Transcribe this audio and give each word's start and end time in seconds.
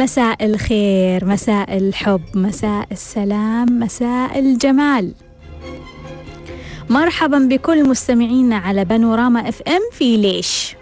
مساء 0.00 0.46
الخير 0.46 1.24
مساء 1.24 1.76
الحب 1.76 2.22
مساء 2.34 2.86
السلام 2.92 3.80
مساء 3.80 4.38
الجمال. 4.38 5.14
مرحبا 6.90 7.38
بكل 7.38 7.88
مستمعينا 7.88 8.56
على 8.56 8.84
بانوراما 8.84 9.48
إف 9.48 9.62
إم 9.62 9.80
في 9.92 10.16
ليش. 10.16 10.76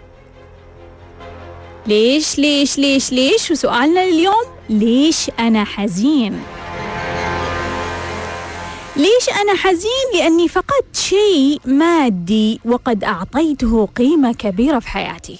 ليش 1.87 2.39
ليش 2.39 2.77
ليش 2.79 3.11
ليش؟ 3.11 3.51
وسؤالنا 3.51 4.03
اليوم 4.03 4.45
ليش 4.69 5.31
أنا 5.39 5.63
حزين؟ 5.63 6.39
ليش 8.95 9.29
أنا 9.41 9.55
حزين؟ 9.57 10.07
لأني 10.15 10.47
فقدت 10.47 10.95
شيء 10.95 11.61
مادي 11.65 12.59
وقد 12.65 13.03
أعطيته 13.03 13.85
قيمة 13.85 14.33
كبيرة 14.33 14.79
في 14.79 14.87
حياتي. 14.89 15.37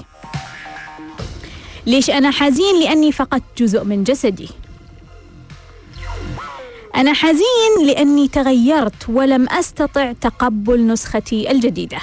ليش 1.85 2.09
أنا 2.09 2.31
حزين؟ 2.31 2.79
لأني 2.79 3.11
فقدت 3.11 3.43
جزء 3.57 3.83
من 3.83 4.03
جسدي. 4.03 4.49
أنا 6.95 7.13
حزين 7.13 7.85
لأني 7.85 8.27
تغيرت 8.27 9.09
ولم 9.09 9.49
أستطع 9.49 10.11
تقبل 10.11 10.87
نسختي 10.87 11.51
الجديدة. 11.51 11.99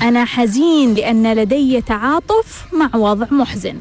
أنا 0.00 0.24
حزين 0.24 0.94
لأن 0.94 1.32
لدي 1.32 1.80
تعاطف 1.80 2.64
مع 2.72 2.90
وضع 2.94 3.26
محزن. 3.30 3.80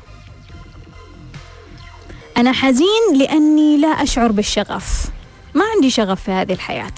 أنا 2.38 2.52
حزين 2.52 3.14
لأني 3.16 3.78
لا 3.78 3.88
أشعر 3.88 4.32
بالشغف. 4.32 5.06
ما 5.54 5.64
عندي 5.76 5.90
شغف 5.90 6.24
في 6.24 6.32
هذه 6.32 6.54
الحياة. 6.54 6.94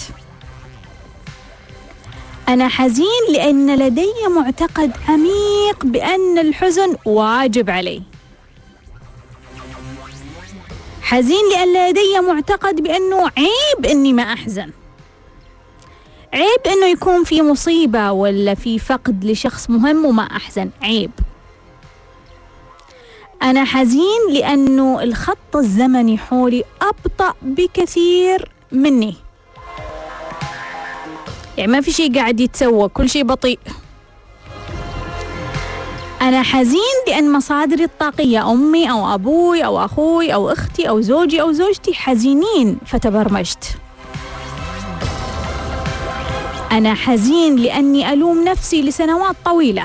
أنا 2.50 2.68
حزين 2.68 3.34
لأن 3.34 3.76
لدي 3.80 4.14
معتقد 4.36 4.92
عميق 5.08 5.86
بأن 5.86 6.38
الحزن 6.38 6.96
واجب 7.06 7.70
علي 7.70 8.02
حزين 11.02 11.50
لأن 11.52 11.90
لدي 11.90 12.20
معتقد 12.28 12.82
بأنه 12.82 13.32
عيب 13.38 13.86
أني 13.86 14.14
ما 14.14 14.24
أحزن. 14.24 14.72
عيب 16.34 16.68
أنه 16.68 16.86
يكون 16.86 17.24
في 17.24 17.42
مصيبة 17.42 18.12
ولا 18.12 18.56
في 18.56 18.80
فقد 18.80 19.26
لشخص 19.26 19.70
مهم 19.70 20.06
وما 20.06 20.24
أحزن. 20.24 20.70
عيب. 20.82 21.12
أنا 23.42 23.66
حزين 23.66 24.30
لأنه 24.32 25.04
الخط 25.04 25.56
الزمني 25.56 26.18
حولي 26.18 26.64
أبطأ 26.82 27.34
بكثير 27.42 28.52
مني. 28.72 29.16
يعني 31.60 31.72
ما 31.72 31.82
في 31.82 31.92
شيء 31.92 32.16
قاعد 32.16 32.40
يتسوى 32.40 32.90
كل 32.90 33.10
شيء 33.10 33.24
بطيء. 33.24 33.60
أنا 36.22 36.44
حزين 36.44 36.98
لأن 37.08 37.32
مصادري 37.34 37.84
الطاقية 37.84 38.52
أمي 38.52 38.92
أو 38.92 39.14
أبوي 39.14 39.66
أو 39.66 39.86
أخوي 39.86 40.34
أو 40.34 40.50
أختي 40.50 40.90
أو 40.90 41.02
زوجي 41.02 41.42
أو 41.42 41.52
زوجتي 41.52 41.94
حزينين 41.94 42.78
فتبرمجت. 42.86 43.78
أنا 46.72 46.94
حزين 46.94 47.56
لأني 47.56 48.14
ألوم 48.14 48.44
نفسي 48.44 48.82
لسنوات 48.82 49.36
طويلة. 49.46 49.84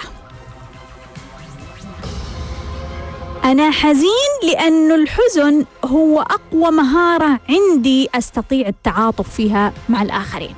أنا 3.44 3.70
حزين 3.70 4.32
لأن 4.42 4.92
الحزن 4.92 5.64
هو 5.84 6.20
أقوى 6.20 6.70
مهارة 6.70 7.40
عندي 7.48 8.08
أستطيع 8.14 8.68
التعاطف 8.68 9.30
فيها 9.30 9.72
مع 9.88 10.02
الآخرين. 10.02 10.54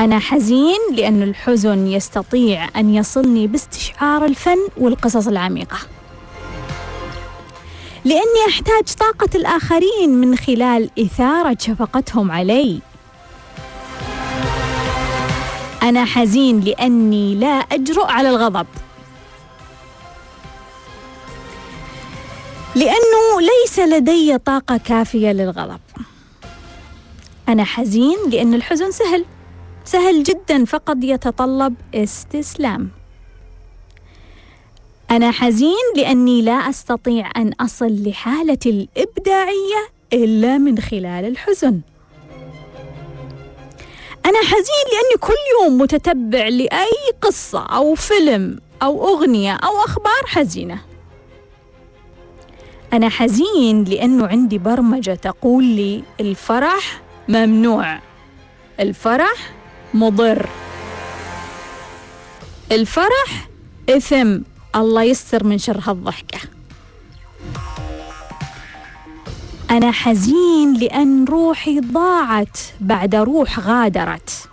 أنا 0.00 0.18
حزين 0.18 0.78
لأن 0.92 1.22
الحزن 1.22 1.86
يستطيع 1.86 2.68
أن 2.76 2.94
يصلني 2.94 3.46
باستشعار 3.46 4.24
الفن 4.24 4.68
والقصص 4.76 5.26
العميقة. 5.26 5.78
لأني 8.04 8.48
أحتاج 8.48 8.84
طاقة 8.98 9.28
الآخرين 9.34 10.10
من 10.10 10.36
خلال 10.36 10.90
إثارة 10.98 11.56
شفقتهم 11.60 12.30
علي. 12.30 12.80
أنا 15.82 16.04
حزين 16.04 16.60
لأني 16.60 17.34
لا 17.34 17.46
أجرؤ 17.46 18.06
على 18.06 18.30
الغضب. 18.30 18.66
لأنه 22.74 23.40
ليس 23.40 23.78
لدي 23.78 24.38
طاقة 24.38 24.76
كافية 24.76 25.32
للغضب. 25.32 25.80
أنا 27.48 27.64
حزين 27.64 28.18
لأن 28.30 28.54
الحزن 28.54 28.90
سهل. 28.90 29.24
سهل 29.84 30.22
جدا 30.22 30.64
فقط 30.64 30.96
يتطلب 31.02 31.74
استسلام. 31.94 32.90
أنا 35.10 35.30
حزين 35.30 35.86
لأني 35.96 36.42
لا 36.42 36.52
أستطيع 36.52 37.30
أن 37.36 37.52
أصل 37.52 38.08
لحالة 38.08 38.58
الإبداعية 38.66 39.88
إلا 40.12 40.58
من 40.58 40.78
خلال 40.78 41.24
الحزن. 41.24 41.80
أنا 44.26 44.38
حزين 44.38 44.86
لأني 44.92 45.16
كل 45.20 45.62
يوم 45.62 45.78
متتبع 45.78 46.48
لأي 46.48 47.12
قصة 47.22 47.66
أو 47.66 47.94
فيلم 47.94 48.60
أو 48.82 49.08
أغنية 49.08 49.52
أو 49.52 49.84
أخبار 49.84 50.26
حزينة. 50.26 50.78
أنا 52.92 53.08
حزين 53.08 53.84
لأنه 53.84 54.26
عندي 54.26 54.58
برمجة 54.58 55.14
تقول 55.14 55.64
لي 55.64 56.02
الفرح 56.20 57.02
ممنوع. 57.28 57.98
الفرح 58.80 59.52
مضر. 59.94 60.48
الفرح 62.72 63.48
إثم. 63.88 64.38
الله 64.76 65.02
يستر 65.02 65.44
من 65.44 65.58
شر 65.58 65.80
هالضحكة. 65.86 66.38
أنا 69.70 69.90
حزين 69.90 70.74
لأن 70.80 71.24
روحي 71.24 71.80
ضاعت 71.80 72.58
بعد 72.80 73.14
روح 73.14 73.58
غادرت. 73.58 74.48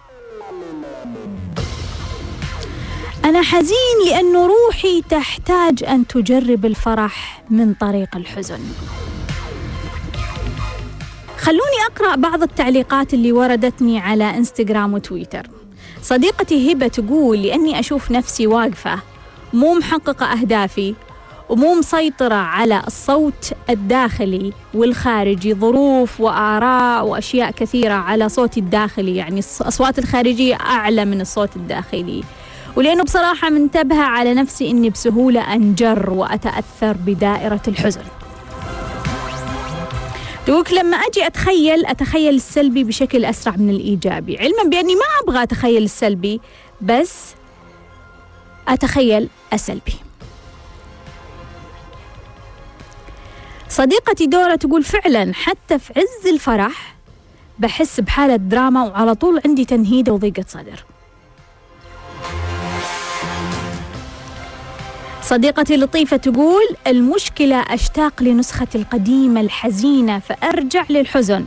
أنا 3.26 3.42
حزين 3.42 3.97
لأن 4.09 4.36
روحي 4.36 5.02
تحتاج 5.09 5.84
أن 5.84 6.08
تجرب 6.08 6.66
الفرح 6.66 7.44
من 7.50 7.74
طريق 7.74 8.16
الحزن. 8.16 8.59
خلوني 11.38 11.62
أقرأ 11.92 12.16
بعض 12.16 12.44
التعليقات 12.44 13.14
اللي 13.14 13.31
وردتني 13.31 14.00
على 14.00 14.38
إنستغرام 14.38 14.94
وتويتر. 14.94 15.48
صديقتي 16.02 16.74
هبة 16.74 16.88
تقول 16.88 17.42
لأني 17.42 17.80
أشوف 17.80 18.12
نفسي 18.12 18.48
واقفة 18.48 19.00
مو 19.53 19.74
محققة 19.74 20.26
أهدافي 20.26 20.96
ومو 21.50 21.76
مسيطرة 21.76 22.36
على 22.36 22.84
الصوت 22.88 23.52
الداخلي 23.70 24.53
والخارجي 24.74 25.53
ظروف 25.53 26.22
وآراء 26.22 27.08
وأشياء 27.08 27.52
كثيرة 27.52 27.94
على 27.94 28.30
صوتي 28.30 28.59
الداخلي 28.59 29.16
يعني 29.16 29.42
الأصوات 29.62 30.00
الخارجية 30.00 30.56
أعلى 30.56 31.06
من 31.06 31.22
الصوت 31.22 31.56
الداخلي. 31.56 32.24
ولأنه 32.76 33.03
بصراحة 33.03 33.50
منتبهة 33.50 34.03
على 34.03 34.34
نفسي 34.34 34.72
أني 34.72 34.90
بسهولة 34.90 35.53
أنجر 35.53 36.09
وأتأثر 36.09 36.97
بدائرة 37.06 37.62
الحزن. 37.68 38.02
دوك 40.47 40.72
لما 40.72 40.97
أجي 40.97 41.28
أتخيل 41.28 41.85
أتخيل 41.85 42.35
السلبي 42.35 42.84
بشكل 42.84 43.25
أسرع 43.25 43.56
من 43.56 43.69
الإيجابي. 43.69 44.38
علما 44.38 44.63
بأني 44.63 44.96
ما 44.96 45.02
أبغى 45.24 45.44
أتخيل 45.44 45.84
السلبي 45.84 46.41
بس 46.81 47.34
أتخيل 48.68 49.30
السلبي. 49.53 49.94
صديقتي 53.69 54.26
دورة 54.26 54.55
تقول 54.55 54.84
فعلا 54.84 55.34
حتى 55.34 55.79
في 55.79 55.94
عز 55.97 56.28
الفرح 56.28 56.96
بحس 57.59 57.99
بحالة 57.99 58.35
دراما 58.35 58.84
وعلى 58.84 59.16
طول 59.16 59.41
عندي 59.46 59.66
تنهيدة 59.66 60.14
وضيقة 60.14 60.46
صدر. 60.47 60.84
صديقتي 65.28 65.78
لطيفة 65.78 66.18
تقول 66.18 66.64
المشكلة 66.88 67.56
أشتاق 67.56 68.24
لنسختي 68.24 68.78
القديمة 68.78 69.41
الحزينة 69.41 70.20
فأرجع 70.20 70.85
للحزن. 70.90 71.46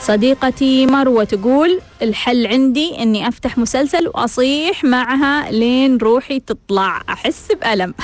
صديقتي 0.00 0.86
مروة 0.86 1.24
تقول 1.24 1.80
الحل 2.02 2.46
عندي 2.46 3.02
إني 3.02 3.28
أفتح 3.28 3.58
مسلسل 3.58 4.08
وأصيح 4.08 4.84
معها 4.84 5.50
لين 5.50 5.96
روحي 5.96 6.40
تطلع 6.40 7.02
أحس 7.08 7.52
بألم. 7.52 7.94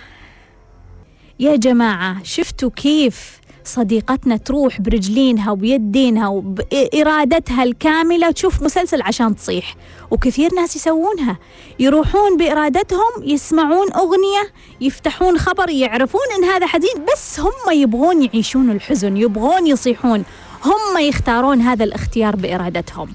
يا 1.40 1.56
جماعة 1.56 2.22
شفتوا 2.22 2.70
كيف 2.70 3.40
صديقتنا 3.68 4.36
تروح 4.36 4.80
برجلينها 4.80 5.50
وبيدينها 5.50 6.28
وبإرادتها 6.28 7.62
الكاملة 7.62 8.30
تشوف 8.30 8.62
مسلسل 8.62 9.02
عشان 9.02 9.36
تصيح. 9.36 9.74
وكثير 10.10 10.54
ناس 10.54 10.76
يسوونها. 10.76 11.38
يروحون 11.78 12.36
بإرادتهم 12.36 13.12
يسمعون 13.22 13.92
أغنية 13.92 14.52
يفتحون 14.80 15.38
خبر 15.38 15.70
يعرفون 15.70 16.20
إن 16.38 16.44
هذا 16.44 16.66
حزين 16.66 17.04
بس 17.12 17.40
هم 17.40 17.72
يبغون 17.72 18.22
يعيشون 18.22 18.70
الحزن 18.70 19.16
يبغون 19.16 19.66
يصيحون. 19.66 20.24
هم 20.64 20.98
يختارون 20.98 21.60
هذا 21.60 21.84
الاختيار 21.84 22.36
بإرادتهم. 22.36 23.12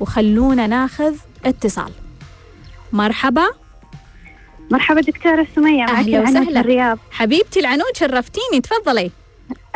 وخلونا 0.00 0.66
ناخذ 0.66 1.14
اتصال. 1.44 1.92
مرحبا. 2.92 3.46
مرحبا 4.70 5.00
دكتورة 5.00 5.46
سمية 5.56 5.84
معك 5.84 5.90
أهلا 5.90 6.18
العنود 6.18 6.42
وسهلا. 6.42 6.60
الرياض. 6.60 6.98
حبيبتي 7.10 7.60
العنود 7.60 7.96
شرفتيني 7.96 8.60
تفضلي. 8.62 9.10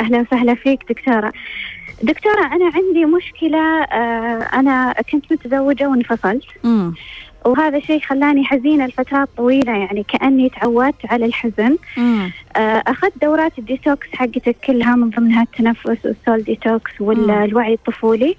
أهلا 0.01 0.21
وسهلا 0.21 0.55
فيك 0.55 0.81
دكتورة. 0.89 1.33
دكتورة 2.03 2.47
أنا 2.47 2.71
عندي 2.75 3.05
مشكلة 3.05 3.83
آه، 3.83 4.49
أنا 4.55 4.95
كنت 5.13 5.33
متزوجة 5.33 5.89
وانفصلت. 5.89 6.45
وهذا 7.45 7.81
شيء 7.81 8.01
خلاني 8.01 8.45
حزينة 8.45 8.87
لفترات 8.87 9.29
طويلة 9.37 9.73
يعني 9.73 10.03
كأني 10.03 10.49
تعودت 10.49 11.07
على 11.07 11.25
الحزن. 11.27 11.77
آه، 12.57 12.83
أخذت 12.87 13.13
دورات 13.23 13.59
الديتوكس 13.59 14.07
حقتك 14.15 14.57
كلها 14.67 14.97
من 14.97 15.11
ضمنها 15.11 15.43
التنفس 15.43 15.87
وال 15.87 16.05
soul 16.05 16.43
detox. 16.43 16.91
والوعي 17.01 17.75
الطفولي. 17.75 18.37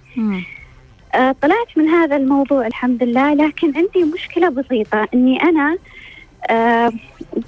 آه، 1.16 1.36
طلعت 1.42 1.68
من 1.78 1.88
هذا 1.88 2.16
الموضوع 2.16 2.68
الحمد 2.68 3.04
لله 3.04 3.34
لكن 3.34 3.68
عندي 3.76 4.04
مشكلة 4.14 4.50
بسيطة 4.50 5.08
إني 5.14 5.44
أنا 5.44 5.78
آه، 6.50 6.92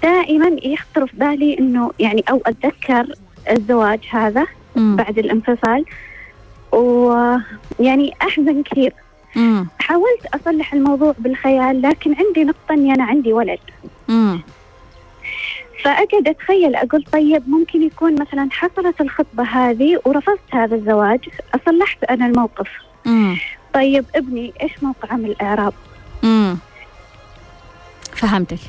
دائما 0.04 0.58
يخطر 0.64 1.08
في 1.08 1.18
بالي 1.18 1.60
إنه 1.60 1.92
يعني 2.00 2.24
أو 2.30 2.42
أتذكر 2.46 3.16
الزواج 3.50 4.00
هذا 4.12 4.46
بعد 4.76 5.18
الانفصال. 5.20 5.86
ويعني 6.72 8.14
أحزن 8.22 8.64
كثير. 8.64 8.94
امم 9.36 9.68
حاولت 9.80 10.26
أصلح 10.34 10.74
الموضوع 10.74 11.16
بالخيال 11.20 11.82
لكن 11.82 12.16
عندي 12.16 12.44
نقطة 12.44 12.74
إني 12.74 12.94
أنا 12.94 13.04
عندي 13.04 13.34
ولد. 13.34 13.60
فأقعد 15.84 16.28
أتخيل 16.28 16.76
أقول 16.76 17.04
طيب 17.04 17.50
ممكن 17.50 17.84
يكون 17.84 18.22
مثلا 18.22 18.50
حصلت 18.52 19.02
الخطبة 19.02 19.44
هذه 19.44 20.02
ورفضت 20.06 20.40
هذا 20.52 20.76
الزواج 20.76 21.20
أصلحت 21.56 22.04
أنا 22.04 22.26
الموقف. 22.26 22.68
امم 23.08 23.38
طيب 23.74 24.06
ابني 24.16 24.54
إيش 24.62 24.72
موقعه 24.84 25.16
من 25.16 25.26
الإعراب؟ 25.26 25.74
امم 26.24 26.58
فهمتك. 28.14 28.60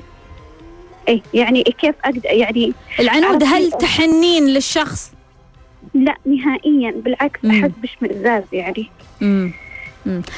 إيه 1.08 1.22
يعني 1.34 1.62
كيف 1.62 1.94
أقدر 2.04 2.20
يعني 2.24 2.72
العنود 3.00 3.42
هل 3.44 3.70
تحنين 3.72 4.46
للشخص؟ 4.46 5.12
لا 5.94 6.14
نهائيا 6.26 6.90
بالعكس 6.90 7.40
مم. 7.42 7.50
أحس 7.50 7.70
باشمئزاز 7.82 8.42
يعني. 8.52 8.90
امم 9.22 9.52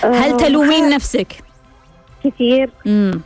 هل 0.02 0.32
آه، 0.32 0.36
تلومين 0.36 0.88
نفسك؟ 0.90 1.26
كثير. 2.24 2.70
امم 2.86 3.20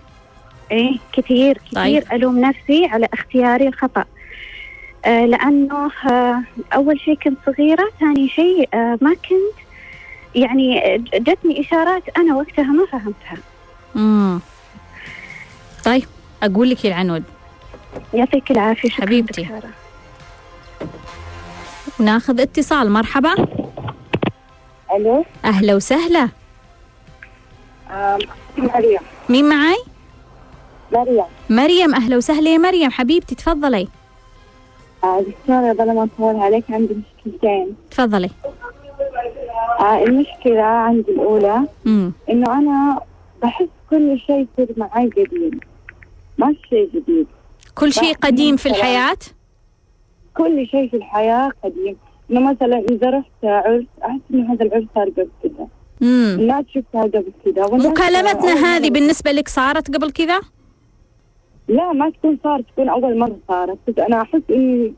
إيه 0.73 0.97
كثير 1.13 1.59
كثير 1.59 1.75
طيب. 1.75 2.13
ألوم 2.13 2.41
نفسي 2.41 2.85
على 2.87 3.09
اختياري 3.13 3.69
الخطأ. 3.69 4.05
آه 5.05 5.27
لأنه 5.27 5.91
آه 6.11 6.43
أول 6.75 7.01
شيء 7.01 7.15
كنت 7.15 7.39
صغيرة 7.47 7.89
ثاني 8.01 8.29
شيء 8.29 8.69
آه 8.75 8.99
ما 9.01 9.15
كنت 9.15 9.67
يعني 10.35 10.99
جتني 11.15 11.61
إشارات 11.61 12.03
أنا 12.17 12.35
وقتها 12.37 12.65
ما 12.65 12.87
فهمتها. 12.87 13.39
امم 13.97 14.41
طيب. 15.85 16.05
أقول 16.43 16.71
لك 16.71 16.85
يا 16.85 16.91
العنود. 16.91 17.23
يعطيك 18.15 18.51
العافية 18.51 18.89
شكرا 18.89 19.07
حبيبتي. 19.07 19.43
دكتورة. 19.43 19.71
وناخذ 22.01 22.41
اتصال 22.41 22.91
مرحبا. 22.91 23.35
ألو؟ 24.97 25.25
أهلا 25.45 25.75
وسهلا. 25.75 26.29
مريم. 28.59 29.01
مين 29.29 29.49
معاي؟ 29.49 29.79
مريم. 30.93 31.25
مريم 31.51 31.95
أهلا 31.95 32.17
وسهلا 32.17 32.51
يا 32.51 32.59
مريم. 32.59 32.91
حبيبتي 32.91 33.35
تفضلي. 33.35 33.89
آه، 35.05 35.21
دكتورة 35.21 35.73
بدل 35.73 35.95
ما 35.95 36.05
أطول 36.05 36.37
عليك 36.37 36.65
عندي 36.71 36.95
مشكلتين. 36.95 37.77
تفضلي. 37.91 38.31
آه، 39.81 40.03
المشكلة 40.05 40.63
عندي 40.63 41.11
الأولى 41.13 41.63
امم 41.87 42.13
إنه 42.31 42.59
أنا 42.59 43.01
بحس 43.43 43.69
كل 43.91 44.19
شيء 44.27 44.47
يصير 44.59 44.75
معي 44.77 45.09
قديم. 45.09 45.61
ما 46.41 46.53
في 46.53 46.69
شيء 46.71 46.89
جديد 46.95 47.27
كل 47.75 47.93
شيء 47.93 48.15
قديم 48.15 48.57
في. 48.57 48.69
الحياة 48.69 49.17
كل 50.37 50.67
شيء 50.67 50.89
في 50.91 50.97
الحياة 50.97 51.51
قديم 51.65 51.97
إنه 52.31 52.41
مثلا 52.41 52.79
إذا 52.91 53.11
رحت 53.11 53.45
عرس 53.45 53.85
أحس 54.05 54.21
إنه 54.35 54.53
هذا 54.53 54.65
العرس 54.65 54.85
صار 54.95 55.09
قبل 55.09 55.29
كذا 55.43 55.67
الناس 56.03 56.65
شفتها 56.75 57.03
قبل 57.03 57.33
كذا 57.45 57.67
مكالمتنا 57.91 58.53
هذه 58.53 58.91
بالنسبة 58.91 59.33
لك 59.33 59.49
صارت 59.49 59.97
قبل 59.97 60.11
كذا؟ 60.11 60.41
لا 61.69 61.93
ما 61.93 62.11
تكون 62.11 62.39
صارت 62.45 62.65
تكون 62.73 62.89
أول 62.89 63.19
مرة 63.19 63.37
صارت 63.49 63.79
بس 63.89 63.99
أنا 63.99 64.23
أحس 64.23 64.43
إني 64.51 64.95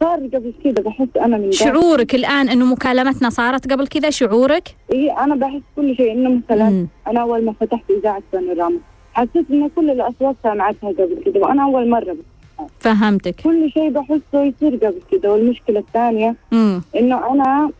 صار 0.00 0.18
قبل 0.18 0.54
كذا 0.64 0.82
بحس 0.84 1.08
أنا 1.16 1.36
من. 1.36 1.52
شعورك 1.52 2.14
الآن 2.14 2.48
أنه 2.48 2.64
مكالمتنا 2.64 3.30
صارت 3.30 3.72
قبل 3.72 3.86
كذا 3.86 4.10
شعورك؟ 4.10 4.76
إيه 4.92 5.24
أنا 5.24 5.34
بحس 5.34 5.62
كل 5.76 5.96
شيء 5.96 6.12
إنه 6.12 6.30
مثلا 6.46 6.70
مم. 6.70 6.88
أنا 7.06 7.20
أول 7.20 7.44
ما 7.44 7.52
فتحت 7.60 7.90
إذاعة 7.90 8.22
بانوراما 8.32 8.78
حسيت 9.16 9.50
إن 9.50 9.68
كل 9.76 9.90
الأصوات 9.90 10.36
سمعتها 10.42 10.88
قبل 10.90 11.22
كده 11.24 11.40
وأنا 11.40 11.64
أول 11.64 11.90
مرة 11.90 12.12
بس. 12.12 12.66
فهمتك. 12.80 13.40
كل 13.40 13.70
شيء 13.72 13.90
بحسه 13.90 14.44
يصير 14.44 14.76
قبل 14.76 15.00
كده 15.10 15.32
والمشكلة 15.32 15.78
الثانية 15.78 16.36
امم 16.52 16.82
إنه 16.96 17.32
أنا 17.32 17.70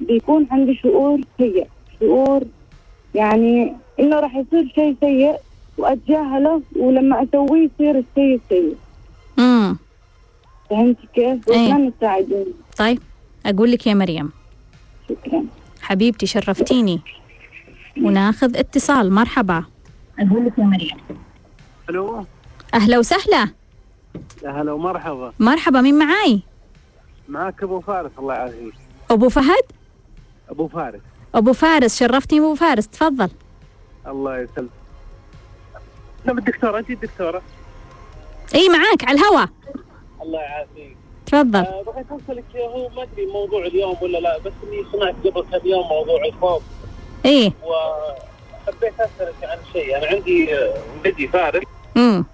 بيكون 0.00 0.46
عندي 0.50 0.74
شعور 0.74 1.20
سيء 1.38 1.66
شعور 2.00 2.42
يعني 3.14 3.72
إنه 4.00 4.20
راح 4.20 4.36
يصير 4.36 4.72
شيء 4.74 4.96
سيء 5.00 5.34
وأتجاهله 5.78 6.62
ولما 6.76 7.22
أسويه 7.22 7.68
يصير 7.74 7.98
السيء. 7.98 8.40
سيء 8.48 8.76
امم 9.38 9.76
فهمتي 10.70 11.08
كيف؟ 11.14 11.48
إيه. 11.50 11.68
وأتمنى 11.72 11.90
تساعدوني 11.90 12.52
طيب 12.78 12.98
أقول 13.46 13.70
لك 13.72 13.86
يا 13.86 13.94
مريم. 13.94 14.30
شكرا. 15.08 15.44
حبيبتي 15.82 16.26
شرفتيني. 16.26 17.00
وناخذ 18.02 18.56
اتصال. 18.56 19.12
مرحبا. 19.12 19.64
أقول 20.18 20.46
لك 20.46 20.58
يا 20.58 20.64
مريم. 20.64 20.98
ألو؟ 21.90 22.24
أهلا 22.74 22.98
وسهلا. 22.98 23.48
يا 24.42 24.50
هلا 24.50 24.72
ومرحبا. 24.72 25.32
مرحبا 25.38 25.80
مين 25.80 25.98
معاي؟ 25.98 26.40
معك 27.28 27.62
أبو 27.62 27.80
فارس 27.80 28.10
الله 28.18 28.34
يعافيك. 28.34 28.74
أبو 29.10 29.28
فهد؟ 29.28 29.64
أبو 30.50 30.68
فارس. 30.68 31.00
أبو 31.34 31.52
فارس 31.52 31.98
شرفتني 31.98 32.38
أبو 32.38 32.54
فارس 32.54 32.88
تفضل. 32.88 33.30
الله 34.06 34.38
يسلمك. 34.38 34.70
نعم 36.24 36.38
الدكتورة 36.38 36.78
أنت 36.78 36.90
الدكتورة؟ 36.90 37.42
أي 38.54 38.68
معاك 38.68 39.04
على 39.04 39.18
الهوا. 39.18 39.46
الله 40.22 40.40
يعافيك. 40.40 40.96
تفضل. 41.26 41.60
أه 41.60 41.82
بغيت 41.82 42.06
أسألك 42.10 42.56
هو 42.56 42.88
ما 42.88 43.02
أدري 43.02 43.26
موضوع 43.26 43.66
اليوم 43.66 43.96
ولا 44.02 44.18
لا 44.18 44.38
بس 44.38 44.52
إني 44.64 44.84
سمعت 44.92 45.14
قبل 45.14 45.58
كم 45.58 45.68
يوم 45.68 45.88
موضوع 45.88 46.24
الخوف. 46.24 46.62
إيه 47.24 47.52
وحبيت 48.68 49.00
أسألك 49.00 49.34
عن 49.42 49.58
شيء. 49.72 49.96
أنا 49.98 50.06
عندي 50.06 50.54
آه، 50.58 50.74
ولدي 51.04 51.28
فارس. 51.28 51.62
امم 51.96 52.24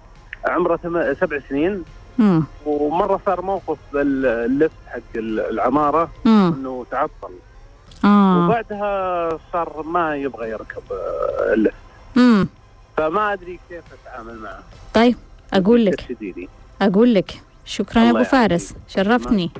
عمره 0.45 0.77
ثم- 0.77 1.13
سبع 1.13 1.39
سنين. 1.49 1.83
امم 2.19 2.43
ومرة 2.65 3.19
صار 3.25 3.41
موقف 3.41 3.77
باللفت 3.93 4.75
حق 4.87 4.99
العمارة. 5.15 6.11
امم 6.25 6.53
إنه 6.53 6.85
تعطل. 6.91 7.33
آه. 8.05 8.45
وبعدها 8.45 9.39
صار 9.53 9.83
ما 9.83 10.15
يبغى 10.15 10.49
يركب 10.49 10.83
آه، 10.91 11.53
اللفت. 11.53 11.75
امم 12.17 12.47
فما 12.97 13.33
أدري 13.33 13.59
كيف 13.69 13.83
أتعامل 14.03 14.35
معه. 14.39 14.63
طيب 14.93 15.15
أقول 15.53 15.85
لك. 15.85 16.17
أقول 16.81 17.13
لك. 17.13 17.41
شكرا 17.65 18.03
يا 18.03 18.09
الله 18.09 18.21
أبو 18.21 18.29
فارس. 18.29 18.73
شرفتني. 18.87 19.51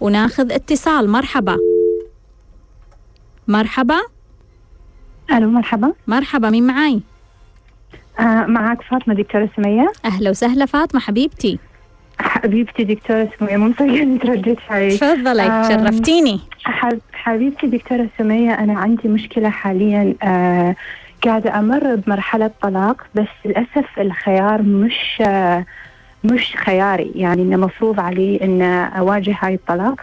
وناخذ 0.00 0.52
اتصال. 0.52 1.08
مرحبا. 1.10 1.56
مرحبا. 3.48 4.00
ألو 5.32 5.50
مرحبا. 5.50 5.92
مرحبا 6.06 6.50
مين 6.50 6.66
معاي؟ 6.66 7.00
آه 8.20 8.46
معك 8.46 8.82
فاطمة 8.82 9.14
دكتورة 9.14 9.48
سمية. 9.56 9.92
أهلا 10.04 10.30
وسهلا 10.30 10.66
فاطمة 10.66 11.00
حبيبتي. 11.00 11.58
حبيبتي 12.20 12.84
دكتورة 12.84 13.28
سمية 13.38 13.56
مو 13.56 13.68
مصدقه 13.68 14.02
إني 14.02 14.18
ترددت 14.18 14.58
عليك. 14.70 15.00
تفضلي 15.00 15.64
شرفتيني. 15.68 16.40
حب- 16.64 17.00
حبيبتي 17.12 17.66
دكتورة 17.66 18.08
سمية 18.18 18.52
أنا 18.54 18.78
عندي 18.78 19.08
مشكلة 19.08 19.48
حاليا 19.50 20.14
آه 20.22 20.76
قاعدة 21.24 21.58
أمر 21.58 21.94
بمرحلة 21.94 22.50
طلاق 22.62 23.02
بس 23.14 23.26
للأسف 23.44 23.98
الخيار 23.98 24.62
مش 24.62 25.22
آه 25.26 25.64
مش 26.24 26.56
خياري. 26.56 27.12
يعني 27.14 27.42
إنه 27.42 27.56
مفروض 27.56 28.00
علي 28.00 28.40
ان 28.42 28.62
أواجه 28.98 29.36
هاي 29.40 29.54
الطلاق. 29.54 30.00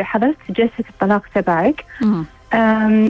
حضرت 0.00 0.36
جلسة 0.50 0.84
الطلاق 0.90 1.22
تبعك. 1.34 1.84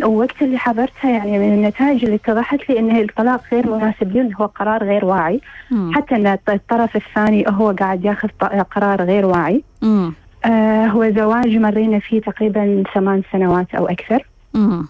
ووقت 0.05 0.43
اللي 0.43 0.59
حضرتها 0.59 1.11
يعني 1.11 1.39
من 1.39 1.55
النتائج 1.55 2.05
اللي 2.05 2.17
اتضحت 2.17 2.71
لي 2.71 2.79
ان 2.79 2.97
الطلاق 2.97 3.41
غير 3.53 3.71
مناسب 3.71 4.13
لي 4.13 4.35
هو 4.41 4.47
قرار 4.47 4.85
غير 4.85 5.05
واعي 5.05 5.41
مم. 5.71 5.93
حتى 5.95 6.17
إن 6.17 6.39
الطرف 6.49 6.97
الثاني 6.97 7.45
هو 7.49 7.71
قاعد 7.71 8.05
ياخذ 8.05 8.29
قرار 8.71 9.03
غير 9.03 9.27
واعي 9.27 9.63
مم. 9.83 10.13
آه 10.45 10.87
هو 10.87 11.11
زواج 11.11 11.57
مرينا 11.57 11.99
فيه 11.99 12.21
تقريبا 12.21 12.83
ثمان 12.95 13.23
سنوات 13.33 13.75
أو 13.75 13.87
أكثر 13.87 14.27
مم. 14.55 14.87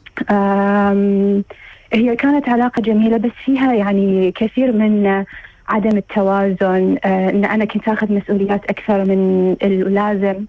هي 1.93 2.17
كانت 2.17 2.49
علاقة 2.49 2.83
جميلة 2.83 3.17
بس 3.17 3.31
فيها 3.45 3.75
يعني 3.75 4.33
كثير 4.33 4.73
من 4.73 5.07
آه، 5.07 5.27
عدم 5.71 5.97
التوازن 5.97 6.97
آه، 7.05 7.31
إن 7.31 7.45
أنا 7.45 7.65
كنت 7.65 7.89
آخذ 7.89 8.13
مسؤوليات 8.13 8.65
أكثر 8.65 9.05
من 9.05 9.57
اللازم. 9.63 10.45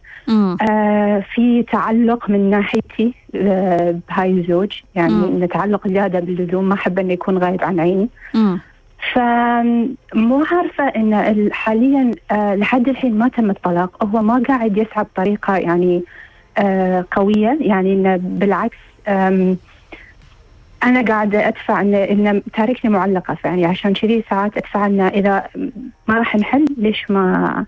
آه، 0.70 1.24
في 1.36 1.64
تعلق 1.64 2.30
من 2.30 2.50
ناحيتي 2.50 3.14
آه، 3.36 3.96
بهاي 4.10 4.32
الزوج 4.32 4.72
يعني 4.96 5.14
مم. 5.14 5.24
إن 5.44 5.48
تعلق 5.50 5.88
زيادة 5.88 6.20
باللزوم 6.20 6.70
ما 6.70 6.74
أحب 6.74 7.00
إنه 7.00 7.14
يكون 7.14 7.38
غايب 7.38 7.64
عن 7.64 7.80
عيني 7.80 8.10
مم. 8.36 8.60
فمو 9.14 10.44
عارفة 10.52 10.88
إن 10.96 11.14
ال- 11.14 11.54
حاليا 11.54 12.12
آه، 12.32 12.56
لحد 12.56 12.90
الحين 12.90 13.18
ما 13.18 13.28
تم 13.28 13.50
الطلاق 13.50 14.04
هو 14.04 14.22
ما 14.22 14.44
قاعد 14.48 14.78
يسعى 14.78 15.04
بطريقة 15.04 15.56
يعني 15.58 16.04
آه، 16.58 17.06
قوية 17.12 17.58
يعني 17.62 17.94
إنه 17.94 18.16
بالعكس 18.24 18.78
آم، 20.84 20.90
أنا 20.90 21.02
قاعدة 21.02 21.48
أدفع 21.48 21.82
إنه 21.82 21.98
إنه 21.98 22.42
تاركني 22.54 22.92
معلقة 22.92 23.34
فيعني 23.36 23.66
عشان 23.66 23.94
كذي 23.94 24.24
ساعات 24.30 24.58
أدفع 24.58 24.86
إنه 24.86 25.08
إذا 25.08 25.48
ما 26.08 26.18
راح 26.18 26.36
نحل 26.36 26.66
ليش 26.78 27.12
ما 27.12 27.66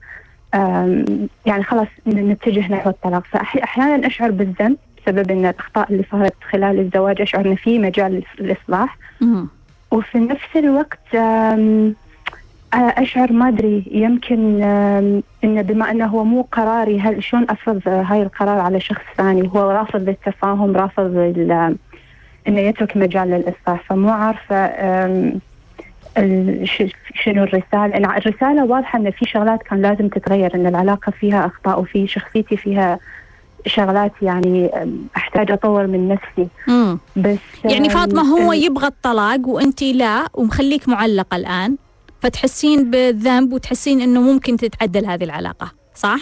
يعني 1.45 1.63
خلاص 1.63 1.87
نتجه 2.07 2.71
نحو 2.71 2.89
الطلاق. 2.89 3.23
فأحيانا 3.25 4.07
أشعر 4.07 4.31
بالذنب 4.31 4.77
بسبب 4.97 5.31
إن 5.31 5.45
الأخطاء 5.45 5.91
اللي 5.91 6.03
صارت 6.11 6.33
خلال 6.51 6.79
الزواج 6.79 7.21
أشعر 7.21 7.45
إن 7.45 7.55
في 7.55 7.79
مجال 7.79 8.23
للإصلاح. 8.39 8.97
مم. 9.21 9.47
وفي 9.91 10.19
نفس 10.19 10.55
الوقت 10.55 11.15
أشعر 12.73 13.33
ما 13.33 13.47
أدري 13.47 13.83
يمكن 13.91 14.61
إنه 15.43 15.61
بما 15.61 15.91
أنه 15.91 16.05
هو 16.05 16.23
مو 16.23 16.41
قراري 16.51 16.99
هل 16.99 17.23
شلون 17.23 17.45
أفرض 17.49 17.81
آه، 17.87 18.01
هاي 18.01 18.21
القرار 18.21 18.59
على 18.59 18.79
شخص 18.79 19.01
ثاني؟ 19.17 19.49
هو 19.55 19.71
رافض 19.71 20.01
للتفاهم 20.09 20.77
رافض 20.77 21.17
إنه 22.47 22.59
يترك 22.59 22.97
مجال 22.97 23.27
للإصلاح 23.27 23.83
فمو 23.89 24.09
ش- 26.63 26.83
شنو 27.23 27.43
الرسالة 27.43 27.97
الع- 27.97 28.17
الرسالة 28.17 28.65
واضحة 28.65 28.99
إن 28.99 29.11
في 29.11 29.25
شغلات 29.25 29.63
كان 29.63 29.81
لازم 29.81 30.07
تتغير 30.07 30.55
إن 30.55 30.67
العلاقة 30.67 31.11
فيها 31.11 31.45
أخطاء 31.45 31.79
وفي 31.81 32.07
شخصيتي 32.07 32.57
فيها 32.57 32.99
شغلات 33.67 34.11
يعني 34.21 34.67
آم، 34.67 35.07
أحتاج 35.17 35.51
أطور 35.51 35.87
من 35.87 36.07
نفسي 36.07 36.47
مم. 36.67 36.99
بس 37.15 37.37
يعني 37.65 37.87
آم، 37.87 37.93
فاطمة 37.93 38.21
هو 38.21 38.51
ال- 38.53 38.63
يبغى 38.63 38.87
الطلاق 38.87 39.47
وأنت 39.47 39.83
لا 39.83 40.25
ومخليك 40.33 40.89
معلقة 40.89 41.37
الآن 41.37 41.75
فتحسين 42.21 42.91
بالذنب 42.91 43.53
وتحسين 43.53 44.01
إنه 44.01 44.21
ممكن 44.21 44.57
تتعدل 44.57 45.05
هذه 45.05 45.23
العلاقة 45.23 45.71
صح؟ 45.95 46.19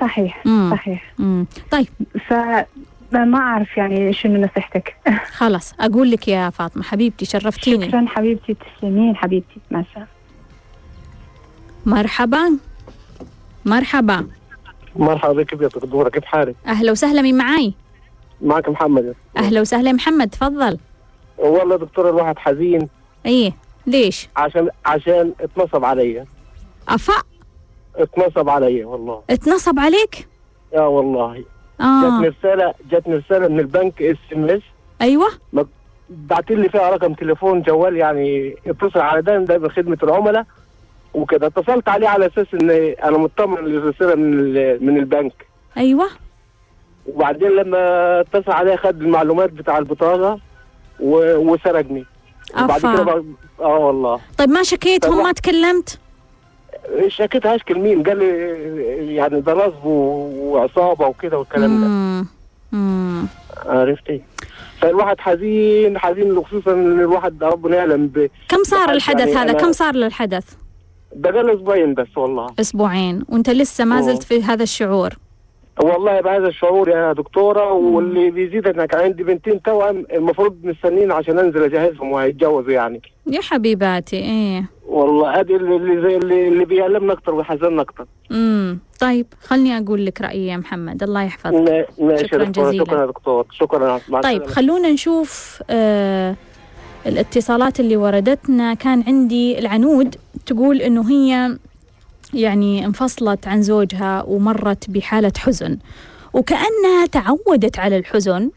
صحيح 0.00 0.46
مم. 0.46 0.70
صحيح 0.70 1.12
مم. 1.18 1.46
طيب 1.70 1.86
فما 3.14 3.38
أعرف 3.38 3.76
يعني 3.76 4.12
شنو 4.12 4.40
نصيحتك. 4.40 4.96
خلاص 5.38 5.74
أقول 5.80 6.10
لك 6.10 6.28
يا 6.28 6.50
فاطمة 6.50 6.82
حبيبتي 6.82 7.24
شرفتيني. 7.24 7.88
شكرا 7.88 8.04
حبيبتي 8.08 8.54
تسلمين 8.78 9.16
حبيبتي. 9.16 9.60
مع 9.70 9.80
السلامة. 9.80 10.08
مرحبا. 11.86 12.58
مرحبا. 13.64 14.26
مرحبا 14.96 15.32
بك 15.32 15.52
يا 15.52 15.56
دكتورة 15.56 16.08
كيف 16.08 16.24
حالك؟ 16.24 16.54
أهلا 16.66 16.92
وسهلا 16.92 17.22
مين 17.22 17.36
معاي؟ 17.36 17.74
معك 18.42 18.68
محمد. 18.68 19.14
أهلا 19.36 19.60
وسهلا 19.60 19.92
محمد 19.92 20.28
تفضل. 20.30 20.78
والله 21.38 21.76
دكتور 21.76 22.08
الواحد 22.10 22.38
حزين. 22.38 22.88
إيه 23.26 23.52
ليش؟ 23.86 24.28
عشان 24.36 24.68
عشان 24.86 25.32
اتنصب 25.40 25.84
علي. 25.84 26.24
أفا؟ 26.88 27.22
اتنصب 27.96 28.48
علي 28.48 28.84
والله. 28.84 29.22
اتنصب 29.30 29.78
عليك؟ 29.78 30.28
يا 30.74 30.80
والله. 30.80 31.44
آه. 31.80 32.02
جاتني 32.02 32.28
رسالة 32.28 32.74
جاتني 32.90 33.14
رسالة 33.16 33.48
من 33.48 33.60
البنك 33.60 34.02
SMS. 34.02 34.62
أيوة. 35.02 35.26
بعت 36.10 36.50
لي 36.50 36.68
فيها 36.68 36.90
رقم 36.90 37.14
تليفون 37.14 37.62
جوال 37.62 37.96
يعني 37.96 38.56
اتصل 38.66 39.00
على 39.00 39.22
ده 39.22 39.38
ده 39.38 39.58
من 39.58 39.70
خدمة 39.70 39.98
العملاء 40.02 40.46
وكده. 41.14 41.46
اتصلت 41.46 41.88
عليه 41.88 42.08
على 42.08 42.26
أساس 42.26 42.46
إن 42.54 42.70
أنا 43.04 43.18
مطمن 43.18 43.64
للرسالة 43.64 44.14
من 44.14 44.52
من 44.86 44.96
البنك. 44.98 45.46
أيوة. 45.76 46.06
وبعدين 47.06 47.48
لما 47.50 47.78
اتصل 48.20 48.52
عليه 48.52 48.76
خد 48.76 49.02
المعلومات 49.02 49.50
بتاع 49.52 49.78
البطاقة 49.78 50.38
و- 51.00 51.36
وسرقني. 51.36 52.04
وبعد. 52.62 52.80
كده 52.80 53.24
آه 53.60 53.78
والله. 53.78 54.20
طيب 54.38 54.48
ما 54.48 54.62
شكيتهم. 54.62 55.22
ما 55.22 55.32
تكلمت؟ 55.32 55.98
شكيت 57.08 57.46
هشكل 57.46 57.78
مين 57.78 58.02
قال 58.02 58.18
لي 58.18 59.14
يعني 59.14 59.40
ده 59.40 59.54
نصب 59.54 59.84
و- 59.86 60.52
وعصابة 60.52 61.06
وكده 61.06 61.38
والكلام 61.38 61.80
ده. 61.80 62.24
عرفتي 63.66 64.20
فالواحد 64.80 65.20
حزين 65.20 65.98
حزين 65.98 66.42
خصوصا 66.44 66.72
إن 66.72 67.00
الواحد 67.00 67.44
ربنا 67.44 67.76
يعلم 67.76 68.06
ب... 68.06 68.30
كم 68.48 68.62
صار 68.64 68.78
يعني 68.80 68.92
الحدث 68.92 69.36
هذا؟ 69.36 69.52
أنا- 69.52 69.60
كم 69.60 69.72
صار 69.72 69.94
للحدث؟ 69.94 70.44
ده 71.16 71.30
قال 71.30 71.50
أسبوعين 71.50 71.94
بس 71.94 72.06
والله. 72.16 72.46
أسبوعين. 72.60 73.22
وأنت 73.28 73.50
لسه 73.50 73.84
ما. 73.84 74.00
زلت 74.00 74.22
في 74.22 74.42
هذا 74.42 74.62
الشعور؟ 74.62 75.10
والله 75.80 76.20
بهذا 76.20 76.46
الشعور 76.48 76.88
يا 76.88 77.12
دكتورة 77.12 77.72
واللي 77.72 78.30
بيزيد 78.30 78.66
إنك 78.66 78.94
عندي 78.94 79.22
بنتين 79.22 79.62
توأم 79.62 80.06
المفروض 80.12 80.56
مستنين 80.64 81.12
عشان 81.12 81.38
أنزل 81.38 81.62
أجهزهم 81.62 82.12
وهيتجوزوا 82.12 82.72
يعني. 82.72 83.00
يا 83.26 83.40
حبيباتي 83.40 84.16
إيه. 84.16 84.64
والله 84.86 85.40
هذه 85.40 85.56
اللي 85.56 85.76
اللي 85.76 86.48
اللي, 86.48 86.64
بيألمنا 86.64 87.12
أكتر 87.12 87.34
ويحزننا 87.34 87.82
أكتر 87.82 88.06
امم 88.30 88.78
طيب 89.00 89.26
خلني 89.42 89.78
أقول 89.78 90.06
لك 90.06 90.20
رأيي 90.20 90.46
يا 90.46 90.56
محمد. 90.56 91.02
الله 91.02 91.22
يحفظك. 91.22 91.86
شكراً 92.16 92.44
جزيلاً. 92.44 92.84
شكرا 92.84 93.06
دكتور. 93.06 93.46
شكرا. 93.52 94.00
طيب. 94.22 94.46
خلونا 94.46 94.90
نشوف 94.90 95.62
آه 95.70 96.34
الاتصالات 97.06 97.80
اللي 97.80 97.96
وردتنا. 97.96 98.74
كان 98.74 99.04
عندي 99.06 99.58
العنود 99.58 100.16
تقول 100.46 100.80
إنه 100.80 101.10
هي 101.10 101.58
يعني 102.34 102.86
انفصلت 102.86 103.48
عن 103.48 103.62
زوجها 103.62 104.22
ومرت 104.22 104.90
بحالة 104.90 105.32
حزن 105.38 105.78
وكأنها 106.32 107.06
تعودت 107.12 107.78
على 107.78 107.96
الحزن 107.96 108.50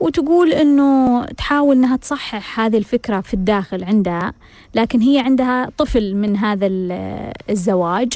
وتقول 0.00 0.52
إنه 0.52 1.24
تحاول 1.24 1.76
إنها 1.76 1.96
تصحح 1.96 2.60
هذه 2.60 2.76
الفكرة 2.78 3.20
في 3.20 3.34
الداخل 3.34 3.84
عندها 3.84 4.32
لكن 4.74 5.00
هي 5.00 5.18
عندها 5.18 5.70
طفل 5.78 6.14
من 6.14 6.36
هذا 6.36 6.66
ال- 6.66 7.32
الزواج. 7.50 8.12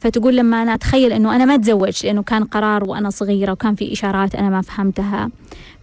فتقول 0.00 0.36
لما 0.36 0.62
أنا 0.62 0.74
أتخيل 0.74 1.12
إنه 1.12 1.36
أنا 1.36 1.44
ما 1.44 1.54
أتزوج 1.54 2.06
لأنه 2.06 2.22
كان 2.22 2.44
قرار 2.44 2.84
وأنا 2.90 3.10
صغيرة 3.10 3.52
وكان 3.52 3.74
في 3.74 3.92
إشارات 3.92 4.34
أنا 4.34 4.50
ما 4.50 4.60
فهمتها. 4.62 5.30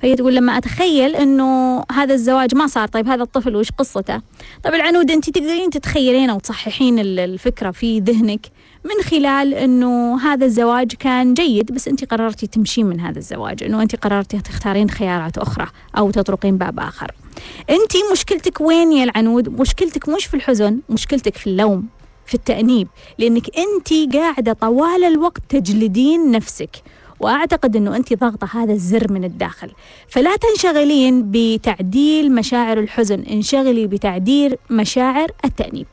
فهي 0.01 0.15
تقول 0.15 0.35
لما 0.35 0.57
أتخيل 0.57 1.15
إنه 1.15 1.83
هذا 1.91 2.13
الزواج 2.13 2.55
ما 2.55 2.67
صار 2.67 2.87
طيب 2.87 3.07
هذا 3.07 3.23
الطفل 3.23 3.55
وش 3.55 3.71
قصته؟ 3.71 4.21
طيب 4.63 4.73
العنود 4.73 5.11
أنت 5.11 5.29
تقدرين 5.29 5.69
تتخيلين 5.69 6.29
أو 6.29 6.39
تصححين 6.39 6.99
ال- 6.99 7.19
الفكرة 7.19 7.71
في 7.71 7.99
ذهنك؟ 7.99 8.47
من 8.83 9.03
خلال 9.03 9.53
إنه 9.53 10.21
هذا 10.21 10.45
الزواج 10.45 10.93
كان 10.93 11.33
جيد 11.33 11.71
بس 11.71 11.88
أنت 11.88 12.05
قررتي 12.05 12.48
تمشين 12.48 12.86
من 12.86 13.00
هذا 13.00 13.17
الزواج 13.19 13.63
إنه 13.63 13.81
أنت 13.81 13.95
قررتي 13.95 14.39
تختارين 14.39 14.89
خيارات 14.89 15.38
أخرى 15.38 15.67
أو 15.98 16.12
تطرقين 16.12 16.57
باب 16.57 16.79
آخر. 16.79 17.12
أنت 17.69 17.91
مشكلتك 18.12 18.62
وين 18.62 18.91
يا 18.91 19.03
العنود؟ 19.03 19.62
مشكلتك 19.62 20.09
مش 20.09 20.25
في 20.25 20.33
الحزن 20.33 20.79
مشكلتك 20.89 21.38
في 21.38 21.48
اللوم 21.48 21.88
في 22.25 22.33
التأنيب 22.33 22.88
لأنك 23.17 23.43
أنت 23.57 24.15
قاعدة 24.15 24.53
طوال 24.53 25.03
الوقت 25.03 25.41
تجلدين 25.50 26.31
نفسك. 26.31 26.83
وأعتقد 27.19 27.75
أنه 27.75 27.95
أنت 27.95 28.13
ضاغطة 28.13 28.50
هذا 28.53 28.74
الزر 28.74 29.12
من 29.12 29.24
الداخل. 29.24 29.71
فلا 30.07 30.36
تنشغلين 30.36 31.31
بتعديل 31.31 32.36
مشاعر 32.36 32.79
الحزن 32.79 33.19
انشغلي 33.19 33.88
بتعديل 33.88 34.55
مشاعر 34.69 35.31
التأنيب. 35.45 35.88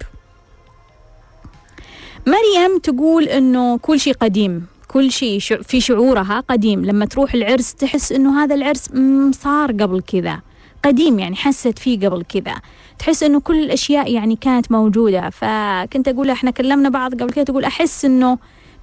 مريم 2.27 2.79
تقول 2.79 3.25
أنه 3.25 3.79
كل 3.79 4.01
شيء 4.01 4.15
قديم 4.15 4.67
كل 4.89 5.13
شيء 5.13 5.39
في 5.41 5.81
شعورها 5.81 6.41
قديم. 6.49 6.85
لما 6.85 7.07
تروح 7.07 7.35
العرس 7.35 7.75
تحس 7.75 8.13
أنه 8.13 8.43
هذا 8.45 8.55
العرس 8.55 8.89
صار 9.33 9.73
قبل 9.73 10.01
كذا 10.01 10.41
قديم 10.85 11.19
يعني 11.19 11.37
حست 11.37 11.79
فيه 11.79 12.09
قبل 12.09 12.23
كذا. 12.23 12.55
تحس 12.99 13.23
إنه 13.23 13.41
كل 13.41 13.63
الأشياء 13.63 14.13
يعني 14.13 14.37
كانت 14.37 14.73
موجودة. 14.73 15.31
فكنت 15.31 16.09
أقول 16.09 16.31
إحنا 16.31 16.51
كلمنا 16.51 16.89
بعض 16.89 17.15
قبل 17.15 17.33
كده 17.33 17.45
تقول 17.45 17.65
أحس 17.65 18.05
إنه 18.05 18.39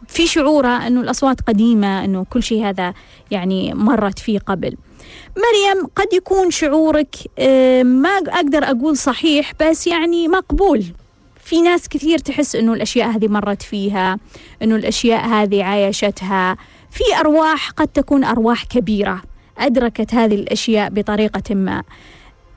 في 0.07 0.27
شعورها 0.27 0.88
إنه 0.88 1.01
الأصوات 1.01 1.41
قديمة 1.41 2.05
إنه 2.05 2.25
كل 2.29 2.43
شيء 2.43 2.65
هذا 2.65 2.93
يعني 3.31 3.73
مرت 3.73 4.19
فيه 4.19 4.39
قبل. 4.39 4.77
مريم 5.38 5.88
قد 5.95 6.13
يكون 6.13 6.51
شعورك 6.51 7.15
آه، 7.39 7.83
ما 7.83 8.09
أقدر 8.09 8.63
أقول 8.63 8.97
صحيح 8.97 9.51
بس 9.62 9.88
يعني 9.88 10.27
مقبول. 10.27 10.83
في 11.53 11.62
ناس 11.62 11.89
كثير 11.89 12.17
تحس 12.17 12.55
إنه 12.55 12.74
الأشياء 12.74 13.10
هذه 13.10 13.27
مرت 13.27 13.62
فيها 13.62 14.19
إنه 14.62 14.75
الأشياء 14.75 15.27
هذه 15.27 15.63
عايشتها. 15.63 16.57
في 16.91 17.03
أرواح 17.19 17.69
قد 17.69 17.88
تكون 17.88 18.24
أرواح 18.24 18.63
كبيرة 18.63 19.22
أدركت 19.57 20.13
هذه 20.13 20.36
الأشياء 20.36 20.89
بطريقة 20.89 21.55
ما. 21.55 21.83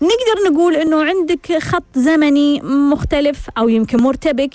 نقدر 0.03 0.51
نقول 0.53 0.77
إنه 0.77 1.05
عندك 1.05 1.59
خط 1.59 1.85
زمني 1.95 2.61
مختلف 2.61 3.51
أو 3.59 3.69
يمكن 3.69 4.03
مرتبك. 4.03 4.55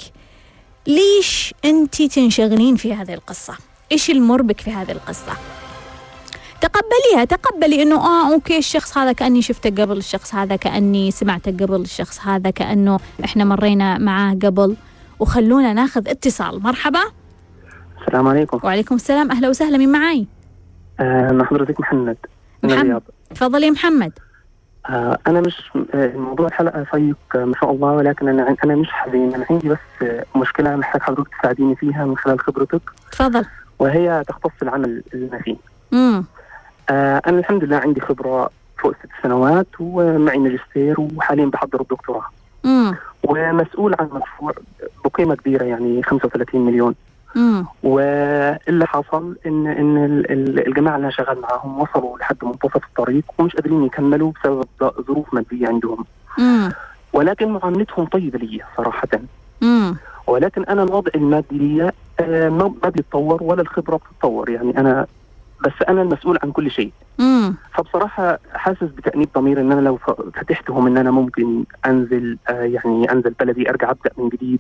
ليش 0.87 1.53
انت 1.65 2.01
تنشغلين 2.01 2.75
في 2.75 2.93
هذه 2.93 3.13
القصة؟ 3.13 3.57
إيش 3.91 4.09
المربك 4.09 4.61
في 4.61 4.71
هذه 4.71 4.91
القصة؟ 4.91 5.60
تقبليها 6.61 7.25
تقبلي 7.25 7.83
إنه 7.83 7.95
آه 7.95 8.33
أوكي 8.33 8.57
الشخص 8.57 8.97
هذا 8.97 9.11
كأني 9.11 9.41
شفته 9.41 9.69
قبل 9.69 9.97
الشخص 9.97 10.35
هذا 10.35 10.55
كأني 10.55 11.11
سمعته 11.11 11.51
قبل 11.51 11.81
الشخص 11.81 12.19
هذا 12.27 12.49
كأنه 12.49 12.99
إحنا 13.25 13.43
مرينا 13.43 13.97
معاه 13.97 14.33
قبل. 14.33 14.75
وخلونا 15.19 15.73
ناخذ 15.73 16.09
اتصال. 16.09 16.63
مرحبا. 16.63 16.99
السلام 18.01 18.27
عليكم. 18.27 18.59
وعليكم 18.63 18.95
السلام. 18.95 19.31
أهلا 19.31 19.49
وسهلا. 19.49 19.77
مين 19.77 19.91
معاي؟ 19.91 20.27
آه، 20.99 21.31
مع 21.31 21.45
حضرتك 21.45 21.79
محمد. 21.79 22.17
من 22.63 22.69
محمد. 22.69 22.79
الرياض 22.85 23.01
تفضل 23.35 23.63
يا 23.63 23.71
محمد. 23.71 24.11
آه 24.89 25.17
أنا 25.27 25.41
مش 25.41 25.71
آه، 25.93 26.13
موضوع 26.15 26.47
الحلقة 26.47 26.85
شيق 26.91 27.17
ما 27.35 27.53
شاء 27.61 27.71
الله 27.71 27.91
ولكن 27.91 28.27
أنا 28.27 28.55
أنا 28.63 28.75
مش 28.75 28.87
حزين. 28.91 29.33
أنا 29.33 29.45
عندي 29.49 29.69
بس 29.69 29.77
مشكلة 30.35 30.75
محتاج 30.75 31.01
حضرتك 31.01 31.29
تساعديني 31.39 31.75
فيها 31.75 32.05
من 32.05 32.17
خلال 32.17 32.39
خبرتك. 32.39 32.81
تفضل. 33.11 33.45
وهي 33.79 34.23
تختص 34.27 34.51
العمل 34.61 35.03
فيه. 35.43 35.55
امم 35.93 36.25
أنا 37.27 37.39
الحمد 37.39 37.63
لله 37.63 37.77
عندي 37.77 38.01
خبرة 38.01 38.49
فوق 38.77 38.91
ست 38.99 39.09
سنوات 39.23 39.67
ومعي 39.79 40.37
ماجستير 40.37 40.95
وحاليا 41.15 41.45
بحضر 41.45 41.81
الدكتوراه. 41.81 42.25
ومسؤول 43.23 43.95
عن 43.99 44.05
مشروع 44.05 44.53
بقيمة 45.05 45.35
كبيرة 45.35 45.63
يعني 45.63 46.03
35 46.03 46.61
مليون. 46.65 46.95
واللي 47.83 48.85
حصل 48.87 49.35
ان 49.45 49.67
إن 49.67 49.97
ال- 50.05 50.31
ال- 50.31 50.67
الجماعة 50.67 50.95
اللي 50.95 51.05
أنا 51.05 51.11
شغال 51.15 51.41
معاهم 51.41 51.81
وصلوا 51.81 52.17
لحد 52.17 52.37
منتصف 52.43 52.85
الطريق 52.85 53.23
ومش 53.37 53.55
قادرين 53.55 53.83
يكملوا 53.85 54.31
بسبب 54.41 54.65
ظروف 55.07 55.33
مادية 55.33 55.67
عندهم. 55.67 56.05
ولكن 57.13 57.49
معاملتهم 57.51 58.05
طيبة 58.05 58.39
لي 58.39 58.61
صراحة. 58.77 59.07
ولكن 60.27 60.63
أنا 60.63 60.83
الوضع 60.83 61.11
المادي 61.15 61.57
لي 61.57 61.91
آه، 62.19 62.49
ما 62.49 62.73
ما 62.83 62.89
بيتطور 62.89 63.43
ولا 63.43 63.61
الخبرة 63.61 63.95
بتتطور. 63.97 64.49
يعني 64.49 64.77
أنا 64.77 65.07
بس 65.61 65.71
أنا 65.89 66.01
المسؤول 66.01 66.39
عن 66.43 66.51
كل 66.51 66.71
شيء. 66.71 66.91
امم 67.19 67.55
فبصراحة 67.73 68.39
حاسس 68.53 68.83
بتأنيب 68.83 69.29
ضمير 69.35 69.61
إن 69.61 69.71
أنا 69.71 69.81
لو 69.81 69.97
فتحتهم 70.35 70.87
إن 70.87 70.97
أنا 70.97 71.11
ممكن 71.11 71.63
أنزل 71.85 72.37
آه، 72.49 72.51
يعني 72.51 73.11
أنزل 73.11 73.29
بلدي 73.39 73.69
أرجع 73.69 73.91
أبدأ 73.91 74.11
من 74.17 74.29
جديد. 74.29 74.59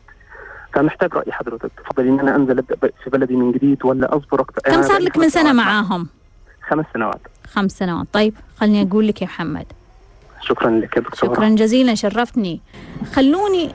فمحتاج 0.73 1.13
رأي 1.13 1.31
حضرتك. 1.31 1.71
تفضلي 1.77 2.09
إن 2.09 2.19
أنا 2.19 2.35
أنزل 2.35 2.59
أبدأ 2.59 2.91
في 3.03 3.09
بلدي 3.09 3.35
من 3.35 3.51
جديد 3.51 3.85
ولا 3.85 4.17
أصبر 4.17 4.41
أكثر 4.41 4.61
كم 4.61 4.81
صار 4.81 5.01
لك 5.01 5.17
من 5.17 5.29
سنة 5.29 5.53
معاهم؟ 5.53 6.07
خمس 6.69 6.85
سنوات. 6.93 7.21
خمس 7.51 7.71
سنوات. 7.71 8.07
طيب 8.13 8.33
خليني 8.57 8.81
أقول 8.89 9.07
لك 9.07 9.21
يا 9.21 9.27
محمد. 9.27 9.65
شكرا 10.41 10.69
لك 10.69 10.97
يا 10.97 11.01
دكتورة. 11.01 11.33
شكرا 11.33 11.49
جزيلا 11.49 11.95
شرفتني. 11.95 12.61
خلوني 13.13 13.71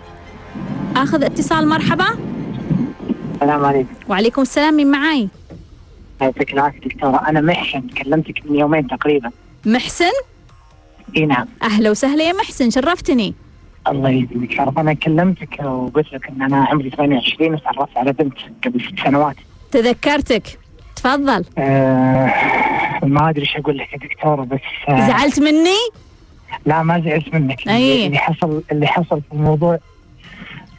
آخذ 0.97 1.25
اتصال 1.25 1.69
مرحبا. 1.69 2.07
السلام 3.35 3.65
عليكم. 3.65 3.95
وعليكم 4.09 4.43
السلام 4.43 4.75
من 4.75 4.91
معاي؟ 4.91 5.29
يعطيك 6.21 6.53
العافيه 6.53 6.81
دكتورة؟ 6.81 7.29
أنا 7.29 7.41
محسن 7.41 7.81
كلمتك 7.81 8.47
من 8.47 8.57
يومين 8.59 8.87
تقريبا. 8.87 9.31
محسن؟ 9.67 10.11
إي 11.17 11.27
نعم. 11.27 11.47
أهلا 11.63 11.91
وسهلا 11.91 12.25
يا 12.25 12.33
محسن 12.33 12.71
شرفتني. 12.71 13.35
الله 13.89 14.11
يسلمك. 14.11 14.53
شرف 14.53 14.79
أنا 14.79 14.93
كلمتك 14.93 15.61
وقلت 15.61 16.13
لك 16.13 16.27
إن 16.29 16.43
أنا 16.43 16.65
عمري 16.65 16.91
28 16.91 17.55
وتعرفت 17.55 17.97
على 17.97 18.13
بنت 18.13 18.35
قبل 18.65 18.81
ست 18.81 19.05
سنوات. 19.05 19.37
تذكرتك. 19.71 20.59
تفضل. 20.97 21.45
آه 21.59 22.33
ما 23.03 23.31
أدري 23.31 23.43
إيش 23.43 23.57
أقول 23.57 23.79
لك 23.79 23.93
يا 23.93 23.99
دكتورة 23.99 24.45
بس 24.45 24.61
آه 24.89 25.09
زعلت 25.09 25.41
مني؟ 25.41 25.77
لا 26.67 26.83
ما 26.83 27.01
زعلت 27.01 27.35
منك. 27.35 27.69
أي. 27.69 28.07
اللي 28.07 28.19
حصل 28.19 28.63
اللي 28.73 28.87
حصل 28.87 29.21
في 29.23 29.33
الموضوع 29.33 29.79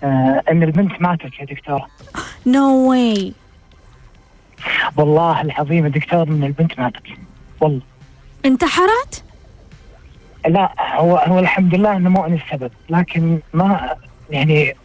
آه 0.04 0.44
إن 0.52 0.64
البنت 0.64 1.02
ماتت 1.02 1.40
يا 1.40 1.46
دكتورة. 1.46 1.88
no 2.46 2.90
way 2.90 3.34
والله 4.98 5.42
العظيم 5.42 5.86
يا 5.86 5.90
دكتور 5.90 6.28
ان 6.28 6.44
البنت 6.44 6.80
ماتت 6.80 7.04
والله. 7.62 7.82
انتحرت؟ 8.46 9.24
لا 10.48 10.74
هو 10.96 11.18
هو 11.18 11.40
الحمد 11.40 11.76
لله 11.76 11.98
إنه 11.98 12.10
مو 12.10 12.26
أنا 12.26 12.36
السبب 12.36 12.72
لكن 12.90 13.40
ما 13.54 13.96
يعني 14.30 14.76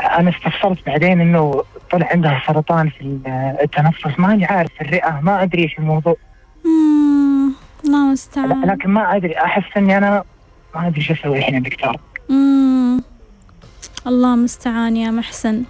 أنا 0.00 0.30
استفسرت 0.30 0.86
بعدين 0.86 1.20
إنه 1.20 1.64
طلع 1.90 2.08
عندها 2.12 2.42
سرطان 2.46 2.88
في 2.88 3.18
التنفس 3.62 4.18
ماني 4.18 4.44
عارف 4.44 4.70
في 4.74 4.80
الرئة 4.80 5.20
ما 5.20 5.42
أدري 5.42 5.62
إيش 5.62 5.78
الموضوع. 5.78 6.16
مم، 6.64 7.52
الله 7.84 8.06
المستعان. 8.06 8.64
لكن 8.64 8.90
ما 8.90 9.16
أدري 9.16 9.38
أحس 9.38 9.76
إني 9.76 9.98
أنا 9.98 10.24
ما 10.74 10.86
أدري 10.86 11.00
شو 11.02 11.14
أسوي 11.14 11.38
الحين 11.38 11.54
يا 11.54 11.60
دكتور. 11.60 11.96
مم، 12.28 13.02
الله 14.06 14.34
المستعان 14.34 14.96
يا 14.96 15.10
محسن. 15.10 15.62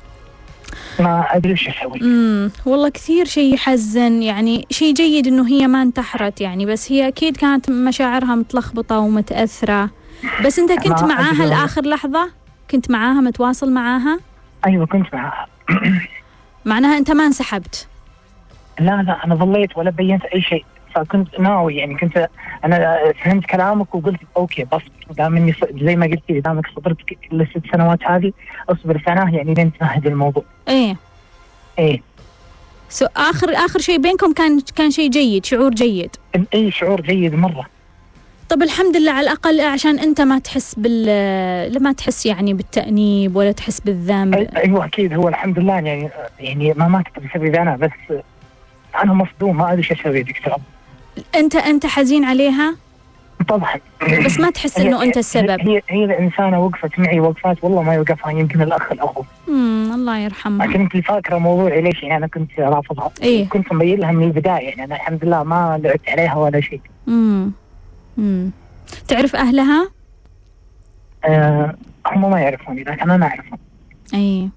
ما 1.01 1.27
أدري 1.31 1.53
وش 1.53 1.69
أسوي. 1.69 2.01
امم 2.01 2.51
والله 2.67 2.89
كثير 2.89 3.25
شيء 3.25 3.55
يحزن 3.55 4.23
يعني 4.23 4.67
شيء 4.71 4.95
جيد 4.95 5.27
إنه 5.27 5.49
هي 5.49 5.67
ما 5.67 5.83
انتحرت 5.83 6.41
يعني 6.41 6.67
بس 6.67 6.93
هي 6.93 7.09
أكيد 7.09 7.37
كانت 7.37 7.71
مشاعرها 7.71 8.35
متلخبطة 8.35 8.99
ومتأثرة. 8.99 9.91
بس 10.45 10.59
أنت 10.59 10.73
كنت 10.73 11.03
معاها. 11.03 11.47
لآخر 11.47 11.83
لحظة؟ 11.83 12.31
كنت 12.71 12.91
معاها 12.91 13.21
متواصل 13.21 13.71
معاها؟ 13.73 14.19
أيوه 14.67 14.87
كنت 14.87 15.15
معها 15.15 15.47
معناها 16.65 16.99
أنت 16.99 17.11
ما 17.11 17.27
انسحبت؟ 17.27 17.89
لا 18.81 19.03
لا 19.03 19.25
أنا 19.25 19.35
ظليت 19.35 19.77
ولا 19.77 19.91
بينت 19.91 20.25
أي 20.25 20.43
شيء. 20.43 20.65
فكنت 20.95 21.41
ناوي 21.41 21.77
يعني 21.77 21.95
كنت 21.95 22.29
أنا 22.65 22.99
فهمت 23.25 23.47
كلامك 23.47 23.95
وقلت 23.95 24.21
okay 24.37 24.65
بس 24.73 24.81
دام 25.17 25.37
اني 25.37 25.55
زي 25.81 25.97
ما 25.97 26.07
قلت 26.07 26.23
لي 26.29 26.41
دامك 26.41 26.67
صبرت 26.77 26.97
ك- 27.03 27.19
الست 27.33 27.63
سنوات 27.73 27.99
هذه 28.05 28.33
أصبر 28.69 29.03
سنة 29.07 29.37
يعني 29.37 29.55
لين 29.55 29.73
تمهد 29.73 30.07
الموضوع. 30.07 30.45
إيه. 30.69 30.97
إيه. 31.79 32.01
so 32.89 33.07
آخر 33.17 33.55
آخر 33.55 33.79
شيء 33.79 33.99
بينكم 33.99 34.33
كان 34.33 34.61
كان 34.77 34.91
شيء 34.91 35.11
جيد 35.11 35.45
شعور 35.45 35.71
جيد. 35.71 36.11
إي 36.55 36.71
شعور 36.71 37.01
جيد 37.01 37.35
مرة. 37.35 37.67
طب 38.49 38.63
الحمد 38.63 38.97
لله 38.97 39.13
على 39.13 39.21
الأقل 39.21 39.61
عشان 39.61 39.99
أنت 39.99 40.21
ما 40.21 40.39
تحس 40.39 40.75
بال 40.75 41.83
ما 41.83 41.93
تحس 41.93 42.27
يعني 42.27 42.55
بالتأنيب 42.55 43.37
ولا 43.37 43.53
تحس 43.53 43.81
بالذنب. 43.81 44.35
أيوه 44.35 44.85
أكيد 44.85 45.13
هو 45.15 45.29
الحمد 45.29 45.59
لله 45.59 45.73
يعني 45.75 46.09
يعني 46.41 46.73
ما 46.77 46.89
ماتت 46.89 47.19
بسببي 47.19 47.59
أنا 47.63 47.77
بس 47.77 48.21
أنا 49.05 49.13
مصدوم 49.13 49.57
ما 49.57 49.69
أدري 49.73 49.79
إيش 49.79 49.93
أسوي 49.93 50.23
دكتور. 50.23 50.57
انت 51.35 51.57
أنت 51.57 51.87
حزين 51.87 52.25
عليها؟ 52.25 52.77
طبعا. 53.49 53.75
بس 54.27 54.41
ما 54.41 54.51
تحس 54.51 54.79
إنه 54.79 55.03
أنت 55.03 55.17
السبب. 55.17 55.61
هي 55.69 55.83
هي 55.89 56.05
الإنسانة 56.05 56.61
وقفت 56.65 56.99
معي 56.99 57.21
وقفات 57.21 57.65
والله 57.65 57.83
ما 57.83 57.95
يوقفها 57.95 58.31
يمكن 58.33 58.63
الأخ 58.63 58.93
الاخو 58.93 59.23
امم 59.49 59.93
الله 59.95 60.19
يرحمها. 60.19 60.69
عشان 60.69 60.81
أنت 60.81 60.97
فاكرة 60.97 61.39
موضوعي 61.39 61.81
ليش 61.81 62.03
يعني 62.03 62.17
أنا 62.17 62.27
كنت 62.27 62.51
رافضها؟ 62.61 63.11
إيه. 63.23 63.49
كنت 63.49 63.73
مبين 63.73 64.01
لها 64.01 64.13
من 64.13 64.23
البداية 64.23 64.69
يعني 64.69 64.85
أنا 64.85 64.95
الحمد 64.95 65.25
لله 65.25 65.43
ما 65.43 65.81
لعبت 65.85 66.09
عليها 66.09 66.35
ولا 66.35 66.61
شيء. 66.61 66.81
امم 67.09 67.53
امم 68.19 68.51
تعرف 69.09 69.37
أهلها؟ 69.37 69.91
آه 71.25 71.77
هم 72.07 72.31
ما 72.31 72.41
يعرفوني 72.41 72.85
لكن 72.85 73.11
أنا 73.11 73.27
أعرفهم. 73.27 73.59
اي 74.15 74.49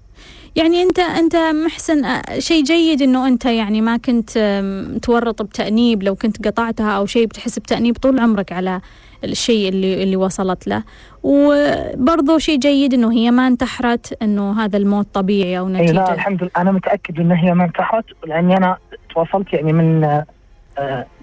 يعني 0.56 0.82
انت 0.82 0.98
أنت 0.98 1.36
محسن 1.36 2.20
شيء 2.38 2.64
جيد 2.64 3.02
إنه 3.02 3.26
أنت 3.28 3.44
يعني 3.44 3.80
ما 3.80 3.96
كنت 3.96 4.30
آم، 4.36 4.98
تورط 4.98 5.42
بتأنيب 5.42 6.02
لو 6.02 6.14
كنت 6.14 6.46
قطعتها 6.48 6.90
أو 6.90 7.06
شيء 7.06 7.26
بتحس 7.26 7.58
بتأنيب 7.58 7.96
طول 7.96 8.18
عمرك 8.20 8.52
على 8.52 8.80
الشيء 9.24 9.68
اللي 9.68 10.02
اللي 10.02 10.16
وصلت 10.16 10.66
له 10.66 10.82
وبرضه 11.22 12.38
شيء 12.38 12.58
جيد 12.58 12.94
إنه 12.94 13.12
هي 13.12 13.30
ما 13.30 13.46
انتحرت 13.46 14.18
إنه 14.22 14.64
هذا 14.64 14.76
الموت 14.76 15.06
طبيعي 15.14 15.58
أو 15.58 15.66
إي 15.68 15.72
لا 15.72 15.82
نتيجة 15.82 16.12
الحمد 16.12 16.42
لله 16.42 16.50
أنا 16.56 16.72
متأكد 16.72 17.20
ان 17.20 17.32
هي 17.32 17.54
ما 17.54 17.64
انتحرت 17.64 18.04
لأني 18.26 18.56
أنا 18.56 18.76
تواصلت 19.14 19.52
يعني 19.52 19.72
من 19.72 20.20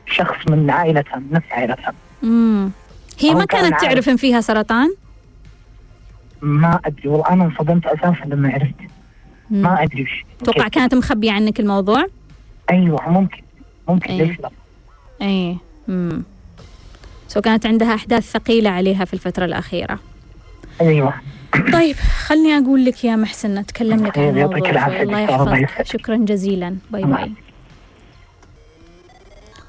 شخص 0.08 0.36
من 0.50 0.70
عائلتها 0.70 1.16
من 1.20 1.28
نفس 1.32 1.46
عائلتها 1.52 1.94
امم 2.24 2.72
هي 3.20 3.34
ما 3.34 3.46
كان 3.46 3.70
كانت. 3.70 3.82
تعرف 3.82 4.10
إن 4.10 4.16
فيها 4.18 4.42
سرطان؟ 4.42 4.90
ما 6.42 6.80
أدري 6.86 7.10
والله 7.10 7.30
أنا 7.30 7.44
انصدمت 7.44 7.86
أساسا 7.86 8.26
لما 8.26 8.50
عرفت. 8.54 8.74
ما 9.50 9.84
أدري 9.84 10.04
وش. 10.04 10.26
أتوقع 10.42 10.64
كيف. 10.64 10.74
كانت 10.74 10.96
مخبية 10.96 11.32
عنك 11.32 11.60
الموضوع؟ 11.60 12.06
أيوه 12.72 13.10
ممكن. 13.10 13.42
ممكن 13.88 14.12
إيه. 14.12 14.24
ليش 14.24 14.40
لا 14.40 14.50
إيه. 15.22 15.58
امم 15.90 16.24
so 17.28 17.42
كانت 17.42 17.66
عندها 17.66 17.96
أحداث 17.96 18.32
ثقيلة 18.32 18.70
عليها 18.70 19.06
في 19.06 19.14
الفترة 19.14 19.46
الأخيرة. 19.46 20.00
أيوه. 20.82 21.14
طيب 21.74 21.96
خلني 21.96 22.58
أقول 22.58 22.86
لك 22.86 23.04
يا 23.04 23.16
محسن 23.16 23.58
أتكلم 23.58 24.06
لك 24.06 24.18
عن 24.18 24.24
الموضوع. 24.24 24.58
الله. 25.02 25.20
يحفظك. 25.20 25.86
شكرا 25.86 26.16
جزيلا. 26.16 26.76
bye 26.92 27.04
bye. 27.04 27.32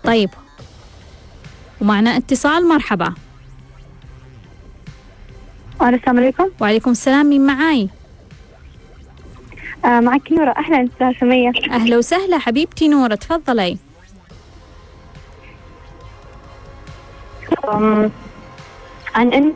طيب. 0.05 0.31
ومعنا 1.81 2.17
اتصال 2.17 2.69
مرحبا. 2.69 3.15
السلام. 5.81 6.19
عليكم 6.19 6.51
وعليكم 6.61 6.91
السلام 6.91 7.27
مين 7.27 7.47
معاي؟ 7.47 7.83
آه 7.83 7.89
معك 9.85 10.33
نورة. 10.33 10.51
أهلا 10.51 10.89
أستاذ 10.93 11.21
سمية. 11.21 11.53
أهلا 11.71 11.99
وسهلا 11.99 12.39
حبيبتي 12.39 12.89
نورة 12.89 13.15
تفضلي. 13.15 13.79
عن 19.15 19.33
أن 19.33 19.53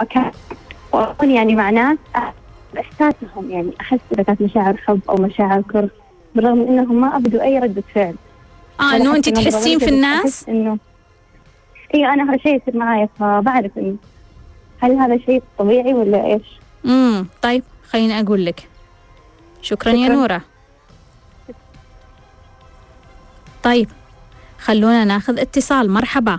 مكان 0.00 0.30
وأكون 0.92 1.30
يعني 1.30 1.54
مع 1.54 1.70
ناس 1.70 1.98
بإحساسهم 2.74 3.50
يعني 3.50 3.70
أحس 3.80 3.98
إذا 4.12 4.22
كانت 4.22 4.42
مشاعر 4.42 4.76
حب 4.76 5.00
أو 5.08 5.14
مشاعر 5.16 5.62
كره 5.62 5.90
بالرغم 6.34 6.58
من 6.58 6.78
أنهم 6.78 7.00
ما 7.00 7.16
أبدوا 7.16 7.42
أي 7.42 7.58
ردة 7.58 7.82
فعل. 7.94 8.14
حتى 8.78 8.96
أنت 8.96 9.28
نظرة 9.28 9.42
تحسين 9.42 9.78
في 9.78 9.88
الناس؟ 9.88 10.48
إنه 10.48 10.78
إيه 11.94 12.12
أنا 12.12 12.24
هذا 12.24 12.34
الشيء 12.34 12.56
يصير 12.62 12.76
معايا 12.76 13.08
فبعرف 13.18 13.70
إنه 13.78 13.96
هل 14.80 14.92
هذا 14.92 15.18
شيء 15.18 15.42
طبيعي 15.58 15.94
ولا 15.94 16.26
إيش؟ 16.26 16.42
امم 16.84 17.26
طيب 17.42 17.62
خليني 17.90 18.20
أقول 18.20 18.44
لك. 18.44 18.68
شكرا 19.62 19.92
يا 19.92 20.04
شكراً. 20.06 20.14
نورة. 20.16 20.42
طيب 23.62 23.88
خلونا 24.58 25.04
ناخذ 25.04 25.40
اتصال. 25.40 25.90
مرحبا. 25.90 26.38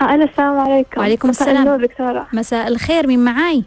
أهلا 0.00 0.24
السلام 0.24 0.58
عليكم. 0.58 1.00
وعليكم 1.00 1.30
السلام. 1.30 1.82
دكتورة. 1.82 2.26
مساء 2.32 2.68
الخير 2.68 3.06
مين 3.06 3.24
معاي؟ 3.24 3.64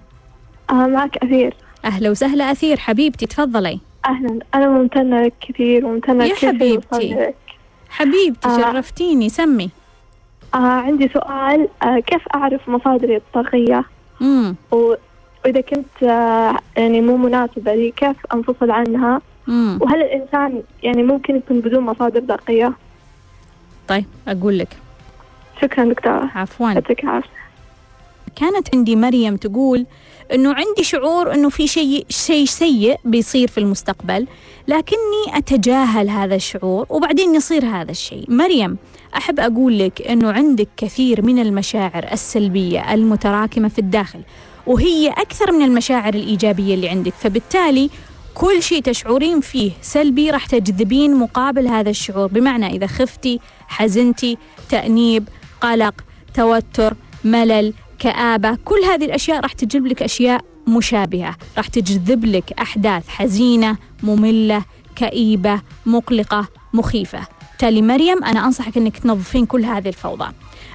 آه 0.70 0.74
معك 0.88 1.18
أثير. 1.18 1.54
أهلا 1.86 2.10
وسهلا 2.10 2.52
أثير. 2.52 2.80
حبيبتي 2.80 3.26
تفضلي. 3.26 3.80
أهلا. 4.06 4.40
أنا 4.56 4.68
ممتنة 4.68 5.22
لك 5.22 5.34
كثير 5.42 5.86
وممتنة 5.86 6.26
يا 6.26 6.36
حبيبتي. 6.36 7.34
حبيبتي 7.90 8.48
آه. 8.48 8.58
شرفتيني. 8.58 9.30
سمي. 9.30 9.70
آه 10.56 10.58
عندي 10.58 11.10
سؤال. 11.14 11.68
آه 11.84 12.00
كيف 12.00 12.22
أعرف 12.36 12.70
مصادري 12.70 13.18
الطاقية؟ 13.18 13.84
امم. 14.22 14.56
وإذا 15.46 15.62
كنت 15.62 16.04
آه 16.04 16.58
يعني 16.78 17.02
مو 17.02 17.18
مناسبة 17.18 17.76
لي 17.76 17.92
كيف 17.92 18.16
أنفصل 18.34 18.72
عنها؟ 18.72 19.22
وهل 19.82 20.02
الإنسان 20.02 20.64
يعني 20.84 21.04
ممكن 21.04 21.36
يكون 21.36 21.60
بدون 21.60 21.84
مصادر 21.84 22.20
طاقية 22.22 22.74
طيب 23.88 24.06
أقول 24.28 24.58
لك. 24.60 24.68
شكرا 25.62 25.86
دكتورة. 25.86 26.30
عفوا. 26.36 26.72
يعطيك 26.72 27.04
العافية. 27.04 27.30
كانت 28.36 28.76
عندي 28.76 28.96
مريم 28.96 29.36
تقول 29.36 29.86
إنه 30.34 30.50
عندي 30.50 30.84
شعور 30.84 31.34
إنه 31.34 31.50
في 31.50 31.68
شيء 31.68 32.06
شيء 32.10 32.46
سيء 32.46 32.98
بيصير 33.06 33.48
في 33.48 33.58
المستقبل 33.58 34.28
لكني 34.68 35.38
أتجاهل 35.38 36.10
هذا 36.10 36.36
الشعور 36.36 36.86
وبعدين 36.90 37.36
يصير 37.36 37.66
هذا 37.66 37.92
الشيء. 37.92 38.26
مريم 38.32 38.78
أحب 39.18 39.40
أقول 39.40 39.80
لك 39.80 40.02
إنه 40.02 40.32
عندك 40.32 40.68
كثير 40.78 41.26
من 41.26 41.40
المشاعر 41.40 42.06
السلبية 42.12 42.94
المتراكمة 42.94 43.68
في 43.68 43.80
الداخل 43.80 44.20
وهي 44.68 45.10
أكثر 45.10 45.52
من 45.52 45.66
المشاعر 45.66 46.14
الإيجابية 46.14 46.74
اللي 46.74 46.90
عندك. 46.90 47.14
فبالتالي 47.14 47.90
كل 48.34 48.64
شيء 48.64 48.82
تشعرين 48.82 49.42
فيه 49.42 49.72
سلبي 49.82 50.32
راح 50.32 50.46
تجذبين 50.46 51.16
مقابل 51.16 51.68
هذا 51.68 51.90
الشعور. 51.90 52.28
بمعنى 52.28 52.68
إذا 52.68 52.88
خفتي 52.88 53.40
حزنتي 53.68 54.38
تأنيب 54.70 55.30
قلق 55.62 55.94
توتر 56.34 56.94
ملل 57.24 57.74
كآبة 58.00 58.58
كل 58.66 58.80
هذه 58.92 59.06
الأشياء 59.06 59.40
راح 59.40 59.54
تجلب 59.54 59.88
لك 59.88 60.04
أشياء 60.04 60.42
مشابهة. 60.68 61.36
راح 61.58 61.68
تجذب 61.68 62.26
لك 62.26 62.52
أحداث 62.60 63.08
حزينة 63.08 63.78
مملة 64.04 64.64
كئيبة 64.96 65.62
مقلقة 65.86 66.48
مخيفة. 66.74 67.28
بالتالي 67.52 67.82
مريم 67.82 68.24
أنا 68.24 68.46
أنصحك 68.46 68.78
أنك 68.78 68.98
تنظفين 68.98 69.46
كل 69.46 69.66
هذه 69.66 69.88
الفوضى. 69.88 70.32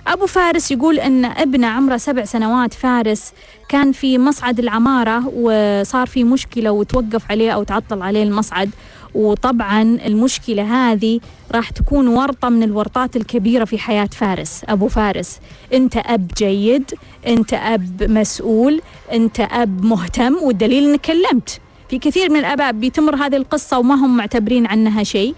أبو 0.07 0.27
فارس 0.27 0.70
يقول 0.70 1.01
أن 1.01 1.24
ابنه 1.24 1.66
عمره 1.66 1.96
سبع 1.96 2.24
سنوات 2.24 2.74
فارس 2.74 3.33
كان 3.68 3.92
في 3.92 4.18
مصعد 4.18 4.59
العمارة 4.59 5.28
وصار 5.28 6.07
في 6.07 6.24
مشكلة 6.24 6.70
وتوقف 6.72 7.31
عليه 7.31 7.50
أو 7.50 7.62
تعطل 7.62 8.02
عليه 8.02 8.22
المصعد. 8.22 8.70
وطبعا 9.14 9.83
المشكلة 9.83 10.62
هذه 10.62 11.20
راح 11.54 11.70
تكون 11.70 12.09
ورطة 12.09 12.48
من 12.48 12.62
الورطات 12.62 13.16
الكبيرة 13.16 13.64
في 13.64 13.78
حياة 13.78 14.09
فارس. 14.12 14.62
أبو 14.68 14.88
فارس 14.88 15.40
أنت 15.72 15.96
أب 15.96 16.31
جيد 16.37 16.94
أنت 17.26 17.54
أب 17.54 18.02
مسؤول 18.02 18.81
أنت 19.12 19.40
أب 19.40 19.85
مهتم 19.85 20.37
والدليل 20.42 20.88
أنك 20.88 21.00
كلمت. 21.00 21.61
في 21.90 21.98
كثير 21.98 22.31
من 22.31 22.37
الآباء 22.37 22.72
بيتمر 22.72 23.16
هذه 23.16 23.37
القصة 23.37 23.78
وما 23.78 23.94
هم 23.94 24.16
معتبرين 24.16 24.66
عنها 24.66 25.02
شيء. 25.02 25.35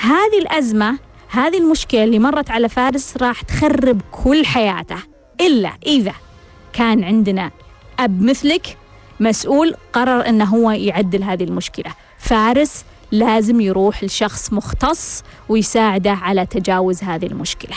هذه 0.00 0.38
الأزمة 0.40 0.98
هذه 1.28 1.58
المشكلة 1.58 2.04
اللي 2.04 2.18
مرت 2.18 2.50
على 2.50 2.68
فارس 2.68 3.16
راح 3.16 3.42
تخرب 3.42 4.00
كل 4.24 4.46
حياته. 4.46 4.98
إلا 5.40 5.72
إذا 5.86 6.14
كان 6.72 7.04
عندنا 7.04 7.50
أب 7.98 8.22
مثلك 8.22 8.76
مسؤول 9.20 9.74
قرر 9.92 10.28
أنه 10.28 10.44
هو 10.44 10.70
يعدل 10.70 11.22
هذه 11.22 11.44
المشكلة. 11.44 11.94
فارس 12.18 12.84
لازم 13.12 13.60
يروح 13.60 14.04
لشخص 14.04 14.52
مختص 14.52 15.22
ويساعده 15.48 16.10
على 16.10 16.46
تجاوز 16.46 17.02
هذه 17.02 17.26
المشكلة. 17.26 17.76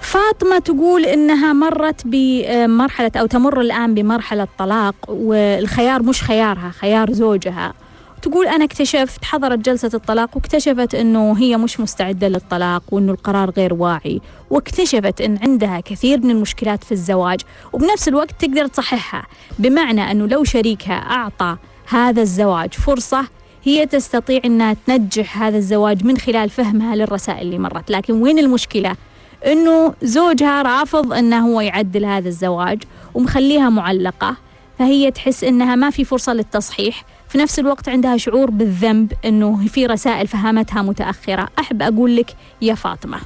فاطمة 0.00 0.58
تقول 0.58 1.04
إنها 1.04 1.52
مرت 1.52 2.02
بمرحلة 2.04 3.10
أو 3.16 3.26
تمر 3.26 3.60
الآن 3.60 3.94
بمرحلة 3.94 4.48
طلاق 4.58 4.94
والخيار 5.08 6.02
مش 6.02 6.22
خيارها 6.22 6.70
خيار 6.70 7.12
زوجها. 7.12 7.74
تقول 8.22 8.46
أنا 8.46 8.64
اكتشفت 8.64 9.24
حضرت 9.24 9.58
جلسة 9.58 9.90
الطلاق 9.94 10.36
واكتشفت 10.36 10.94
أنه 10.94 11.38
هي 11.38 11.56
مش 11.56 11.80
مستعدة 11.80 12.28
للطلاق 12.28 12.82
وأنه 12.90 13.12
القرار 13.12 13.50
غير 13.50 13.74
واعي 13.74 14.20
واكتشفت 14.50 15.20
أن 15.20 15.38
عندها 15.42 15.80
كثير 15.80 16.20
من 16.20 16.30
المشكلات 16.30 16.84
في 16.84 16.92
الزواج 16.92 17.40
وبنفس 17.72 18.08
الوقت 18.08 18.30
تقدر 18.38 18.66
تصححها 18.66 19.26
بمعنى 19.58 20.10
أنه 20.10 20.26
لو 20.26 20.44
شريكها 20.44 20.94
أعطى 20.94 21.56
هذا 21.88 22.22
الزواج 22.22 22.74
فرصة 22.74 23.26
هي 23.64 23.86
تستطيع 23.86 24.40
أنها 24.44 24.76
تنجح 24.86 25.42
هذا 25.42 25.56
الزواج 25.56 26.04
من 26.04 26.18
خلال 26.18 26.50
فهمها 26.50 26.96
للرسائل 26.96 27.40
اللي 27.40 27.58
مرت 27.58 27.90
لكن 27.90 28.22
وين 28.22 28.38
المشكلة؟ 28.38 28.96
أنه 29.46 29.94
زوجها 30.02 30.62
رافض 30.62 31.12
أنه 31.12 31.48
هو 31.48 31.60
يعدل 31.60 32.04
هذا 32.04 32.28
الزواج 32.28 32.82
ومخليها 33.14 33.68
معلقة 33.68 34.36
فهي 34.78 35.10
تحس 35.10 35.44
أنها 35.44 35.74
ما 35.74 35.90
في 35.90 36.04
فرصة 36.04 36.32
للتصحيح 36.32 37.04
في 37.30 37.38
نفس 37.38 37.58
الوقت 37.58 37.88
عندها 37.88 38.16
شعور 38.16 38.50
بالذنب 38.50 39.12
أنه 39.24 39.66
في 39.66 39.86
رسائل 39.86 40.26
فهمتها 40.26 40.82
متأخرة. 40.82 41.48
أحب 41.58 41.82
أقول 41.82 42.16
لك 42.16 42.36
يا 42.62 42.74
فاطمة 42.74 43.18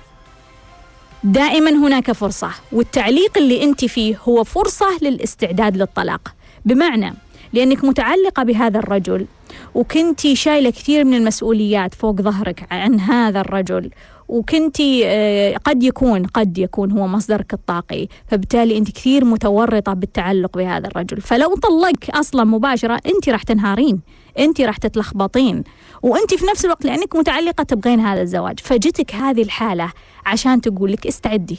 دائما 1.25 1.71
هناك 1.71 2.13
فرصة 2.13 2.51
والتعليق 2.73 3.39
اللي 3.39 3.65
أنت 3.65 3.85
فيه 3.85 4.19
هو 4.29 4.45
فرصة 4.45 4.87
للاستعداد 5.03 5.77
للطلاق. 5.77 6.35
بمعنى 6.65 7.15
لأنك 7.53 7.85
متعلقة 7.85 8.43
بهذا 8.43 8.79
الرجل 8.79 9.27
وكنتي 9.75 10.37
شايلة 10.37 10.71
كثير 10.71 11.05
من 11.05 11.15
المسؤوليات 11.15 11.95
فوق 11.95 12.21
ظهرك 12.21 12.67
عن 12.71 13.01
هذا 13.01 13.41
الرجل 13.41 13.91
وكنتي 14.29 15.03
آه، 15.07 15.57
قد 15.57 15.83
يكون 15.83 16.27
قد 16.27 16.59
يكون 16.59 16.93
هو 16.93 17.07
مصدرك 17.07 17.55
الطاقي. 17.55 18.09
فبالتالي 18.27 18.79
أنت 18.79 18.91
كثير 18.91 19.25
متورطة 19.25 19.93
بالتعلق 19.93 20.57
بهذا 20.57 20.87
الرجل. 20.87 21.21
فلو 21.21 21.55
طلق 21.55 22.17
أصلا 22.17 22.45
مباشرة 22.45 23.01
أنت 23.07 23.29
راح 23.29 23.43
تنهارين. 23.43 24.01
أنت 24.39 24.61
راح 24.61 24.77
تتلخبطين. 24.77 25.65
وأنت 26.03 26.35
في 26.35 26.47
نفس 26.47 26.65
الوقت 26.65 26.85
لأنك 26.85 27.17
متعلقة 27.17 27.65
تبغين 27.65 28.01
هذا 28.01 28.23
الزواج. 28.23 28.61
فجتك 28.61 29.15
هذه 29.15 29.43
الحالة 29.43 29.93
عشان 30.27 30.61
تقول 30.61 30.93
لك 30.93 31.07
استعدي. 31.07 31.59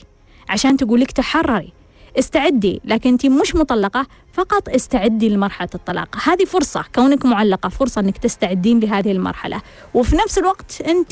عشان 0.49 0.77
تقول 0.77 0.99
لك 0.99 1.11
تحرري. 1.11 1.73
استعدي 2.19 2.81
لكن 2.85 3.09
أنت 3.09 3.25
مش 3.25 3.55
مطلقة 3.55 4.07
فقط 4.33 4.69
استعدي 4.69 5.29
لمرحلة 5.29 5.69
الطلاق. 5.75 6.15
هذه 6.23 6.45
فرصة 6.45 6.85
كونك 6.95 7.25
معلقة 7.25 7.69
فرصة 7.69 8.01
أنك 8.01 8.17
تستعدين 8.17 8.79
لهذه 8.79 9.11
المرحلة. 9.11 9.61
وفي 9.93 10.15
نفس 10.15 10.37
الوقت 10.37 10.81
أنت 10.81 11.11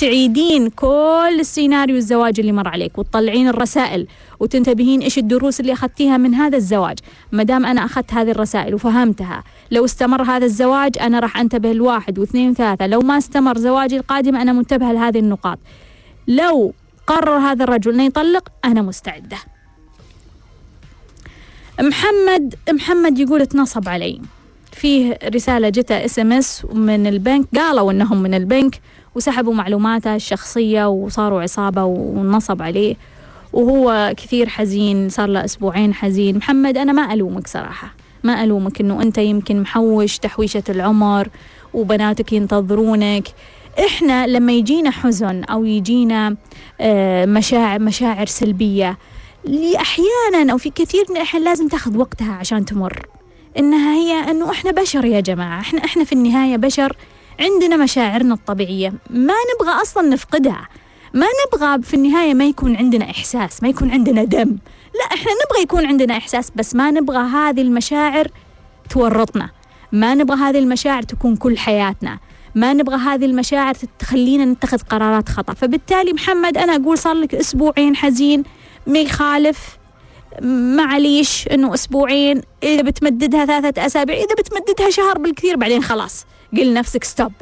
تعيدين 0.00 0.68
كل 0.68 1.36
السيناريو 1.40 1.96
الزواج 1.96 2.40
اللي 2.40 2.52
مر 2.52 2.68
عليك 2.68 2.98
وتطلعين 2.98 3.48
الرسائل 3.48 4.06
وتنتبهين 4.40 5.00
إيش 5.00 5.18
الدروس 5.18 5.60
اللي 5.60 5.72
أخذتيها 5.72 6.16
من 6.16 6.34
هذا 6.34 6.56
الزواج. 6.56 6.98
ما 7.32 7.42
دام 7.42 7.66
أنا 7.66 7.84
أخذت 7.84 8.14
هذه 8.14 8.30
الرسائل 8.30 8.74
وفهمتها 8.74 9.44
لو 9.70 9.84
استمر 9.84 10.22
هذا 10.22 10.44
الزواج 10.44 10.98
أنا 11.00 11.18
راح 11.18 11.36
أنتبه 11.36 11.72
لواحد 11.72 12.18
واثنين 12.18 12.50
وثلاثة. 12.50 12.86
لو 12.86 13.00
ما 13.00 13.18
استمر 13.18 13.58
زواجي 13.58 13.96
القادم 13.96 14.36
أنا 14.36 14.52
منتبهة 14.52 14.92
لهذه 14.92 15.18
النقاط. 15.18 15.58
لو 16.28 16.74
قرر 17.06 17.38
هذا 17.38 17.64
الرجل 17.64 17.92
إنه 17.94 18.04
يطلق 18.04 18.48
أنا 18.64 18.82
مستعدة. 18.82 19.38
محمد 21.80 22.54
محمد 22.72 23.18
يقول 23.18 23.40
اتنصب 23.42 23.88
علي. 23.88 24.20
فيه 24.80 25.18
رسالة 25.34 25.68
جته 25.68 26.04
SMS 26.04 26.64
من 26.72 27.06
البنك. 27.06 27.46
قالوا 27.56 27.92
إنهم 27.92 28.22
من 28.22 28.34
البنك 28.34 28.80
وسحبوا 29.14 29.54
معلوماته 29.54 30.14
الشخصية 30.14 30.88
وصاروا 30.88 31.42
عصابة 31.42 31.84
ونصب 31.84 32.62
عليه. 32.62 32.96
وهو 33.52 34.14
كثير 34.16 34.48
حزين 34.48 35.08
صار 35.08 35.28
له 35.28 35.44
أسبوعين 35.44 35.94
حزين. 35.94 36.36
محمد 36.36 36.76
أنا 36.78 36.92
ما 36.92 37.12
ألومك 37.12 37.46
صراحة. 37.46 37.94
ما 38.24 38.44
ألومك 38.44 38.80
إنه 38.80 39.02
أنت 39.02 39.18
يمكن 39.18 39.60
محوش 39.60 40.18
تحويشة 40.18 40.62
العمر 40.68 41.28
وبناتك 41.74 42.32
ينتظرونك. 42.32 43.28
إحنا 43.86 44.26
لما 44.26 44.52
يجينا 44.52 44.90
حزن 44.90 45.44
أو 45.44 45.64
يجينا 45.64 46.36
آه، 46.80 47.26
مشاعر 47.26 47.78
مشاعر 47.80 48.26
سلبية 48.26 48.98
اللي 49.46 49.76
أحيانا 49.76 50.52
أو 50.52 50.58
في 50.58 50.70
كثير 50.70 51.04
من 51.10 51.16
الأحيان 51.16 51.44
لازم 51.44 51.68
تاخذ 51.68 51.96
وقتها 51.96 52.32
عشان 52.32 52.64
تمر. 52.64 53.06
إنها 53.58 53.94
هي 53.94 54.30
إنه 54.30 54.50
إحنا 54.50 54.70
بشر 54.70 55.04
يا 55.04 55.20
جماعة. 55.20 55.60
إحنا 55.60 55.84
إحنا 55.84 56.04
في 56.04 56.12
النهاية 56.12 56.56
بشر. 56.56 56.96
عندنا 57.40 57.76
مشاعرنا 57.76 58.34
الطبيعية. 58.34 58.92
ما 59.10 59.34
نبغى 59.54 59.82
أصلا 59.82 60.08
نفقدها. 60.08 60.68
ما 61.14 61.26
نبغى 61.46 61.82
في 61.82 61.94
النهاية 61.94 62.34
ما 62.34 62.44
يكون 62.44 62.76
عندنا 62.76 63.10
إحساس 63.10 63.62
ما 63.62 63.68
يكون 63.68 63.90
عندنا 63.90 64.24
دم. 64.24 64.56
لا 64.94 65.14
إحنا 65.14 65.32
نبغى 65.32 65.62
يكون 65.62 65.86
عندنا 65.86 66.16
إحساس 66.16 66.52
بس 66.56 66.74
ما 66.74 66.90
نبغى 66.90 67.18
هذه 67.18 67.60
المشاعر 67.60 68.28
تورطنا. 68.90 69.50
ما 69.92 70.14
نبغى 70.14 70.36
هذه 70.36 70.58
المشاعر 70.58 71.02
تكون 71.02 71.36
كل 71.36 71.58
حياتنا. 71.58 72.18
ما 72.54 72.72
نبغى 72.72 72.96
هذه 72.96 73.24
المشاعر 73.24 73.74
تخلينا 73.98 74.44
نتخذ 74.44 74.78
قرارات 74.78 75.28
خطأ. 75.28 75.54
فبالتالي 75.54 76.12
محمد 76.12 76.58
أنا 76.58 76.76
أقول 76.76 76.98
صار 76.98 77.14
لك 77.14 77.34
أسبوعين 77.34 77.96
حزين 77.96 78.42
ما 78.86 78.98
يخالف 78.98 79.79
معليش 80.76 81.48
إنه 81.48 81.74
أسبوعين 81.74 82.42
إذا 82.62 82.82
بتمددها 82.82 83.46
ثلاثة 83.46 83.86
أسابيع 83.86 84.16
إذا 84.16 84.34
بتمددها 84.38 84.90
شهر 84.90 85.18
بالكثير 85.18 85.56
بعدين 85.56 85.82
خلاص. 85.82 86.26
قل 86.56 86.72
نفسك 86.72 87.04
ستوب 87.04 87.32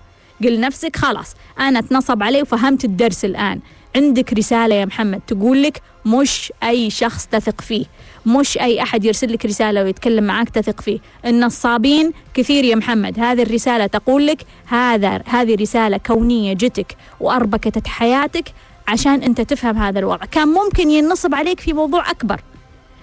قل 0.42 0.60
نفسك 0.60 0.96
خلاص. 0.96 1.34
أنا 1.60 1.78
اتنصب 1.78 2.22
علي 2.22 2.42
وفهمت 2.42 2.84
الدرس 2.84 3.24
الآن. 3.24 3.60
عندك 3.96 4.32
رسالة 4.32 4.74
يا 4.74 4.84
محمد 4.84 5.20
تقول 5.26 5.62
لك 5.62 5.82
مش 6.06 6.52
أي 6.62 6.90
شخص 6.90 7.26
تثق 7.26 7.60
فيه. 7.60 7.84
مش 8.26 8.58
أي 8.58 8.82
أحد 8.82 9.04
يرسل 9.04 9.32
لك 9.32 9.46
رسالة 9.46 9.82
ويتكلم 9.82 10.24
معك 10.24 10.48
تثق 10.48 10.80
فيه. 10.80 10.98
النصابين 11.26 12.12
كثير 12.34 12.64
يا 12.64 12.74
محمد. 12.76 13.18
هذه 13.18 13.42
الرسالة 13.42 13.86
تقول 13.86 14.26
لك 14.26 14.42
هذا 14.66 15.22
هذه 15.26 15.54
رسالة 15.54 15.96
كونية 15.96 16.52
جتك 16.52 16.96
وأربكت 17.20 17.86
حياتك 17.86 18.44
عشان 18.88 19.22
أنت 19.22 19.40
تفهم 19.40 19.78
هذا 19.78 19.98
الوضع. 19.98 20.24
كان 20.24 20.48
ممكن 20.48 20.90
ينصب 20.90 21.34
عليك 21.34 21.60
في 21.60 21.72
موضوع 21.72 22.10
أكبر. 22.10 22.40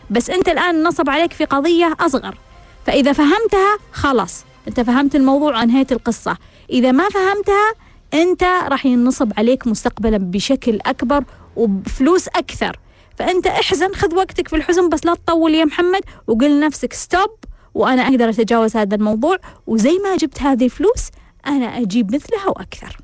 بس 0.10 0.30
أنت 0.30 0.50
الآن 0.50 0.84
نصب 0.84 1.10
عليك 1.10 1.34
في 1.34 1.46
قضية 1.46 1.96
أصغر. 2.00 2.38
فإذا 2.86 3.13
فهمتها 3.13 3.78
خلاص. 3.91 4.46
أنت 4.68 4.80
فهمت 4.80 5.15
الموضوع 5.15 5.58
وأنهيت 5.58 5.91
القصة. 5.91 6.38
إذا 6.70 6.91
ما 6.91 7.10
فهمتها 7.10 7.72
أنت 8.13 8.44
راح 8.44 8.86
ينصب 8.86 9.32
عليك 9.38 9.68
مستقبلا 9.68 10.18
بشكل 10.18 10.80
أكبر 10.86 11.24
وبفلوس 11.56 12.28
أكثر. 12.28 12.80
فأنت 13.18 13.48
احزن 13.48 13.94
خذ 13.94 14.15
وقتك 14.15 14.48
في 14.48 14.56
الحزن 14.56 14.89
بس 14.89 15.06
لا 15.06 15.13
تطول 15.13 15.56
يا 15.56 15.65
محمد. 15.65 16.02
وقل 16.28 16.58
لنفسك 16.58 16.94
ستوب 16.94 17.30
وأنا 17.74 18.02
أقدر 18.02 18.30
أتجاوز 18.30 18.78
هذا 18.78 18.96
الموضوع. 18.96 19.38
وزي 19.68 20.00
ما 20.04 20.15
جبت 20.15 20.41
هذه 20.41 20.65
الفلوس 20.65 21.10
أنا 21.48 21.65
أجيب 21.65 22.15
مثلها 22.15 22.48
وأكثر. 22.48 22.98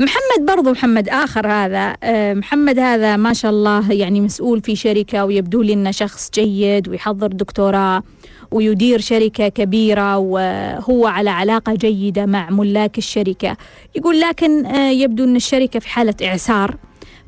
محمد 0.00 0.46
برضو 0.56 0.70
محمد 0.70 1.08
آخر 1.08 1.46
هذا 1.46 1.96
آه، 2.02 2.34
محمد 2.34 2.78
هذا 2.78 3.16
ما 3.16 3.32
شاء 3.32 3.50
الله 3.50 3.92
يعني 3.92 4.20
مسؤول 4.20 4.60
في 4.60 4.76
شركة 4.76 5.24
ويبدو 5.24 5.62
لي 5.62 5.72
أنه 5.72 5.90
شخص 5.90 6.30
جيد 6.34 6.88
ويحضر 6.88 7.26
دكتوراه 7.26 8.02
ويدير 8.50 9.00
شركة 9.00 9.48
كبيرة 9.48 10.18
وهو 10.18 11.06
على 11.06 11.30
علاقة 11.30 11.74
جيدة 11.74 12.26
مع 12.26 12.50
ملاك 12.50 12.98
الشركة. 12.98 13.56
يقول 13.94 14.20
لكن 14.20 14.66
آه، 14.66 14.90
يبدو 14.90 15.24
أن 15.24 15.36
الشركة 15.36 15.80
في 15.80 15.88
حالة 15.88 16.14
إعسار 16.22 16.76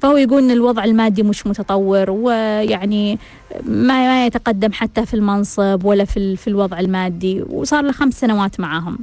فهو 0.01 0.17
يقول 0.17 0.43
إن 0.43 0.51
الوضع 0.51 0.85
المادي 0.85 1.23
مش 1.23 1.47
متطور 1.47 2.11
ويعني 2.11 3.19
ما 3.67 4.07
ما 4.07 4.27
يتقدم 4.27 4.73
حتى 4.73 5.07
في 5.07 5.15
المنصب 5.15 5.81
ولا 5.85 6.05
في 6.05 6.37
في 6.37 6.49
الوضع 6.49 6.81
المادي 6.81 7.43
وصار 7.51 7.85
له 7.85 7.93
خمس 7.93 8.21
سنوات 8.21 8.61
معاهم. 8.61 8.99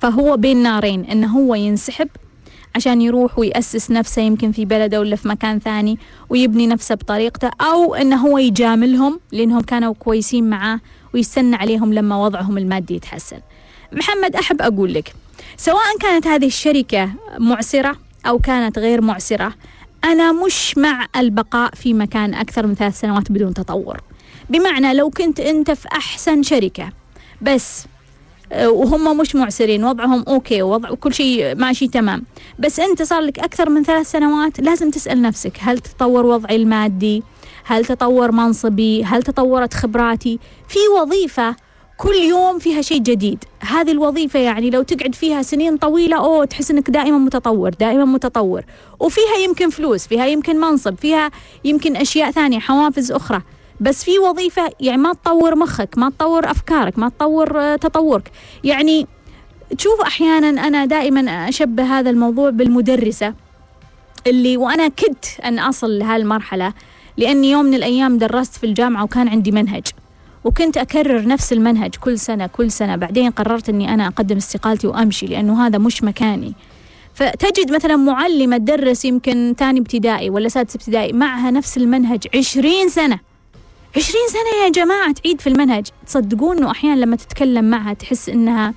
فهو 0.00 0.36
بين 0.36 0.56
نارين 0.62 1.04
إنه 1.04 1.26
هو 1.38 1.54
ينسحب 1.54 2.08
عشان 2.76 3.02
يروح 3.02 3.38
ويأسس 3.38 3.90
نفسه 3.90 4.22
يمكن 4.22 4.52
في 4.52 4.64
بلده 4.64 5.00
ولا 5.00 5.16
في 5.16 5.28
مكان 5.28 5.58
ثاني 5.58 5.98
ويبني 6.28 6.66
نفسه 6.66 6.94
بطريقته 6.94 7.50
أو 7.60 7.94
أنه 7.94 8.16
هو 8.16 8.38
يجاملهم 8.38 9.20
لأنهم 9.32 9.60
كانوا 9.60 9.94
كويسين 9.94 10.50
معاه 10.50 10.80
ويستنى 11.14 11.56
عليهم 11.56 11.94
لما 11.94 12.24
وضعهم 12.24 12.58
المادي 12.58 12.94
يتحسن. 12.94 13.40
محمد 13.92 14.36
أحب 14.36 14.62
أقول 14.62 14.94
لك 14.94 15.14
سواء 15.56 15.98
كانت 16.00 16.26
هذه 16.26 16.46
الشركة 16.46 17.10
معسرة 17.38 17.96
أو 18.26 18.38
كانت 18.38 18.78
غير 18.78 19.00
معسرة 19.00 19.54
أنا 20.04 20.32
مش 20.32 20.78
مع 20.78 21.06
البقاء 21.16 21.74
في 21.74 21.94
مكان 21.94 22.34
أكثر 22.34 22.66
من 22.66 22.74
ثلاث 22.74 23.00
سنوات 23.00 23.32
بدون 23.32 23.54
تطور. 23.54 24.00
بمعنى 24.50 24.94
لو 24.94 25.10
كنت 25.10 25.40
أنت 25.40 25.70
في 25.70 25.88
أحسن 25.92 26.42
شركة 26.42 26.90
بس 27.42 27.84
وهم 28.52 29.16
مش 29.18 29.34
معسرين 29.34 29.84
وضعهم 29.84 30.24
أوكي 30.28 30.62
وضع 30.62 30.94
كل 30.94 31.14
شيء 31.14 31.54
ماشي 31.54 31.88
تمام. 31.88 32.22
بس 32.58 32.80
أنت 32.80 33.02
صار 33.02 33.20
لك 33.20 33.38
أكثر 33.38 33.70
من 33.70 33.82
ثلاث 33.82 34.10
سنوات 34.10 34.60
لازم 34.60 34.90
تسأل 34.90 35.22
نفسك 35.22 35.52
هل 35.60 35.78
تطور 35.78 36.26
وضعي 36.26 36.56
المادي؟ 36.56 37.22
هل 37.64 37.84
تطور 37.84 38.32
منصبي؟ 38.32 39.04
هل 39.04 39.22
تطورت 39.22 39.74
خبراتي؟ 39.74 40.38
في 40.68 40.78
وظيفة 41.00 41.56
كل 41.96 42.14
يوم 42.14 42.58
فيها 42.58 42.82
شيء 42.82 42.98
جديد. 42.98 43.44
هذه 43.60 43.90
الوظيفة 43.90 44.38
يعني 44.38 44.70
لو 44.70 44.82
تقعد 44.82 45.14
فيها 45.14 45.42
سنين 45.42 45.76
طويلة 45.76 46.16
أوه 46.16 46.44
تحس 46.44 46.70
أنك 46.70 46.90
دائما 46.90 47.18
متطور 47.18 47.70
دائما 47.70 48.04
متطور. 48.04 48.62
وفيها 49.00 49.36
يمكن 49.44 49.70
فلوس 49.70 50.06
فيها 50.06 50.26
يمكن 50.26 50.60
منصب 50.60 50.94
فيها 50.98 51.30
يمكن 51.64 51.96
أشياء 51.96 52.30
ثانية 52.30 52.58
حوافز 52.58 53.12
أخرى. 53.12 53.42
بس 53.80 54.04
في 54.04 54.18
وظيفة 54.18 54.70
يعني 54.80 55.02
ما 55.02 55.12
تطور 55.12 55.56
مخك 55.56 55.98
ما 55.98 56.10
تطور 56.10 56.50
أفكارك 56.50 56.98
ما 56.98 57.08
تطور 57.08 57.60
آه، 57.60 57.76
تطورك. 57.76 58.30
يعني 58.64 59.06
تشوف 59.78 60.00
أحيانا 60.00 60.48
أنا 60.48 60.84
دائما 60.84 61.48
أشبه 61.48 61.82
هذا 61.82 62.10
الموضوع 62.10 62.50
بالمدرسة 62.50 63.34
اللي 64.26 64.56
وأنا 64.56 64.88
كدت 64.88 65.40
أن 65.44 65.58
أصل 65.58 65.98
لهالمرحلة 65.98 66.72
لأني 67.16 67.50
يوم 67.50 67.64
من 67.64 67.74
الأيام 67.74 68.18
درست 68.18 68.56
في 68.56 68.66
الجامعة 68.66 69.04
وكان 69.04 69.28
عندي 69.28 69.50
منهج 69.50 69.86
وكنت 70.44 70.76
أكرر 70.76 71.26
نفس 71.26 71.52
المنهج 71.52 71.94
كل 71.96 72.18
سنة 72.18 72.46
كل 72.46 72.70
سنة. 72.70 72.96
بعدين 72.96 73.30
قررت 73.30 73.68
أني 73.68 73.94
أنا 73.94 74.06
أقدم 74.06 74.36
استقالتي 74.36 74.86
وأمشي 74.86 75.26
لأنه 75.26 75.66
هذا 75.66 75.78
مش 75.78 76.04
مكاني. 76.04 76.54
فتجد 77.14 77.72
مثلا 77.72 77.96
معلمة 77.96 78.56
تدرس 78.56 79.04
يمكن 79.04 79.54
ثاني 79.58 79.80
ابتدائي 79.80 80.30
ولا 80.30 80.48
سادس 80.48 80.74
ابتدائي 80.76 81.12
معها 81.12 81.50
نفس 81.50 81.76
المنهج 81.76 82.26
عشرين 82.34 82.88
سنة. 82.88 83.18
عشرين 83.96 84.28
سنة 84.28 84.64
يا 84.64 84.68
جماعة 84.68 85.12
تعيد 85.12 85.40
في 85.40 85.46
المنهج. 85.46 85.86
تصدقون 86.06 86.58
أنه 86.58 86.70
أحيانا 86.70 87.00
لما 87.00 87.16
تتكلم 87.16 87.64
معها 87.64 87.92
تحس 87.92 88.28
أنها 88.28 88.74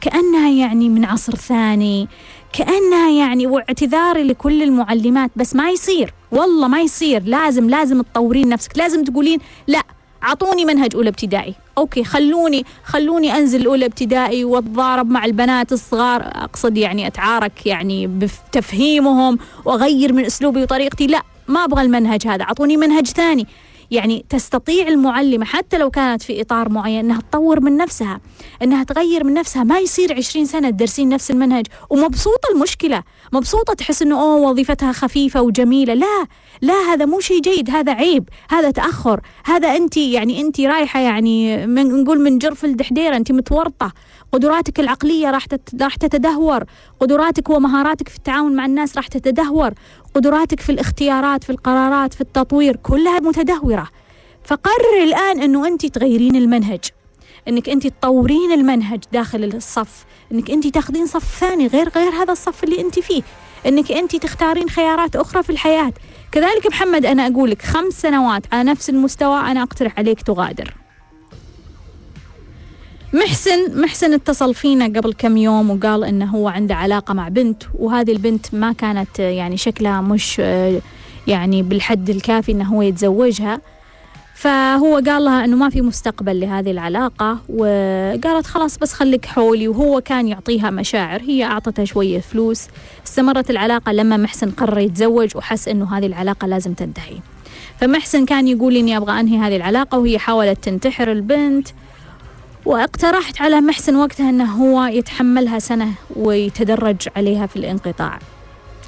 كأنها 0.00 0.50
يعني 0.50 0.88
من 0.88 1.04
عصر 1.04 1.34
ثاني 1.34 2.08
كأنها 2.52 3.10
يعني 3.10 3.46
واعتذاري 3.46 4.22
لكل 4.22 4.62
المعلمات 4.62 5.30
بس 5.36 5.56
ما 5.56 5.70
يصير. 5.70 6.14
والله 6.32 6.68
ما 6.68 6.80
يصير. 6.80 7.22
لازم 7.22 7.70
لازم 7.70 8.02
تطورين 8.02 8.48
نفسك. 8.48 8.78
لازم 8.78 9.04
تقولين 9.04 9.38
لا 9.66 9.82
أعطوني 10.22 10.64
منهج 10.64 10.94
أولى 10.94 11.08
ابتدائي. 11.08 11.54
أوكي 11.78 12.04
خلوني 12.04 12.64
خلوني 12.84 13.36
أنزل 13.36 13.66
أولى 13.66 13.86
ابتدائي 13.86 14.44
وأتضارب 14.44 15.10
مع 15.10 15.24
البنات 15.24 15.72
الصغار. 15.72 16.22
أقصد 16.22 16.76
يعني 16.76 17.06
أتعارك 17.06 17.66
يعني 17.66 18.06
بتفهيمهم 18.06 19.38
وأغير 19.64 20.12
من 20.12 20.24
أسلوبي 20.24 20.62
وطريقتي. 20.62 21.06
لا 21.06 21.22
ما 21.48 21.64
أبغى 21.64 21.82
المنهج 21.82 22.26
هذا. 22.26 22.42
أعطوني 22.42 22.76
منهج 22.76 23.06
ثاني. 23.06 23.46
يعني 23.90 24.24
تستطيع 24.28 24.88
المعلمة 24.88 25.44
حتى 25.44 25.78
لو 25.78 25.90
كانت 25.90 26.22
في 26.22 26.40
إطار 26.40 26.68
معين 26.68 26.98
أنها 26.98 27.20
تطور 27.20 27.60
من 27.60 27.76
نفسها 27.76 28.20
أنها 28.62 28.84
تغير 28.84 29.24
من 29.24 29.34
نفسها. 29.34 29.64
ما 29.64 29.78
يصير 29.78 30.16
عشرين 30.16 30.44
سنة 30.44 30.70
تدرسين 30.70 31.08
نفس 31.08 31.30
المنهج 31.30 31.66
ومبسوطة 31.90 32.48
المشكلة. 32.54 33.02
مبسوطة 33.32 33.74
تحس 33.74 34.02
أنه 34.02 34.20
أوه 34.20 34.50
وظيفتها 34.50 34.92
خفيفة 34.92 35.42
وجميلة. 35.42 35.94
لا 35.94 36.26
لا 36.60 36.74
هذا 36.74 37.04
مو 37.04 37.20
شيء 37.20 37.40
جيد 37.40 37.70
هذا 37.70 37.92
عيب 37.92 38.28
هذا 38.50 38.70
تأخر. 38.70 39.20
هذا 39.44 39.76
أنت 39.76 39.96
يعني 39.96 40.40
أنت 40.40 40.60
رايحة 40.60 41.00
يعني 41.00 41.66
من 41.66 42.02
نقول 42.02 42.20
من 42.20 42.38
جرف 42.38 42.64
الدحديرة 42.64 43.16
أنت 43.16 43.32
متورطة. 43.32 43.92
قدراتك 44.32 44.80
العقلية 44.80 45.30
راح 45.30 45.46
راح 45.80 45.94
تتدهور. 45.94 46.64
قدراتك 47.00 47.50
ومهاراتك 47.50 48.08
في 48.08 48.16
التعامل 48.16 48.56
مع 48.56 48.66
الناس 48.66 48.96
راح 48.96 49.06
تتدهور. 49.06 49.70
قدراتك 50.14 50.60
في 50.60 50.72
الاختيارات 50.72 51.44
في 51.44 51.50
القرارات 51.50 52.14
في 52.14 52.20
التطوير 52.20 52.76
كلها 52.76 53.20
متدهورة. 53.20 53.88
فقرر 54.44 55.02
الآن 55.02 55.42
أنه 55.42 55.66
أنت 55.66 55.86
تغيرين 55.86 56.36
المنهج. 56.36 56.80
إنك 57.48 57.68
أنت 57.68 57.86
تطورين 57.86 58.52
المنهج 58.52 59.00
داخل 59.12 59.44
الصف. 59.44 60.04
إنك 60.32 60.50
أنت 60.50 60.66
تاخذين 60.66 61.06
صف 61.06 61.38
ثاني 61.40 61.66
غير 61.66 61.88
غير 61.88 62.12
هذا 62.12 62.32
الصف 62.32 62.64
اللي 62.64 62.80
أنت 62.80 62.98
فيه. 62.98 63.22
إنك 63.66 63.92
أنت 63.92 64.16
تختارين 64.16 64.68
خيارات 64.68 65.16
أخرى 65.16 65.42
في 65.42 65.50
الحياة. 65.50 65.92
كذلك 66.32 66.66
محمد 66.66 67.06
أنا 67.06 67.26
أقول 67.26 67.50
لك 67.50 67.62
خمس 67.62 67.92
سنوات 67.92 68.42
على 68.52 68.70
نفس 68.70 68.90
المستوى 68.90 69.40
أنا 69.40 69.62
أقترح 69.62 69.98
عليك 69.98 70.22
تغادر. 70.22 70.79
محسن 73.12 73.80
محسن 73.80 74.12
اتصل 74.12 74.54
فينا 74.54 74.84
قبل 74.84 75.12
كم 75.12 75.36
يوم 75.36 75.70
وقال 75.70 76.04
إنه 76.04 76.26
هو 76.26 76.48
عنده 76.48 76.74
علاقة 76.74 77.14
مع 77.14 77.28
بنت 77.28 77.62
وهذه 77.74 78.12
البنت 78.12 78.54
ما 78.54 78.72
كانت 78.72 79.18
يعني 79.18 79.56
شكلها 79.56 80.00
مش 80.00 80.38
يعني 81.26 81.62
بالحد 81.62 82.10
الكافي 82.10 82.52
إنه 82.52 82.64
هو 82.64 82.82
يتزوجها. 82.82 83.60
فهو 84.34 85.02
قال 85.06 85.24
لها 85.24 85.44
إنه 85.44 85.56
ما 85.56 85.70
في 85.70 85.80
مستقبل 85.80 86.40
لهذه 86.40 86.70
العلاقة 86.70 87.38
وقالت 87.48 88.46
خلاص 88.46 88.78
بس 88.78 88.92
خليك 88.92 89.26
حولي 89.26 89.68
وهو 89.68 90.00
كان 90.00 90.28
يعطيها 90.28 90.70
مشاعر 90.70 91.20
هي 91.22 91.44
اعطتها 91.44 91.84
شوية 91.84 92.20
فلوس. 92.20 92.66
استمرت 93.06 93.50
العلاقة 93.50 93.92
لما 93.92 94.16
محسن 94.16 94.50
قرر 94.50 94.78
يتزوج 94.78 95.36
وحس 95.36 95.68
إنه 95.68 95.98
هذه 95.98 96.06
العلاقة 96.06 96.46
لازم 96.46 96.72
تنتهي. 96.72 97.18
فمحسن 97.80 98.24
كان 98.24 98.48
يقول 98.48 98.76
إني 98.76 98.96
أبغى 98.96 99.20
أنهي 99.20 99.38
هذه 99.38 99.56
العلاقة 99.56 99.98
وهي 99.98 100.18
حاولت 100.18 100.64
تنتحر 100.64 101.12
البنت. 101.12 101.68
واقترحت 102.70 103.40
على 103.40 103.60
محسن 103.60 103.96
وقتها 103.96 104.30
أنه 104.30 104.44
هو 104.44 104.84
يتحملها 104.84 105.58
سنة 105.58 105.88
ويتدرج 106.16 106.96
عليها 107.16 107.46
في 107.46 107.56
الانقطاع. 107.56 108.18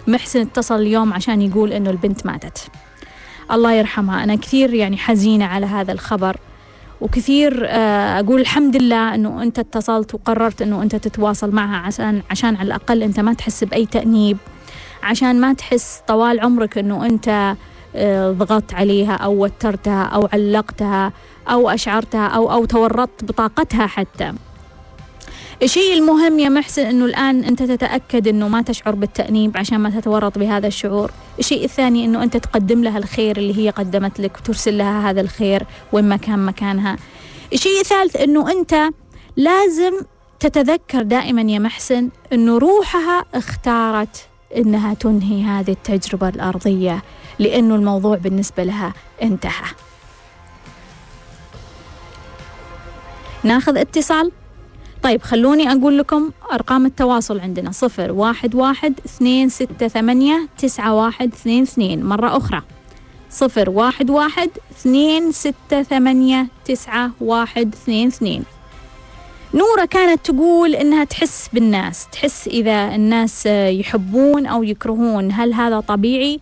محسن 0.06 0.40
اتصل 0.40 0.80
اليوم 0.80 1.12
عشان 1.12 1.42
يقول 1.42 1.72
أنه 1.72 1.90
البنت 1.90 2.26
ماتت. 2.26 2.68
الله 3.52 3.72
يرحمها. 3.72 4.24
أنا 4.24 4.34
كثير 4.34 4.74
يعني 4.74 4.96
حزينة 4.96 5.44
على 5.44 5.66
هذا 5.66 5.92
الخبر 5.92 6.36
وكثير 7.00 7.66
آه، 7.68 8.20
أقول 8.20 8.40
الحمد 8.40 8.76
لله 8.76 9.14
أنه 9.14 9.42
أنت 9.42 9.58
اتصلت 9.58 10.14
وقررت 10.14 10.62
أنه 10.62 10.82
أنت 10.82 10.96
تتواصل 10.96 11.50
معها 11.50 11.76
عشان 11.76 12.22
عشان 12.30 12.56
على 12.56 12.66
الأقل 12.66 13.02
أنت 13.02 13.20
ما 13.20 13.32
تحس 13.34 13.64
بأي 13.64 13.86
تأنيب 13.86 14.36
عشان 15.02 15.40
ما 15.40 15.52
تحس 15.52 16.02
طوال 16.08 16.40
عمرك 16.40 16.78
أنه 16.78 17.06
أنت 17.06 17.56
آه، 17.96 18.30
ضغطت 18.30 18.74
عليها 18.74 19.12
أو 19.12 19.44
وترتها 19.44 20.04
أو 20.04 20.28
علقتها. 20.32 21.12
أو 21.48 21.70
أشعرتها 21.70 22.26
أو 22.26 22.52
أو 22.52 22.64
تورطت 22.64 23.24
بطاقتها 23.24 23.86
حتى. 23.86 24.32
الشيء 25.62 25.92
المهم 25.94 26.38
يا 26.38 26.48
محسن 26.48 26.82
إنه 26.82 27.04
الآن 27.04 27.44
أنت 27.44 27.62
تتأكد 27.62 28.28
إنه 28.28 28.48
ما 28.48 28.62
تشعر 28.62 28.94
بالتأنيب 28.94 29.56
عشان 29.56 29.78
ما 29.78 29.90
تتورط 29.90 30.38
بهذا 30.38 30.66
الشعور. 30.66 31.10
الشيء 31.38 31.64
الثاني 31.64 32.04
إنه 32.04 32.22
أنت 32.22 32.36
تقدم 32.36 32.84
لها 32.84 32.98
الخير 32.98 33.36
اللي 33.36 33.58
هي 33.58 33.70
قدمت 33.70 34.20
لك 34.20 34.36
وترسل 34.36 34.78
لها 34.78 35.10
هذا 35.10 35.20
الخير 35.20 35.66
وين 35.92 36.04
ما 36.04 36.16
كان 36.16 36.46
مكانها. 36.46 36.96
الشيء 37.52 37.80
الثالث 37.80 38.16
إنه 38.16 38.50
أنت 38.52 38.74
لازم 39.36 39.92
تتذكر 40.40 41.02
دائما 41.02 41.42
يا 41.42 41.58
محسن 41.58 42.08
إنه 42.32 42.58
روحها 42.58 43.24
اختارت 43.34 44.28
إنها 44.56 44.94
تنهي 44.94 45.42
هذه 45.42 45.70
التجربة 45.70 46.28
الأرضية 46.28 47.02
لأنه 47.38 47.74
الموضوع 47.74 48.16
بالنسبة 48.16 48.64
لها 48.64 48.94
انتهى. 49.22 49.70
ناخذ 53.44 53.76
اتصال؟ 53.76 54.32
طيب 55.02 55.22
خلوني 55.22 55.72
أقول 55.72 55.98
لكم 55.98 56.30
أرقام 56.52 56.86
التواصل 56.86 57.40
عندنا. 57.40 57.72
صفر 57.72 58.12
واحد 58.12 58.54
واحد 58.54 58.94
اثنين 59.06 59.48
ستة 59.48 59.88
ثمانية 59.88 60.48
تسعة 60.58 60.94
واحد 60.94 61.32
اثنين 61.32 61.62
اثنين. 61.62 62.04
مرة 62.04 62.36
أخرى. 62.36 62.62
صفر 63.30 63.70
واحد 63.70 64.10
واحد 64.10 64.50
اثنين 64.70 65.32
ستة 65.32 65.82
ثمانية 65.82 66.46
تسعة 66.64 67.10
واحد 67.20 67.74
اثنين 67.74 68.06
اثنين. 68.06 68.44
نورة 69.54 69.84
كانت 69.84 70.26
تقول 70.26 70.74
إنها 70.74 71.04
تحس 71.04 71.48
بالناس 71.52 72.06
تحس 72.12 72.48
إذا 72.48 72.94
الناس 72.94 73.46
يحبون 73.46 74.46
أو 74.46 74.62
يكرهون. 74.62 75.32
هل 75.32 75.54
هذا 75.54 75.80
طبيعي؟ 75.80 76.40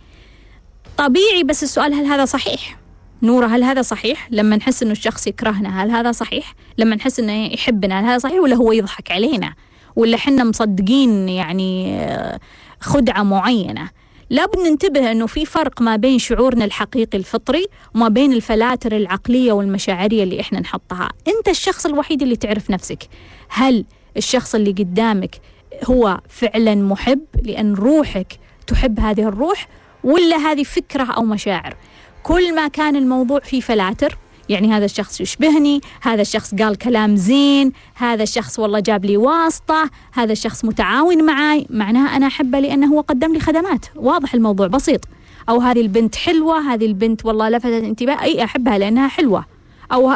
طبيعي 0.96 1.42
بس 1.44 1.62
السؤال 1.62 1.94
هل 1.94 2.06
هذا 2.06 2.24
صحيح؟ 2.24 2.79
نورة 3.22 3.46
هل 3.46 3.64
هذا 3.64 3.82
صحيح؟ 3.82 4.28
لما 4.30 4.56
نحس 4.56 4.82
إنه 4.82 4.92
الشخص 4.92 5.26
يكرهنا 5.26 5.82
هل 5.82 5.90
هذا 5.90 6.12
صحيح؟ 6.12 6.54
لما 6.78 6.96
نحس 6.96 7.20
إنه 7.20 7.46
يحبنا 7.46 8.00
هل 8.00 8.04
هذا 8.04 8.18
صحيح 8.18 8.40
ولا 8.40 8.56
هو 8.56 8.72
يضحك 8.72 9.10
علينا؟ 9.10 9.54
ولا 9.96 10.16
حنا 10.16 10.44
مصدقين 10.44 11.28
يعني 11.28 12.00
آه، 12.00 12.40
خدعة 12.80 13.22
معينة؟ 13.22 13.90
لابد 14.30 14.58
ننتبه 14.58 15.12
إنه 15.12 15.26
في 15.26 15.44
فرق 15.46 15.82
ما 15.82 15.96
بين 15.96 16.18
شعورنا 16.18 16.64
الحقيقي 16.64 17.18
الفطري 17.18 17.66
وما 17.94 18.08
بين 18.08 18.32
الفلاتر 18.32 18.96
العقلية 18.96 19.52
والمشاعرية 19.52 20.22
اللي 20.22 20.40
إحنا 20.40 20.60
نحطها، 20.60 21.08
أنت 21.28 21.48
الشخص 21.48 21.86
الوحيد 21.86 22.22
اللي 22.22 22.36
تعرف 22.36 22.70
نفسك، 22.70 23.08
هل 23.48 23.84
الشخص 24.16 24.54
اللي 24.54 24.70
قدامك 24.70 25.40
هو 25.84 26.20
فعلا 26.28 26.74
محب 26.74 27.20
لأن 27.42 27.74
روحك 27.74 28.38
تحب 28.66 29.00
هذه 29.00 29.22
الروح 29.22 29.68
ولا 30.04 30.36
هذه 30.36 30.62
فكرة 30.62 31.04
أو 31.04 31.22
مشاعر؟ 31.22 31.76
كل 32.22 32.54
ما 32.54 32.68
كان 32.68 32.96
الموضوع 32.96 33.40
فيه 33.40 33.60
فلاتر 33.60 34.18
يعني 34.48 34.72
هذا 34.72 34.84
الشخص 34.84 35.20
يشبهني 35.20 35.80
هذا 36.02 36.22
الشخص 36.22 36.54
قال 36.54 36.76
كلام 36.78 37.16
زين 37.16 37.72
هذا 37.94 38.22
الشخص 38.22 38.58
والله 38.58 38.80
جاب 38.80 39.04
لي 39.04 39.16
واسطة 39.16 39.90
هذا 40.12 40.32
الشخص 40.32 40.64
متعاون 40.64 41.24
معي 41.24 41.66
معناها 41.70 42.16
أنا 42.16 42.26
أحبه 42.26 42.58
لأنه 42.60 42.86
هو 42.86 43.00
قدم 43.00 43.32
لي 43.32 43.40
خدمات. 43.40 43.86
واضح 43.96 44.34
الموضوع 44.34 44.66
بسيط. 44.66 45.00
أو 45.48 45.60
هذه 45.60 45.80
البنت 45.80 46.16
حلوة 46.16 46.72
هذه 46.72 46.86
البنت 46.86 47.24
والله 47.24 47.48
لفتت 47.48 47.84
انتباه 47.84 48.22
أي 48.22 48.44
أحبها 48.44 48.78
لأنها 48.78 49.08
حلوة. 49.08 49.44
أو 49.92 50.10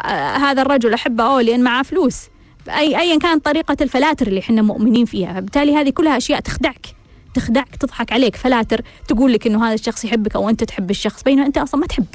هذا 0.44 0.62
الرجل 0.62 0.94
أحبه 0.94 1.24
أوه 1.24 1.42
لأن 1.42 1.62
معاه 1.62 1.82
فلوس. 1.82 2.20
أي 2.68 3.00
أيا 3.00 3.18
كانت 3.18 3.44
طريقة 3.44 3.76
الفلاتر 3.80 4.26
اللي 4.26 4.40
إحنا 4.40 4.62
مؤمنين 4.62 5.04
فيها. 5.04 5.34
فبالتالي 5.34 5.76
هذه 5.76 5.90
كلها 5.90 6.16
أشياء 6.16 6.40
تخدعك. 6.40 6.86
تخدعك 7.34 7.76
تضحك 7.76 8.12
عليك 8.12 8.36
فلاتر 8.36 8.80
تقول 9.08 9.32
لك 9.32 9.46
إنه 9.46 9.66
هذا 9.66 9.74
الشخص 9.74 10.04
يحبك 10.04 10.36
أو 10.36 10.48
أنت 10.48 10.64
تحب 10.64 10.90
الشخص 10.90 11.22
بينما 11.22 11.46
أنت 11.46 11.58
أصلا 11.58 11.80
ما 11.80 11.86
تحب 11.86 12.06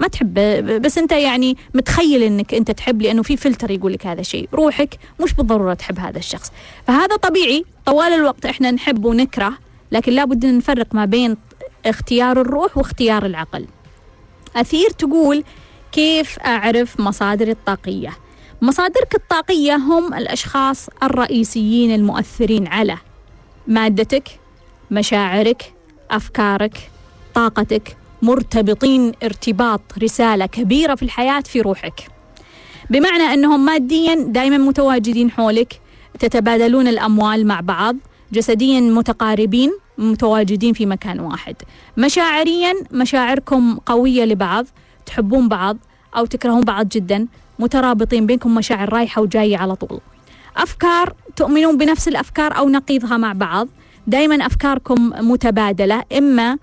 ما 0.00 0.08
تحب. 0.08 0.34
بس 0.82 0.98
أنت 0.98 1.12
يعني 1.12 1.56
متخيل 1.74 2.22
إنك 2.22 2.54
أنت 2.54 2.70
تحب 2.70 3.02
لأنه 3.02 3.22
في 3.22 3.36
فلتر 3.36 3.70
يقول 3.70 3.92
لك 3.92 4.06
هذا 4.06 4.20
الشيء. 4.20 4.48
روحك 4.54 4.98
مش 5.20 5.34
بالضرورة 5.34 5.74
تحب 5.74 5.98
هذا 5.98 6.18
الشخص. 6.18 6.52
فهذا 6.86 7.16
طبيعي 7.16 7.64
طوال 7.86 8.12
الوقت 8.12 8.46
إحنا 8.46 8.70
نحب 8.70 9.04
ونكره 9.04 9.52
لكن 9.92 10.12
لابد 10.12 10.44
أن 10.44 10.58
نفرق 10.58 10.94
ما 10.94 11.04
بين 11.04 11.36
اختيار 11.86 12.40
الروح 12.40 12.78
واختيار 12.78 13.26
العقل. 13.26 13.66
أثير 14.56 14.90
تقول 14.90 15.44
كيف 15.92 16.38
أعرف 16.38 17.00
مصادري 17.00 17.50
الطاقية؟ 17.50 18.16
مصادرك 18.62 19.14
الطاقية 19.14 19.76
هم 19.76 20.14
الأشخاص 20.14 20.88
الرئيسيين 21.02 21.94
المؤثرين 21.94 22.66
على 22.66 22.96
مادتك 23.66 24.28
مشاعرك 24.90 25.74
أفكارك 26.10 26.90
طاقتك 27.34 27.96
مرتبطين 28.22 29.12
ارتباط 29.22 29.80
رسالة 30.02 30.46
كبيرة 30.46 30.94
في 30.94 31.02
الحياة 31.02 31.40
في 31.40 31.60
روحك. 31.60 32.08
بمعنى 32.90 33.22
أنهم 33.22 33.64
ماديا 33.64 34.14
دائما 34.14 34.58
متواجدين 34.58 35.30
حولك 35.30 35.80
تتبادلون 36.18 36.88
الأموال 36.88 37.46
مع 37.46 37.60
بعض 37.60 37.96
جسديا 38.32 38.80
متقاربين 38.80 39.72
متواجدين 39.98 40.72
في 40.72 40.86
مكان 40.86 41.20
واحد. 41.20 41.56
مشاعريا 41.96 42.72
مشاعركم 42.90 43.78
قوية 43.86 44.24
لبعض 44.24 44.66
تحبون 45.06 45.48
بعض 45.48 45.76
أو 46.16 46.26
تكرهون 46.26 46.60
بعض 46.60 46.88
جدا 46.88 47.26
مترابطين 47.58 48.26
بينكم 48.26 48.54
مشاعر 48.54 48.92
رايحة 48.92 49.22
وجاية 49.22 49.56
على 49.56 49.76
طول. 49.76 50.00
أفكار 50.56 51.14
تؤمنون 51.36 51.78
بنفس 51.78 52.08
الأفكار 52.08 52.56
أو 52.56 52.68
نقيضها 52.68 53.16
مع 53.16 53.32
بعض 53.32 53.68
دائما 54.06 54.46
أفكاركم 54.46 55.12
متبادلة 55.30 56.02
إما 56.18 56.58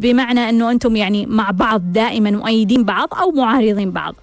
بمعنى 0.00 0.48
إنه 0.48 0.70
أنتم 0.70 0.96
يعني 0.96 1.26
مع 1.26 1.50
بعض 1.50 1.92
دائما 1.92 2.30
مؤيدين 2.30 2.84
بعض 2.84 3.14
أو 3.14 3.30
معارضين 3.30 3.90
بعض. 3.90 4.14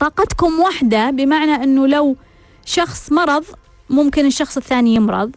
طاقتكم 0.00 0.60
واحدة 0.60 1.10
بمعنى 1.10 1.64
إنه 1.64 1.86
لو 1.86 2.16
شخص 2.64 3.12
مرض 3.12 3.44
ممكن 3.90 4.26
الشخص 4.26 4.56
الثاني 4.56 4.94
يمرض 4.94 5.30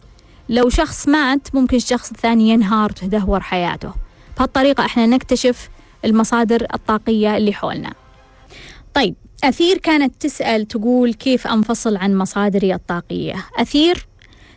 لو 0.48 0.68
شخص 0.68 1.08
مات 1.08 1.54
ممكن 1.54 1.76
الشخص 1.76 2.10
الثاني 2.10 2.50
ينهار 2.50 2.90
وتدهور 2.90 3.40
حياته. 3.40 3.92
بهالطريقة 4.38 4.84
إحنا 4.84 5.06
نكتشف 5.06 5.68
المصادر 6.04 6.66
الطاقية 6.74 7.36
اللي 7.36 7.52
حولنا. 7.52 7.92
طيب 8.94 9.14
أثير 9.44 9.78
كانت 9.78 10.14
تسأل 10.20 10.68
تقول 10.68 11.14
كيف 11.14 11.46
أنفصل 11.46 11.96
عن 11.96 12.18
مصادري 12.18 12.74
الطاقية؟ 12.74 13.46
أثير 13.58 14.06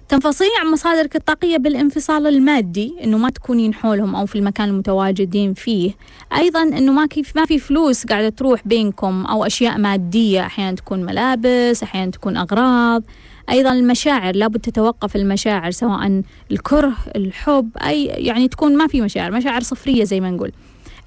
تنفصلين 0.10 0.52
عن 0.62 0.72
مصادرك 0.72 1.16
الطاقية 1.16 1.58
بالانفصال 1.58 2.28
المادي 2.28 2.96
إنه 3.04 3.18
ما 3.18 3.30
تكونين 3.30 3.74
حولهم 3.74 4.16
أو 4.16 4.26
في 4.26 4.36
المكان 4.36 4.70
المتواجدين 4.70 5.54
فيه. 5.54 5.92
أيضا 6.38 6.64
إنه 6.64 6.92
ما 6.92 7.06
كيف 7.06 7.36
ما 7.36 7.46
في 7.46 7.60
فلوس 7.60 8.06
قاعدة 8.06 8.30
تروح 8.30 8.68
بينكم 8.68 9.26
أو 9.26 9.46
أشياء 9.46 9.78
مادية 9.78 10.46
أحيانا 10.46 10.76
تكون 10.76 11.04
ملابس 11.06 11.84
أحيانا 11.84 12.12
تكون 12.12 12.38
أغراض. 12.38 13.04
أيضا 13.50 13.72
المشاعر 13.72 14.36
لابد 14.36 14.60
تتوقف 14.60 15.16
المشاعر 15.16 15.72
سواء 15.72 16.22
الكره 16.52 16.94
الحب 17.16 17.70
اي 17.78 18.06
يعني 18.06 18.48
تكون 18.48 18.78
ما 18.78 18.88
في 18.88 19.02
مشاعر 19.02 19.32
مشاعر 19.32 19.62
صفرية 19.62 20.04
زي 20.04 20.20
ما 20.20 20.30
نقول. 20.32 20.52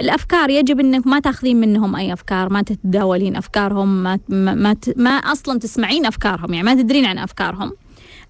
الأفكار 0.01 0.51
يجب 0.51 0.81
إنك 0.81 1.07
ما 1.07 1.21
تاخذين 1.21 1.61
منهم 1.61 1.97
أي 1.97 2.13
أفكار 2.13 2.49
ما 2.49 2.63
تتداولين 2.63 3.37
أفكارهم 3.37 4.03
ما 4.03 4.19
ما, 4.29 4.55
ما, 4.55 4.77
ما 4.97 5.11
أصلا 5.11 5.59
تسمعين 5.59 6.07
أفكارهم 6.07 6.55
يعني 6.55 6.67
ما 6.67 6.75
تدرين 6.75 7.05
عن 7.05 7.19
أفكارهم. 7.19 7.73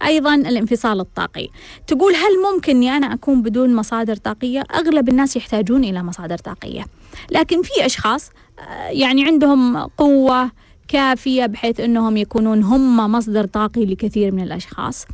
أيضا 0.07 0.35
الانفصال 0.35 1.01
الطاقي. 1.01 1.49
تقول 1.87 2.15
هل 2.15 2.53
ممكن 2.53 2.73
إني 2.73 2.97
أنا 2.97 3.15
أكون 3.15 3.43
بدون 3.43 3.75
مصادر 3.75 4.17
طاقية؟ 4.17 4.65
أغلب 4.75 5.09
الناس 5.09 5.37
يحتاجون 5.37 5.85
إلى 5.85 6.03
مصادر 6.03 6.38
طاقية. 6.38 6.85
لكن 7.31 7.62
في 7.62 7.87
أشخاص 7.87 8.31
آه، 8.59 8.88
يعني 8.88 9.25
عندهم 9.25 9.77
قوة 9.77 10.51
كافية 10.88 11.47
بحيث 11.47 11.81
إنهم 11.81 12.17
يكونون 12.17 12.62
هم 12.62 12.97
مصدر 13.12 13.47
طاقي 13.47 13.87
لكثير 13.87 14.33
من 14.33 14.43
الأشخاص. 14.43 15.07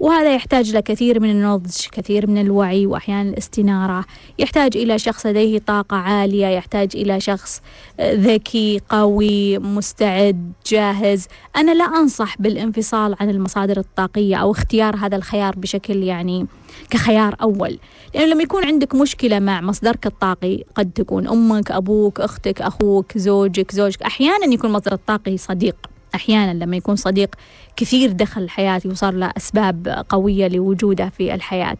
وهذا 0.00 0.34
يحتاج 0.34 0.76
لكثير 0.76 1.20
من 1.20 1.30
النضج 1.30 1.86
كثير 1.92 2.26
من 2.30 2.38
الوعي 2.38 2.86
وأحيانا 2.86 3.30
الاستنارة. 3.30 4.04
يحتاج 4.38 4.76
إلى 4.76 4.98
شخص 4.98 5.26
لديه 5.26 5.58
طاقة 5.58 5.96
عالية 5.96 6.46
يحتاج 6.46 6.90
إلى 6.94 7.20
شخص 7.20 7.62
آه، 8.00 8.14
ذكي 8.14 8.80
قوي 8.88 9.58
مستعد 9.58 10.52
جاهز. 10.66 11.26
أنا 11.56 11.74
لا 11.74 11.84
أنصح 11.84 12.36
بالانفصال 12.38 13.16
عن 13.20 13.30
المصادر 13.30 13.78
الطاقية 13.78 14.36
أو 14.36 14.50
اختيار 14.50 14.96
هذا 14.96 15.16
الخيار 15.16 15.54
بشكل 15.56 16.02
يعني 16.02 16.46
كخيار 16.90 17.36
أول. 17.42 17.78
لأنه 18.14 18.26
لما 18.26 18.42
يكون 18.42 18.64
عندك 18.64 18.94
مشكلة 18.94 19.38
مع 19.38 19.60
مصدرك 19.60 20.06
الطاقي 20.06 20.64
قد 20.74 20.90
تكون 20.90 21.28
أمك 21.28 21.70
أبوك 21.70 22.20
أختك 22.20 22.62
أخوك 22.62 23.18
زوجك 23.18 23.72
زوجك 23.72 24.02
أحيانا 24.02 24.54
يكون 24.54 24.72
مصدر 24.72 24.92
الطاقي 24.92 25.36
صديق. 25.36 25.93
أحيانا 26.14 26.64
لما 26.64 26.76
يكون 26.76 26.96
صديق 26.96 27.34
كثير 27.76 28.12
دخل 28.12 28.42
الحياة 28.42 28.80
وصار 28.86 29.14
له 29.14 29.32
أسباب 29.36 30.04
قوية 30.08 30.48
لوجوده 30.48 31.08
في 31.08 31.34
الحياة. 31.34 31.76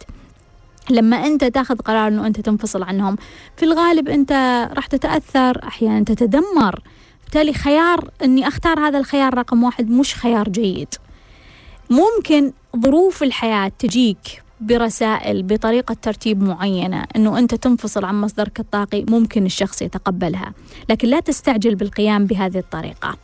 لما 0.90 1.16
أنت 1.16 1.44
تاخذ 1.44 1.76
قرار 1.76 2.08
إنه 2.08 2.26
أنت 2.26 2.40
تنفصل 2.40 2.82
عنهم 2.82 3.16
في 3.56 3.64
الغالب 3.64 4.08
أنت 4.08 4.32
راح 4.72 4.86
تتأثر 4.86 5.60
أحيانا 5.68 6.04
تتدمر. 6.04 6.82
بالتالي 7.24 7.52
خيار 7.52 8.10
إني 8.24 8.48
أختار 8.48 8.80
هذا 8.80 8.98
الخيار 8.98 9.34
رقم 9.34 9.64
واحد 9.64 9.90
مش 9.90 10.14
خيار 10.14 10.48
جيد. 10.48 10.88
ممكن 11.90 12.52
ظروف 12.76 13.22
الحياة 13.22 13.72
تجيك 13.78 14.44
برسائل 14.60 15.42
بطريقة 15.42 15.96
ترتيب 16.02 16.42
معينة 16.42 17.04
أنه 17.16 17.38
أنت 17.38 17.54
تنفصل 17.54 18.04
عن 18.04 18.20
مصدرك 18.20 18.60
الطاقي 18.60 19.04
ممكن 19.08 19.46
الشخص 19.46 19.82
يتقبلها 19.82 20.52
لكن 20.90 21.08
لا 21.08 21.20
تستعجل 21.20 21.74
بالقيام 21.74 22.26
بهذه 22.26 22.58
الطريقة. 22.58 23.16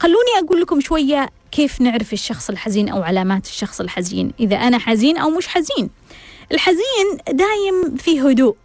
خلوني 0.00 0.44
أقول 0.44 0.60
لكم 0.60 0.80
شوية 0.80 1.28
كيف 1.52 1.80
نعرف 1.80 2.12
الشخص 2.12 2.50
الحزين 2.50 2.88
أو 2.88 3.02
علامات 3.02 3.46
الشخص 3.46 3.80
الحزين 3.80 4.32
إذا 4.40 4.56
أنا 4.56 4.78
حزين 4.78 5.16
أو 5.16 5.30
مش 5.30 5.48
حزين. 5.48 5.90
الحزين 6.52 7.06
دايم 7.26 7.96
في 7.96 8.20
هدوء. 8.20 8.56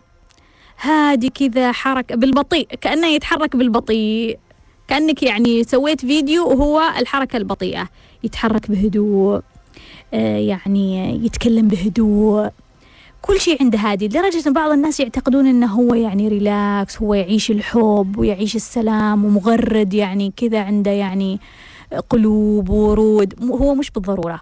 هادي 0.81 1.29
كذا 1.29 1.71
حركة 1.71 2.15
بالبطيء 2.15 2.67
كأنه 2.81 3.07
يتحرك 3.07 3.55
بالبطيء. 3.55 4.39
كأنك 4.87 5.23
يعني 5.23 5.63
سويت 5.63 6.01
فيديو 6.01 6.47
وهو 6.47 6.81
الحركة 6.97 7.37
البطيئة. 7.37 7.89
يتحرك 8.23 8.71
بهدوء 8.71 9.41
آه، 10.13 10.37
يعني 10.37 11.15
يتكلم 11.25 11.67
بهدوء. 11.67 12.49
كل 13.25 13.39
شيء 13.39 13.57
عنده 13.61 13.79
هادي 13.79 14.07
لدرجة 14.07 14.47
أن 14.47 14.53
بعض 14.53 14.71
الناس 14.71 14.99
يعتقدون 14.99 15.47
أنه 15.47 15.67
هو 15.67 15.93
يعني 15.93 16.27
relax 16.27 17.01
هو 17.01 17.13
يعيش 17.13 17.51
الحب 17.51 18.17
ويعيش 18.17 18.55
السلام 18.55 19.25
ومغرد 19.25 19.93
يعني 19.93 20.33
كذا 20.37 20.59
عنده 20.59 20.91
يعني 20.91 21.39
قلوب 22.09 22.69
ورود. 22.69 23.33
هو 23.43 23.75
مش 23.75 23.91
بالضرورة 23.91 24.41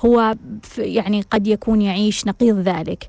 هو 0.00 0.34
يعني 0.78 1.24
قد 1.30 1.46
يكون 1.46 1.82
يعيش 1.82 2.26
نقيض 2.26 2.58
ذلك. 2.58 3.08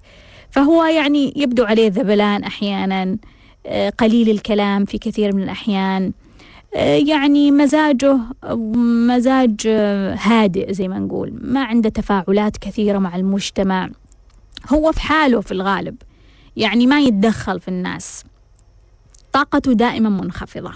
فهو 0.49 0.84
يعني 0.84 1.34
يبدو 1.36 1.63
عليه 1.63 1.88
ذبلان 1.88 2.43
أحيانا 2.43 3.17
آه، 3.65 3.89
قليل 3.89 4.30
الكلام 4.30 4.86
في 4.86 4.97
كثير 4.97 5.36
من 5.36 5.43
الأحيان 5.43 6.11
آه، 6.76 6.95
يعني 6.95 7.51
مزاجه 7.51 8.17
مزاج 9.07 9.55
آه، 9.67 10.15
هادئ 10.15 10.74
زي 10.74 10.88
ما 10.88 10.99
نقول 10.99 11.34
ما 11.41 11.63
عنده 11.63 11.89
تفاعلات 11.89 12.57
كثيرة 12.57 12.97
مع 12.97 13.15
المجتمع. 13.15 13.89
هو 14.70 14.91
في 14.91 15.01
حاله 15.01 15.41
في 15.41 15.51
الغالب. 15.51 15.95
يعني 16.55 16.88
ما 16.88 16.99
يتدخل 16.99 17.59
في 17.59 17.68
الناس. 17.68 18.24
طاقته 19.34 19.74
دائما 19.74 20.09
منخفضة. 20.09 20.72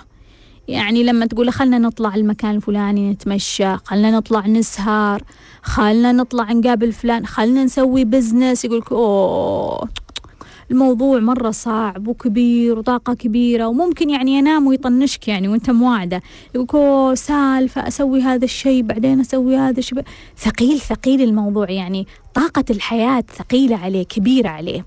يعني 0.68 1.04
لما 1.04 1.26
تقول 1.26 1.52
خلنا 1.52 1.78
نطلع 1.78 2.16
المكان 2.16 2.56
الفلاني 2.56 3.12
نتمشى 3.12 3.78
خلنا 3.78 4.12
نطلع 4.12 4.48
نسهر 4.48 5.24
خلنا 5.62 6.12
نطلع 6.12 6.52
نقابل 6.52 6.94
فلان 6.94 7.26
خلنا 7.26 7.64
نسوي 7.64 8.06
بزنس 8.06 8.66
يقولك 8.66 8.92
أوه 8.92 9.90
الموضوع 10.72 11.20
مرة 11.20 11.52
صعب 11.52 12.08
وكبير 12.08 12.80
وطاقة 12.80 13.14
كبيرة 13.14 13.68
وممكن 13.68 14.10
يعني 14.10 14.32
ينام 14.32 14.68
ويطنشك 14.68 15.28
يعني 15.28 15.48
وأنت 15.48 15.70
مواعدة 15.70 16.22
يقول 16.56 17.18
سالفة 17.18 17.88
أسوي 17.88 18.22
هذا 18.22 18.46
الشيء 18.46 18.84
بعدين 18.84 19.20
أسوي 19.20 19.58
هذا 19.58 19.80
الشيء. 19.80 20.02
ثقيل 20.38 20.80
ثقيل 20.80 21.22
الموضوع 21.22 21.72
يعني. 21.72 22.08
طاقة 22.34 22.66
الحياة 22.70 23.24
ثقيلة 23.38 23.78
عليه 23.78 24.04
كبيرة 24.04 24.50
عليه. 24.50 24.86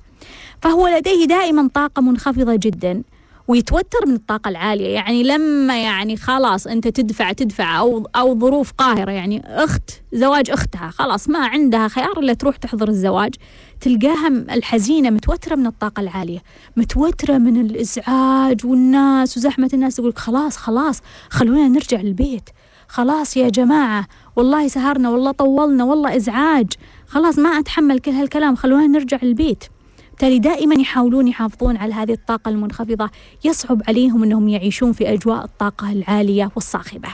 فهو 0.63 0.89
لديه 0.89 1.25
دائما 1.25 1.69
طاقة 1.75 2.03
منخفضة 2.03 2.57
جدا 2.57 3.03
ويتوتر 3.49 4.07
من 4.07 4.15
الطاقة 4.15 4.49
العالية. 4.49 4.95
يعني 4.95 5.23
لما 5.23 5.83
يعني 5.83 6.17
خلاص 6.17 6.67
أنت 6.67 6.89
تدفع 6.89 7.33
تدفع 7.33 7.79
أو 7.79 8.09
أو 8.17 8.39
ظروف 8.39 8.73
قاهرة 8.79 9.11
يعني 9.11 9.43
أخت 9.47 9.91
زواج 10.13 10.51
أختها 10.51 10.91
خلاص 10.91 11.29
ما 11.29 11.47
عندها 11.47 11.89
خيار 11.89 12.19
إلا 12.19 12.33
تروح 12.33 12.57
تحضر 12.57 12.89
الزواج. 12.89 13.35
تلقاها 13.81 14.29
الحزينة 14.29 15.11
متوترة 15.11 15.55
من 15.55 15.67
الطاقة 15.67 16.01
العالية 16.01 16.43
متوترة 16.77 17.39
من 17.39 17.61
الإزعاج 17.61 18.67
والناس 18.67 19.37
وزحمة 19.37 19.71
الناس 19.75 19.97
تقول 19.97 20.13
خلاص 20.17 20.57
خلاص 20.57 21.01
خلونا 21.31 21.69
نرجع 21.69 22.01
البيت 22.01 22.51
خلاص 22.89 23.37
يا 23.37 23.49
جماعة 23.49 24.07
والله 24.37 24.69
سهرنا 24.69 25.11
والله 25.11 25.33
طولنا 25.33 25.85
والله 25.85 26.17
إزعاج. 26.17 26.73
خلاص 27.07 27.39
ما 27.39 27.49
أتحمل 27.49 27.99
كل 27.99 28.11
هالكلام 28.11 28.57
خلونا 28.57 28.87
نرجع 28.87 29.19
البيت 29.23 29.65
بالتالي 30.21 30.39
دائما 30.39 30.75
يحاولون 30.81 31.29
يحافظون 31.29 31.77
على 31.77 31.95
هذه 31.95 32.13
الطاقة 32.13 32.49
المنخفضة 32.49 33.11
يصعب 33.45 33.83
عليهم 33.89 34.23
أنهم 34.23 34.49
يعيشون 34.49 34.93
في 34.93 35.13
أجواء 35.13 35.45
الطاقة 35.45 35.93
العالية 35.93 36.51
والصاخبة. 36.55 37.09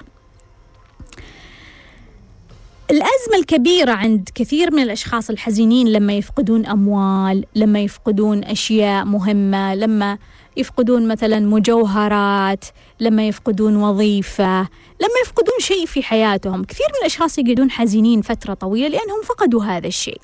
الأزمة 2.91 3.39
الكبيرة 3.39 3.93
عند 3.93 4.29
كثير 4.35 4.75
من 4.75 4.83
الأشخاص 4.83 5.31
الحزينين 5.31 5.89
لما 5.89 6.13
يفقدون 6.13 6.67
أموال 6.67 7.45
لما 7.55 7.81
يفقدون 7.81 8.45
أشياء 8.45 9.05
مهمة 9.05 9.75
لما 9.75 10.19
يفقدون 10.57 11.09
مثلا 11.09 11.41
مجوهرات 11.41 12.65
لما 13.01 13.29
يفقدون 13.29 13.77
وظيفة 13.77 14.61
لما 15.01 15.19
يفقدون 15.23 15.59
شيء 15.59 15.87
في 15.87 16.03
حياتهم. 16.03 16.65
كثير 16.65 16.87
من 16.89 17.01
الأشخاص 17.01 17.39
يقعدون 17.39 17.71
حزينين 17.71 18.23
فترة 18.23 18.55
طويلة 18.55 18.89
لأنهم 18.89 19.23
فقدوا 19.25 19.65
هذا 19.65 19.87
الشيء. 19.87 20.21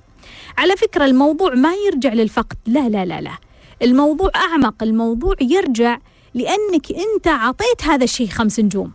على 0.58 0.76
فكرة 0.76 1.04
الموضوع 1.04 1.54
ما 1.54 1.72
يرجع 1.86 2.12
للفقد. 2.12 2.56
لا 2.66 2.88
لا 2.88 3.04
لا 3.04 3.20
لا. 3.20 3.38
الموضوع 3.82 4.30
أعمق. 4.36 4.82
الموضوع 4.82 5.34
يرجع 5.40 5.98
لأنك 6.34 6.92
أنت 6.92 7.28
عطيت 7.28 7.84
هذا 7.84 8.04
الشيء 8.04 8.28
خمس 8.28 8.60
نجوم. 8.60 8.92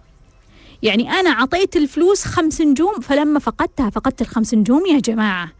يعني 0.83 1.11
أنا 1.11 1.29
عطيت 1.29 1.75
الفلوس 1.75 2.25
خمس 2.25 2.61
نجوم 2.61 2.99
فلما 2.99 3.39
فقدتها 3.39 3.89
فقدت 3.89 4.21
الخمس 4.21 4.53
نجوم 4.53 4.85
يا 4.85 4.99
جماعة. 4.99 5.51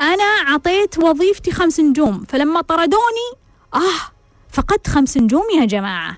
أنا 0.00 0.24
عطيت 0.46 0.98
وظيفتي 0.98 1.50
خمس 1.50 1.80
نجوم 1.80 2.24
فلما 2.28 2.60
طردوني 2.60 3.28
آه 3.74 4.12
فقدت 4.50 4.88
خمس 4.88 5.16
نجوم 5.16 5.44
يا 5.60 5.64
جماعة. 5.64 6.16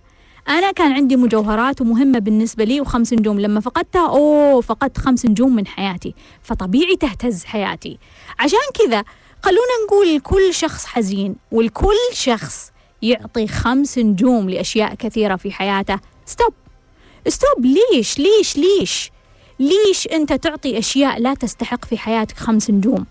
أنا 0.48 0.72
كان 0.72 0.92
عندي 0.92 1.16
مجوهرات 1.16 1.80
ومهمة 1.80 2.18
بالنسبة 2.18 2.64
لي 2.64 2.80
وخمس 2.80 3.12
نجوم 3.12 3.40
لما 3.40 3.60
فقدتها 3.60 4.08
أوه 4.08 4.60
فقدت 4.60 4.98
خمس 4.98 5.26
نجوم 5.26 5.56
من 5.56 5.66
حياتي. 5.66 6.14
فطبيعي 6.42 6.96
تهتز 6.96 7.44
حياتي. 7.44 7.98
عشان 8.38 8.58
كذا 8.74 9.04
خلونا 9.42 9.84
نقول 9.86 10.16
لكل 10.16 10.54
شخص 10.54 10.86
حزين 10.86 11.36
ولكل 11.52 11.96
شخص 12.12 12.72
يعطي 13.02 13.46
خمس 13.46 13.98
نجوم 13.98 14.50
لأشياء 14.50 14.94
كثيرة 14.94 15.36
في 15.36 15.52
حياته. 15.52 15.98
stop 16.26 16.54
stop 17.28 17.66
ليش؟ 17.66 18.18
ليش؟ 18.18 18.56
ليش؟ 18.56 19.10
ليش 19.58 20.08
أنت 20.12 20.32
تعطي 20.32 20.78
أشياء 20.78 21.20
لا 21.20 21.34
تستحق 21.34 21.84
في 21.84 21.98
حياتك 21.98 22.36
خمس 22.36 22.70
نجوم؟ 22.70 23.06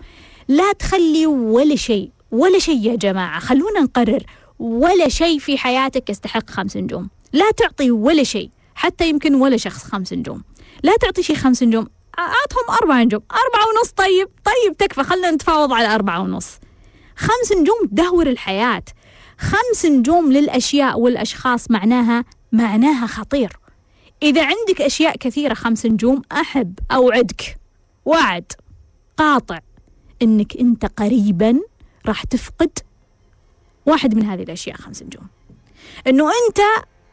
لا 0.48 0.74
تخلي 0.74 1.26
ولا 1.26 1.76
شيء 1.76 2.10
ولا 2.32 2.60
شيء 2.60 2.86
يا 2.86 2.96
جماعة. 2.96 3.40
خلونا 3.40 3.80
نقرر. 3.80 4.24
ولا 4.60 5.10
شيء 5.10 5.40
في 5.40 5.58
حياتك 5.58 6.10
يستحق 6.10 6.50
خمس 6.50 6.78
نجوم. 6.78 7.10
لا 7.34 7.52
تعطي 7.52 7.92
ولا 7.92 8.24
شيء 8.24 8.50
حتى 8.76 9.10
يمكن 9.10 9.36
ولا 9.36 9.58
شخص 9.58 9.84
خمس 9.84 10.14
نجوم. 10.14 10.44
لا 10.84 10.96
تعطي 11.02 11.24
شيء 11.24 11.36
خمس 11.36 11.64
نجوم. 11.64 11.88
أعطهم 12.20 12.76
أربعة 12.82 13.04
نجوم. 13.04 13.22
أربعة 13.32 13.68
ونص 13.70 13.92
طيب. 13.92 14.30
طيب 14.46 14.78
تكفى. 14.78 15.04
خلنا 15.04 15.32
نتفاوض 15.32 15.74
على 15.74 15.96
أربعة 15.96 16.22
ونص. 16.22 16.48
خمس 17.16 17.52
نجوم 17.52 17.88
تدهور 17.92 18.28
الحياة. 18.28 18.84
خمس 19.40 19.86
نجوم 19.86 20.32
للأشياء 20.32 21.00
والأشخاص 21.00 21.72
معناها 21.72 22.26
معناها 22.52 23.08
خطير. 23.08 23.58
إذا 24.24 24.46
عندك 24.46 24.82
أشياء 24.82 25.18
كثيرة 25.18 25.54
خمس 25.54 25.86
نجوم 25.86 26.22
أحب 26.32 26.80
أوعدك. 26.92 27.58
وعد. 28.06 28.52
قاطع. 29.18 29.60
إنك 30.22 30.58
أنت 30.58 30.86
قريبا 30.86 31.60
راح 32.06 32.24
تفقد 32.24 32.80
واحد 33.86 34.16
من 34.16 34.24
هذه 34.24 34.44
الأشياء 34.44 34.78
خمس 34.78 35.04
نجوم. 35.04 35.28
إنه 36.08 36.26
أنت 36.26 36.60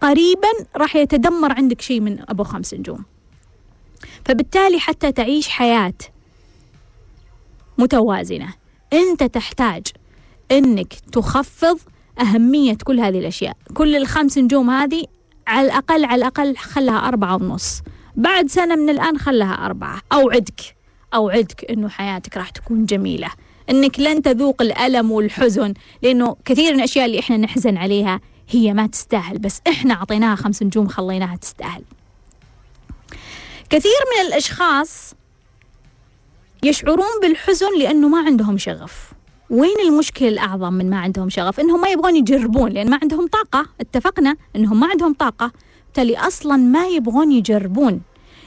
قريبا 0.01 0.49
راح 0.77 0.97
يتدمر 0.97 1.53
عندك 1.53 1.81
شيء 1.81 2.01
من 2.01 2.31
أبو 2.31 2.45
خمس 2.45 2.75
نجوم. 2.75 3.05
فبالتالي 4.25 4.81
حتى 4.81 5.13
تعيش 5.13 5.49
حياة 5.49 5.95
متوازنة. 7.79 8.55
أنت 8.93 9.23
تحتاج 9.23 9.87
أنك 10.53 10.95
تخفض 10.95 11.79
أهمية 12.21 12.77
كل 12.85 13.01
هذه 13.01 13.19
الأشياء. 13.19 13.57
كل 13.75 13.97
الخمس 13.97 14.39
نجوم 14.39 14.71
هذه 14.71 15.05
على 15.51 15.67
الأقل 15.67 16.05
على 16.05 16.15
الأقل 16.15 16.57
خلها 16.57 17.09
أربعة 17.09 17.35
ونص. 17.35 17.83
بعد 18.17 18.47
سنة 18.49 18.77
من 18.77 18.91
الآن 18.91 19.19
خلها 19.19 19.67
أربعة. 19.67 20.03
أوعدك 20.13 20.61
أوعدك 21.15 21.71
أنه 21.71 21.89
حياتك 21.89 22.37
راح 22.37 22.51
تكون 22.51 22.85
جميلة. 22.85 23.31
أنك 23.71 24.01
لن 24.01 24.23
تذوق 24.23 24.63
الألم 24.63 25.11
والحزن 25.11 25.75
لأنه 26.03 26.37
كثير 26.45 26.73
من 26.73 26.79
الأشياء 26.79 27.07
اللي 27.07 27.19
إحنا 27.19 27.37
نحزن 27.37 27.77
عليها 27.77 28.21
هي 28.49 28.73
ما 28.73 28.87
تستاهل 28.87 29.39
بس 29.39 29.61
إحنا 29.69 29.95
أعطيناها 29.95 30.37
خمس 30.37 30.63
نجوم 30.63 30.89
خليناها 30.89 31.37
تستاهل. 31.37 31.83
كثير 33.71 34.01
من 34.17 34.27
الأشخاص 34.27 35.15
يشعرون 36.63 37.21
بالحزن 37.23 37.79
لأنه 37.79 38.09
ما 38.09 38.19
عندهم 38.19 38.59
شغف. 38.59 39.10
وين 39.51 39.81
المشكلة 39.81 40.29
الأعظم 40.29 40.73
من 40.73 40.91
ما 40.91 40.99
عندهم 40.99 41.29
شغف؟ 41.29 41.61
إنهم 41.61 41.81
ما 41.81 41.89
يبغون 41.89 42.17
يجربون 42.17 42.73
لأن 42.73 42.91
ما 42.91 42.99
عندهم 43.03 43.27
طاقة. 43.27 43.67
اتفقنا 43.81 44.37
إنهم 44.57 44.81
ما 44.81 44.87
عندهم 44.87 45.15
طاقة. 45.15 45.53
بالتالي 45.87 46.17
أصلا 46.17 46.57
ما 46.57 46.87
يبغون 46.87 47.33
يجربون. 47.33 48.01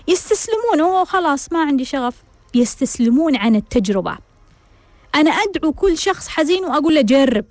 يستسلمون 0.07 0.79
أوه 0.79 1.03
خلاص 1.03 1.51
ما 1.53 1.59
عندي 1.59 1.85
شغف. 1.85 2.23
يستسلمون 2.55 3.35
عن 3.35 3.55
التجربة. 3.55 4.17
أنا 5.15 5.31
أدعو 5.31 5.73
كل 5.73 5.97
شخص 5.97 6.27
حزين 6.27 6.63
وأقول 6.63 6.95
له 6.95 7.01
جرب. 7.01 7.45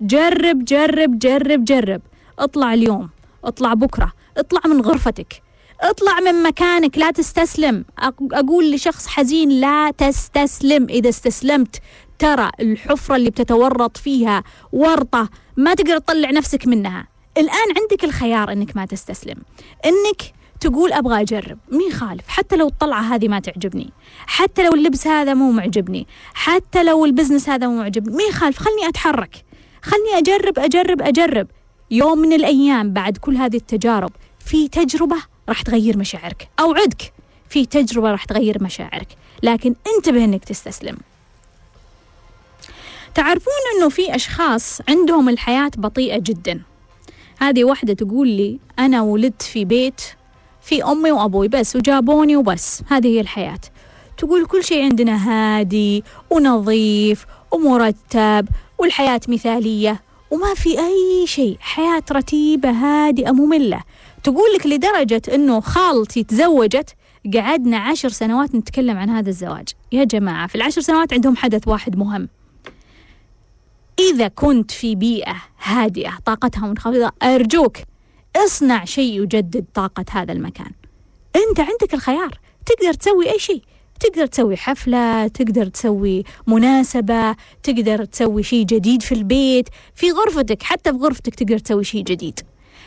جرب 0.00 0.64
جرب 0.64 1.18
جرب 1.18 1.64
جرب. 1.64 2.02
اطلع 2.38 2.74
اليوم. 2.74 3.10
اطلع 3.44 3.74
بكرة. 3.74 4.12
اطلع 4.36 4.60
من 4.66 4.80
غرفتك. 4.80 5.42
اطلع 5.80 6.20
من 6.20 6.42
مكانك. 6.42 6.98
لا 6.98 7.10
تستسلم. 7.10 7.84
أقول 8.32 8.72
لشخص 8.72 9.06
حزين 9.06 9.48
لا 9.48 9.90
تستسلم. 9.90 10.86
إذا 10.90 11.08
استسلمت 11.08 11.76
ترى 12.18 12.50
الحفرة 12.60 13.16
اللي 13.16 13.30
بتتورط 13.30 13.96
فيها 13.96 14.44
ورطة 14.72 15.28
ما 15.56 15.74
تقدر 15.74 15.98
تطلع 15.98 16.30
نفسك 16.30 16.66
منها. 16.66 17.06
الآن 17.38 17.68
عندك 17.80 18.04
الخيار 18.04 18.52
أنك 18.52 18.76
ما 18.76 18.86
تستسلم. 18.86 19.36
أنك 19.86 20.22
تقول 20.60 20.92
أبغى 20.92 21.20
أجرب. 21.20 21.58
مين 21.72 21.92
خالف؟ 21.92 22.28
حتى 22.28 22.56
لو 22.56 22.66
الطلعة 22.66 23.00
هذه 23.00 23.28
ما 23.28 23.40
تعجبني. 23.40 23.90
حتى 24.26 24.64
لو 24.64 24.74
اللبس 24.74 25.06
هذا 25.06 25.34
مو 25.34 25.50
معجبني. 25.50 26.06
حتى 26.34 26.82
لو 26.84 27.04
البزنس 27.04 27.48
هذا 27.48 27.66
مو 27.66 27.78
معجبني. 27.78 28.16
مين 28.16 28.32
خالف؟ 28.32 28.58
خلني 28.58 28.88
أتحرك. 28.88 29.44
خلني 29.82 30.18
أجرب 30.18 30.58
أجرب 30.58 31.02
أجرب. 31.02 31.46
يوم 31.90 32.18
من 32.18 32.32
الأيام 32.32 32.92
بعد 32.92 33.16
كل 33.16 33.36
هذه 33.36 33.56
التجارب 33.56 34.12
في 34.38 34.68
تجربة 34.68 35.16
راح 35.48 35.62
تغير 35.62 35.98
مشاعرك. 35.98 36.48
اوعدك 36.60 37.12
في 37.48 37.66
تجربة 37.66 38.10
راح 38.10 38.24
تغير 38.24 38.62
مشاعرك. 38.62 39.08
لكن 39.42 39.74
انتبه 39.96 40.24
إنك 40.24 40.44
تستسلم. 40.44 40.96
تعرفون 43.14 43.52
إنه 43.76 43.88
في 43.88 44.14
أشخاص 44.14 44.80
عندهم 44.88 45.28
الحياة 45.28 45.70
بطيئة 45.76 46.18
جدا. 46.18 46.60
هذه 47.38 47.64
واحدة 47.64 47.94
تقول 47.94 48.28
لي 48.28 48.58
أنا 48.78 49.02
ولدت 49.02 49.42
في 49.42 49.64
بيت 49.64 50.00
في 50.62 50.84
أمي 50.84 51.12
وأبوي 51.12 51.48
بس 51.48 51.76
وجابوني 51.76 52.36
وبس. 52.36 52.82
هذه 52.88 53.06
هي 53.06 53.20
الحياة. 53.20 53.60
تقول 54.16 54.46
كل 54.46 54.64
شيء 54.64 54.82
عندنا 54.82 55.28
هادي 55.28 56.04
ونظيف 56.30 57.26
ومرتب 57.52 58.48
والحياة 58.78 59.20
مثالية 59.28 60.02
وما 60.30 60.54
في 60.54 60.78
أي 60.78 61.26
شيء. 61.26 61.56
حياة 61.60 62.02
رتيبة 62.12 62.70
هادئة 62.70 63.30
مملة. 63.30 63.82
تقول 64.24 64.54
لك 64.54 64.66
لدرجة 64.66 65.22
أنه 65.34 65.60
خالتي 65.60 66.24
تزوجت 66.24 66.94
قعدنا 67.34 67.78
عشر 67.78 68.08
سنوات 68.08 68.54
نتكلم 68.54 68.98
عن 68.98 69.10
هذا 69.10 69.28
الزواج. 69.28 69.68
يا 69.92 70.04
جماعة 70.04 70.46
في 70.46 70.54
العشر 70.54 70.80
سنوات 70.80 71.12
عندهم 71.12 71.36
حدث 71.36 71.68
واحد 71.68 71.96
مهم. 71.96 72.28
إذا 73.98 74.28
كنت 74.28 74.70
في 74.70 74.94
بيئة 74.94 75.36
هادئة 75.62 76.18
طاقتها 76.24 76.66
منخفضة 76.66 77.10
أرجوك 77.22 77.76
اصنع 78.36 78.84
شيء 78.84 79.22
يجدد 79.22 79.64
طاقة 79.74 80.04
هذا 80.10 80.32
المكان. 80.32 80.70
أنت 81.36 81.60
عندك 81.60 81.94
الخيار. 81.94 82.38
تقدر 82.66 82.92
تسوي 82.92 83.30
أي 83.32 83.38
شيء. 83.38 83.62
تقدر 84.00 84.26
تسوي 84.26 84.56
حفلة 84.56 85.26
تقدر 85.26 85.66
تسوي 85.66 86.24
مناسبة 86.46 87.36
تقدر 87.62 88.04
تسوي 88.04 88.42
شيء 88.42 88.64
جديد 88.64 89.02
في 89.02 89.12
البيت. 89.12 89.68
في 89.94 90.10
غرفتك 90.10 90.62
حتى 90.62 90.92
في 90.92 90.98
غرفتك 90.98 91.34
تقدر 91.34 91.58
تسوي 91.58 91.84
شيء 91.84 92.02
جديد. 92.02 92.40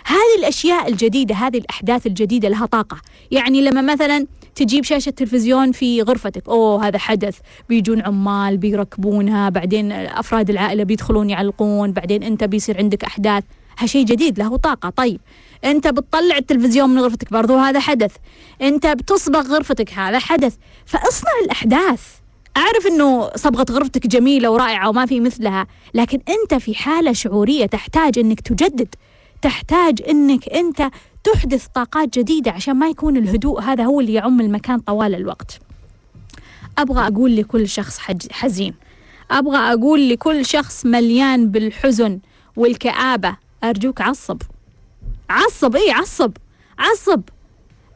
هذه 0.06 0.40
الأشياء 0.40 0.88
الجديدة 0.88 1.36
هذه 1.36 1.58
الأحداث 1.58 2.08
الجديدة 2.08 2.50
لها 2.50 2.66
طاقة. 2.66 2.98
يعني 3.32 3.62
لما 3.62 3.82
مثلا 3.82 4.26
تجيب 4.56 4.84
شاشة 4.84 5.10
تلفزيون 5.10 5.72
في 5.72 6.02
غرفتك 6.02 6.50
أوه 6.50 6.88
هذا 6.88 6.98
حدث. 6.98 7.38
بيجون 7.70 8.02
عمال 8.02 8.58
بيركبونها 8.58 9.50
بعدين 9.50 9.92
أفراد 9.92 10.50
العائلة 10.50 10.84
بيدخلون 10.84 11.30
يعلقون 11.30 11.92
بعدين 11.92 12.24
أنت 12.24 12.44
بيصير 12.44 12.78
عندك 12.78 13.04
أحداث. 13.04 13.44
هالشيء 13.80 14.06
جديد 14.06 14.40
له 14.40 14.58
طاقة. 14.58 14.90
طيب 14.90 15.20
أنت 15.66 15.88
بتطلع 15.88 16.38
التلفزيون 16.38 16.90
من 16.90 17.00
غرفتك 17.00 17.32
برضو 17.34 17.58
هذا 17.58 17.80
حدث. 17.80 18.16
أنت 18.62 18.88
بتصبغ 18.88 19.42
غرفتك 19.42 19.94
هذا 19.94 20.20
حدث. 20.20 20.56
فأصنع 20.86 21.32
الأحداث. 21.44 22.02
أعرف 22.58 22.88
أنه 22.88 23.30
صبغة 23.36 23.66
غرفتك 23.72 24.08
جميلة 24.08 24.50
ورائعة 24.50 24.90
وما 24.90 25.06
في 25.06 25.20
مثلها 25.20 25.68
لكن 25.94 26.20
أنت 26.30 26.62
في 26.62 26.76
حالة 26.76 27.14
شعورية 27.14 27.66
تحتاج 27.66 28.20
أنك 28.20 28.40
تجدد. 28.40 28.96
تحتاج 29.42 30.02
أنك 30.10 30.50
أنت 30.50 30.90
تحدث 31.24 31.68
طاقات 31.68 32.20
جديدة 32.20 32.52
عشان 32.52 32.76
ما 32.76 32.90
يكون 32.90 33.18
الهدوء 33.18 33.62
هذا 33.62 33.84
هو 33.84 34.00
اللي 34.00 34.14
يعم 34.14 34.42
المكان 34.42 34.80
طوال 34.80 35.16
الوقت. 35.16 35.60
أبغى 36.78 37.08
أقول 37.08 37.36
لكل 37.36 37.70
شخص 37.70 38.00
حزين. 38.32 38.74
أبغى 39.32 39.58
أقول 39.58 40.10
لكل 40.10 40.46
شخص 40.46 40.86
مليان 40.86 41.52
بالحزن 41.52 42.20
والكآبة. 42.56 43.38
أرجوك 43.64 44.02
عصب. 44.02 44.42
عصب 45.30 45.76
إيه 45.76 45.94
عصب؟ 45.94 46.32
عصب. 46.80 47.22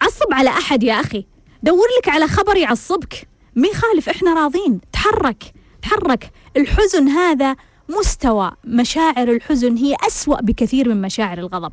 عصب 0.01 0.33
على 0.33 0.49
أحد 0.49 0.83
يا 0.83 0.93
أخي. 0.93 1.25
دور 1.63 1.87
لك 1.99 2.09
على 2.09 2.27
خبر 2.27 2.57
يعصبك. 2.57 3.27
مين 3.55 3.73
خالف 3.73 4.09
إحنا 4.09 4.33
راضين. 4.33 4.81
تحرك. 4.93 5.53
تحرك. 5.81 6.31
الحزن 6.57 7.07
هذا 7.07 7.55
مستوى 7.99 8.51
مشاعر 8.63 9.31
الحزن 9.31 9.75
هي 9.77 9.95
أسوأ 10.07 10.41
بكثير 10.41 10.89
من 10.89 11.01
مشاعر 11.01 11.37
الغضب. 11.37 11.71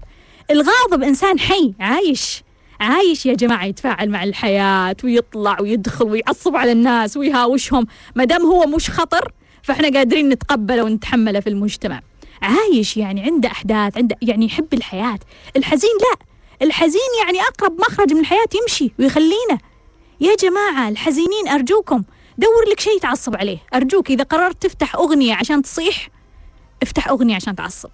الغاضب 0.51 1.03
إنسان 1.03 1.39
حي 1.39 1.75
عايش. 1.81 2.43
عايش 2.81 3.27
يا 3.27 3.35
جماعة 3.35 3.65
يتفاعل 3.65 4.11
مع 4.11 4.25
الحياة 4.25 4.97
ويطلع 5.05 5.61
ويدخل 5.61 6.05
ويعصب 6.05 6.57
على 6.57 6.73
الناس 6.73 7.17
ويهاوشهم. 7.17 7.87
ما 8.17 8.25
دام 8.25 8.43
هو 8.43 8.67
مش 8.67 8.91
خطر 8.91 9.33
فإحنا 9.63 9.89
قادرين 9.89 10.29
نتقبله 10.29 10.83
ونتحمله 10.83 11.41
في 11.41 11.49
المجتمع. 11.49 12.01
عايش 12.43 12.97
يعني 12.97 13.23
عنده 13.23 13.49
أحداث 13.49 13.97
عنده 13.97 14.17
يعني 14.23 14.47
يحب 14.47 14.75
الحياة. 14.75 15.19
الحزين 15.57 15.91
لا. 16.01 16.27
الحزين 16.63 17.11
يعني 17.25 17.41
أقرب 17.41 17.81
مخرج 17.81 18.13
من 18.13 18.21
الحياة 18.21 18.49
يمشي 18.63 18.93
ويخلينا. 18.99 19.59
يا 20.21 20.37
جماعة 20.37 20.89
الحزينين 20.89 21.49
أرجوكم 21.49 22.03
دور 22.39 22.71
لك 22.71 22.81
شيء 22.81 22.99
تعصب 23.01 23.37
عليه. 23.37 23.59
أرجوك 23.75 24.11
إذا 24.11 24.25
قررت 24.25 24.63
تفتح 24.63 24.95
أغنية 24.95 25.35
عشان 25.35 25.63
تصيح 25.63 26.09
افتح 26.83 27.09
أغنية 27.09 27.35
عشان 27.35 27.57
تعصب. 27.57 27.91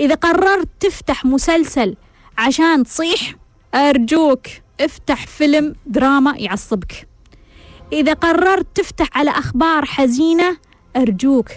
إذا 0.00 0.14
قررت 0.14 0.68
تفتح 0.80 1.24
مسلسل 1.24 1.96
عشان 2.38 2.84
تصيح 2.84 3.34
أرجوك 3.74 4.46
افتح 4.80 5.26
فيلم 5.26 5.74
دراما 5.86 6.34
يعصبك. 6.36 7.08
إذا 7.92 8.12
قررت 8.12 8.66
تفتح 8.74 9.08
على 9.14 9.30
أخبار 9.30 9.84
حزينة 9.84 10.56
أرجوك 10.96 11.48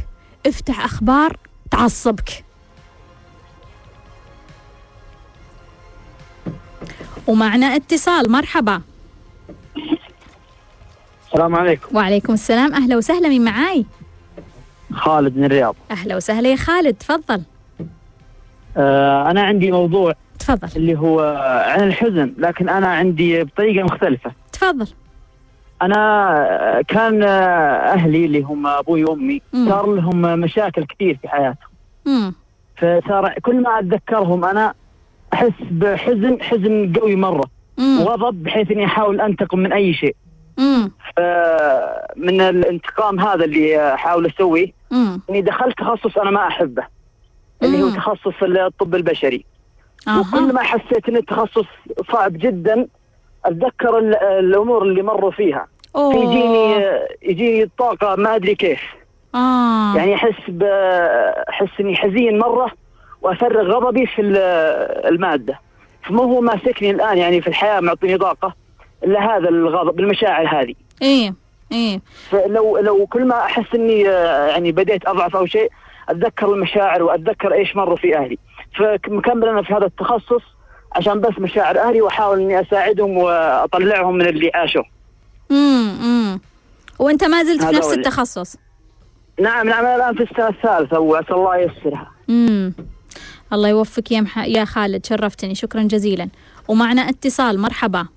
افتح 0.45 0.85
أخبار 0.85 1.37
تعصبك. 1.71 2.43
ومعنا 7.27 7.75
اتصال 7.75 8.31
مرحبا. 8.31 8.81
السلام 11.37 11.55
عليكم. 11.55 11.95
وعليكم 11.95 12.33
السلام. 12.33 12.73
أهلا 12.73 12.97
وسهلا 12.97 13.29
من 13.29 13.43
معاي؟ 13.43 13.85
خالد 14.93 15.37
من 15.37 15.43
الرياض. 15.43 15.75
أهلا 15.91 16.15
وسهلا 16.15 16.49
يا 16.49 16.55
خالد 16.55 16.93
تفضل. 16.93 17.41
آه 18.77 19.31
أنا 19.31 19.41
عندي 19.41 19.71
موضوع 19.71 20.13
تفضل. 20.39 20.67
اللي 20.75 20.99
هو 20.99 21.19
عن 21.67 21.87
الحزن 21.87 22.33
لكن 22.37 22.69
أنا 22.69 22.87
عندي 22.87 23.43
بطريقة 23.43 23.85
مختلفة. 23.85 24.31
تفضل. 24.51 24.87
أنا 25.81 26.83
كان 26.87 27.23
أهلي 27.23 28.25
اللي 28.25 28.41
هم 28.41 28.67
أبوي 28.67 29.03
وأمي 29.03 29.41
صار 29.53 29.93
لهم 29.93 30.21
مشاكل 30.39 30.85
كثير 30.85 31.17
في 31.21 31.27
حياتهم. 31.27 31.69
مم. 32.05 32.33
فصار 32.77 33.33
كل 33.41 33.61
ما 33.61 33.79
أتذكرهم 33.79 34.45
أنا 34.45 34.73
أحس 35.33 35.53
بحزن 35.71 36.41
حزن 36.41 36.93
قوي 37.01 37.15
مرة. 37.15 37.49
مم. 37.77 38.01
وغضب 38.01 38.43
بحيث 38.43 38.71
إني 38.71 38.85
أحاول 38.85 39.21
أنتقم 39.21 39.59
من 39.59 39.73
أي 39.73 39.93
شيء. 39.93 40.15
من 42.15 42.41
الانتقام 42.41 43.19
هذا 43.19 43.45
اللي 43.45 43.93
أحاول 43.93 44.25
أسويه 44.25 44.71
مم. 44.91 45.21
إني 45.29 45.41
دخلت 45.41 45.77
تخصص 45.77 46.17
أنا 46.17 46.31
ما 46.31 46.47
أحبه 46.47 46.87
اللي 47.63 47.83
هو. 47.83 47.89
تخصص 47.89 48.43
الطب 48.43 48.95
البشري 48.95 49.45
وكل 50.07 50.37
أها 50.37 50.51
ما 50.51 50.63
حسيت 50.63 51.09
إن 51.09 51.15
التخصص 51.17 51.65
صعب 52.11 52.33
جدا 52.37 52.87
أتذكر 53.45 53.97
ال- 53.97 54.15
الأمور 54.15 54.83
اللي 54.83 55.01
مروا 55.01 55.31
فيها 55.31 55.67
أوه. 55.95 56.15
يجيني 56.15 56.85
يجيني 57.21 57.63
الطاقة 57.63 58.15
ما 58.15 58.35
أدري 58.35 58.55
كيف 58.55 58.79
آه. 59.35 59.93
يعني 59.95 60.15
أحس 60.15 60.33
أحس 61.49 61.69
إني 61.79 61.95
حزين 61.95 62.39
مرة 62.39 62.71
وأفرغ 63.21 63.61
غضبي 63.71 64.05
في 64.05 64.21
ال- 64.21 64.37
المادة 65.13 65.59
فما 66.03 66.23
هو 66.23 66.41
ماسكني 66.41 66.91
الآن 66.91 67.17
يعني 67.17 67.41
في 67.41 67.47
الحياة 67.47 67.79
معطيني 67.79 68.17
طاقة 68.17 68.53
الا 69.03 69.19
هذا 69.19 69.49
الغضب 69.49 69.99
المشاعر 69.99 70.61
هذه. 70.61 70.73
إيه 71.01 71.33
إيه. 71.71 72.01
فلو 72.29 72.77
لو 72.77 73.05
كل 73.05 73.25
ما 73.25 73.39
أحس 73.39 73.75
إني 73.75 74.09
آه، 74.09 74.47
يعني 74.47 74.71
بديت 74.71 75.07
أضعف 75.07 75.35
أو 75.35 75.45
شيء 75.45 75.71
أتذكر 76.09 76.53
المشاعر 76.53 77.03
وأتذكر 77.03 77.53
إيش 77.53 77.75
مروا 77.75 77.95
في 77.95 78.17
أهلي. 78.17 78.37
فمكمل 78.75 79.47
أنا 79.47 79.61
في 79.61 79.73
هذا 79.73 79.85
التخصص 79.85 80.41
عشان 80.91 81.21
بس 81.21 81.39
مشاعر 81.39 81.79
أهلي 81.79 82.01
وأحاول 82.01 82.41
إني 82.41 82.61
أساعدهم 82.61 83.17
وأطلعهم 83.17 84.15
من 84.15 84.27
اللي 84.27 84.51
عاشوا. 84.55 84.83
امم 85.51 85.97
امم 86.01 86.39
وأنت 86.99 87.23
ما 87.23 87.43
زلت 87.43 87.63
في 87.63 87.75
نفس 87.75 87.93
التخصص؟ 87.93 88.57
نعم 89.39 89.69
نعم 89.69 89.85
أنا 89.85 89.95
الآن 89.95 90.15
في 90.15 90.31
السنة 90.31 90.47
الثالثة 90.47 90.99
وعسى 90.99 91.33
الله 91.33 91.57
ييسرها. 91.57 92.11
امم 92.29 92.73
الله 93.53 93.69
يوفقك 93.69 94.11
يا 94.11 94.21
مح... 94.21 94.37
يا 94.37 94.65
خالد 94.65 95.05
شرفتني 95.05 95.55
شكرا 95.55 95.83
جزيلا. 95.83 96.29
ومعنا 96.67 97.01
اتصال 97.01 97.59
مرحبا. 97.59 98.07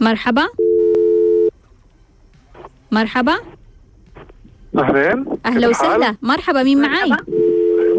مرحبا. 0.00 0.48
مرحبا. 2.92 3.34
أهلين. 4.78 5.24
أهلا؟ 5.46 5.68
وسهلا. 5.68 6.16
مرحبا 6.22 6.62
مين 6.62 6.82
معاي؟ 6.82 7.10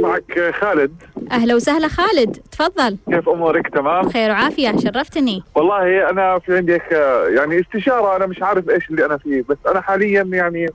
معك 0.01 0.53
خالد. 0.59 1.03
أهلا 1.31 1.55
وسهلا 1.55 1.87
خالد. 1.87 2.37
تفضل. 2.51 2.97
كيف 3.09 3.29
أمورك؟ 3.29 3.67
تمام؟ 3.67 4.07
بخير 4.07 4.29
وعافية 4.29 4.77
شرفتني. 4.77 5.43
والله 5.55 6.09
أنا 6.09 6.39
في 6.39 6.57
عندي 6.57 6.79
يعني 7.35 7.59
استشارة 7.59 8.15
أنا 8.15 8.25
مش 8.25 8.43
عارف 8.43 8.69
إيش 8.69 8.89
اللي 8.89 9.05
أنا 9.05 9.17
فيه 9.17 9.43
بس 9.49 9.57
أنا 9.67 9.81
حاليا 9.81 10.23
يعني 10.23 10.69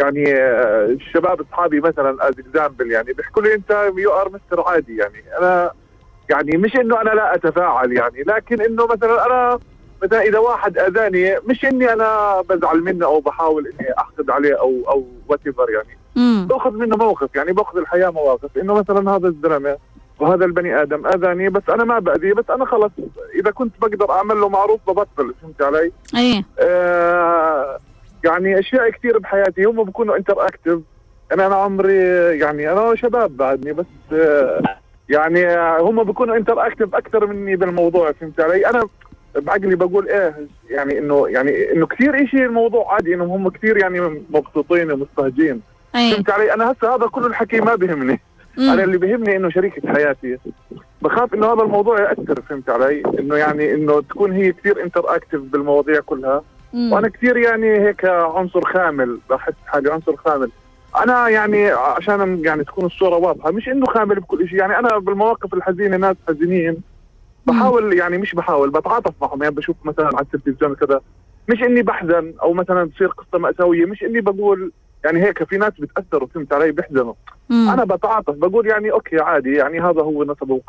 يعني 0.00 0.24
الشباب 0.92 1.40
أصحابي 1.40 1.80
مثلا 1.80 2.28
as 2.28 2.34
example 2.38 2.90
يعني 2.90 3.12
بيحكوا 3.12 3.42
لي 3.42 3.54
أنت 3.54 3.90
you 3.98 4.12
are 4.12 4.28
mister 4.28 4.60
عادي 4.60 4.96
يعني. 4.96 5.24
أنا 5.38 5.72
يعني 6.30 6.56
مش 6.56 6.76
إنه 6.76 7.00
أنا 7.00 7.10
لا 7.10 7.34
أتفاعل 7.34 7.92
يعني 7.92 8.22
لكن 8.26 8.60
إنه 8.60 8.86
مثلا 8.86 9.26
أنا 9.26 9.58
مثلا 10.02 10.22
إذا 10.22 10.38
واحد 10.38 10.78
أذاني 10.78 11.36
مش 11.46 11.64
إني 11.64 11.92
أنا 11.92 12.40
بزعل 12.48 12.80
منه 12.80 13.06
أو 13.06 13.20
بحاول 13.20 13.66
إني 13.66 13.98
أحقد 13.98 14.30
عليه 14.30 14.60
أو 14.60 14.84
أو 14.88 15.04
what 15.28 15.40
يعني 15.46 15.98
مم. 16.16 16.46
بأخذ 16.50 16.70
منه 16.70 16.96
موقف 16.96 17.36
يعني 17.36 17.52
بأخذ 17.52 17.78
الحياة 17.78 18.10
مواقف 18.10 18.58
إنه 18.58 18.74
مثلا 18.74 19.16
هذا 19.16 19.28
الزلمه 19.28 19.76
وهذا 20.20 20.44
البني 20.44 20.82
آدم 20.82 21.06
أذاني 21.06 21.48
بس 21.48 21.62
أنا 21.68 21.84
ما 21.84 21.98
بأذيه 21.98 22.32
بس 22.32 22.50
أنا 22.50 22.64
خلص 22.64 22.92
إذا 23.34 23.50
كنت 23.50 23.72
بقدر 23.80 24.10
أعمل 24.10 24.40
له 24.40 24.48
معروف 24.48 24.80
ببطل 24.86 25.34
فهمت 25.42 25.62
علي؟ 25.62 25.92
إيه 26.16 26.44
آه 26.58 27.78
يعني 28.24 28.58
أشياء 28.58 28.90
كثير 28.90 29.18
بحياتي 29.18 29.64
هم 29.64 29.84
بكونوا 29.84 30.16
interactive 30.16 30.80
أنا 31.32 31.46
أنا 31.46 31.54
عمري 31.54 31.98
يعني 32.38 32.72
أنا 32.72 32.94
شباب 32.94 33.36
بعدني 33.36 33.72
بس 33.72 33.86
آه 34.12 34.62
يعني 35.08 35.56
هم 35.80 36.02
بكونوا 36.02 36.36
interactive 36.36 36.94
أكثر 36.94 37.26
مني 37.26 37.56
بالموضوع 37.56 38.12
فهمت 38.12 38.40
علي؟ 38.40 38.66
أنا 38.66 38.88
بعقلي 39.36 39.76
بقول 39.76 40.08
إيه 40.08 40.34
يعني 40.70 40.98
انه 40.98 41.28
يعني 41.28 41.72
إنه 41.72 41.86
كثير 41.86 42.26
شيء 42.26 42.44
الموضوع 42.44 42.94
عادي 42.94 43.14
إنهم 43.14 43.30
هم 43.30 43.48
كثير 43.48 43.76
يعني 43.76 44.00
مبسوطين 44.30 44.92
ومستهجين 44.92 45.60
فهمت 45.92 46.30
علي؟ 46.30 46.54
أنا 46.54 46.72
هسه 46.72 46.94
هذا 46.94 47.06
كل 47.06 47.26
الحكي 47.26 47.60
ما 47.60 47.74
بيهمني 47.74 48.20
مم. 48.58 48.70
أنا 48.70 48.84
اللي 48.84 48.98
بيهمني 48.98 49.36
إنه 49.36 49.50
شريكة 49.50 49.92
حياتي 49.92 50.38
بخاف 51.02 51.34
إنه 51.34 51.46
هذا 51.52 51.62
الموضوع 51.62 52.00
يأثر 52.00 52.42
فهمت 52.48 52.70
علي؟ 52.70 53.02
إنه 53.18 53.36
يعني 53.36 53.74
إنه 53.74 54.00
تكون 54.00 54.32
هي 54.32 54.52
كثير 54.52 54.82
interactive 54.82 55.40
بالمواضيع 55.40 56.00
كلها 56.00 56.42
مم. 56.72 56.92
وأنا 56.92 57.08
كثير 57.08 57.36
يعني 57.36 57.78
هيك 57.78 58.04
عنصر 58.04 58.64
خامل 58.64 59.18
بحس 59.30 59.54
حالي 59.66 59.92
عنصر 59.92 60.16
خامل 60.16 60.50
أنا 61.02 61.28
يعني 61.28 61.70
عشان 61.70 62.44
يعني 62.44 62.64
تكون 62.64 62.84
الصورة 62.84 63.16
واضحة 63.16 63.50
مش 63.50 63.68
إنه 63.68 63.86
خامل 63.86 64.20
بكل 64.20 64.48
شيء 64.48 64.58
يعني 64.58 64.78
أنا 64.78 64.98
بالمواقف 64.98 65.54
الحزينة 65.54 65.96
ناس 65.96 66.16
حزينين 66.28 66.76
بحاول 67.46 67.92
يعني 67.98 68.18
مش 68.18 68.34
بحاول 68.34 68.70
بتعاطف 68.70 69.14
معهم. 69.22 69.42
يعني 69.42 69.54
بشوف 69.54 69.76
مثلا 69.84 70.06
على 70.06 70.26
التلفزيون 70.34 70.74
كذا 70.74 71.00
مش 71.48 71.62
إني 71.62 71.82
بحزن 71.82 72.34
أو 72.42 72.52
مثلا 72.52 72.90
تصير 72.94 73.08
قصة 73.08 73.38
مأساوية 73.38 73.86
مش 73.86 74.02
إني 74.02 74.20
بقول 74.20 74.72
يعني 75.04 75.22
هيك 75.22 75.44
في 75.44 75.56
ناس 75.56 75.72
بتأثروا 75.78 76.28
فهمت 76.34 76.52
علي؟ 76.52 76.72
بيحزنوا. 76.72 77.14
أنا 77.50 77.84
بتعاطف 77.84 78.34
بقول 78.34 78.66
يعني 78.66 78.92
أوكي 78.92 79.20
عادي 79.20 79.54
يعني 79.54 79.80
هذا 79.80 80.02
هو 80.02 80.24
نصبه 80.24 80.60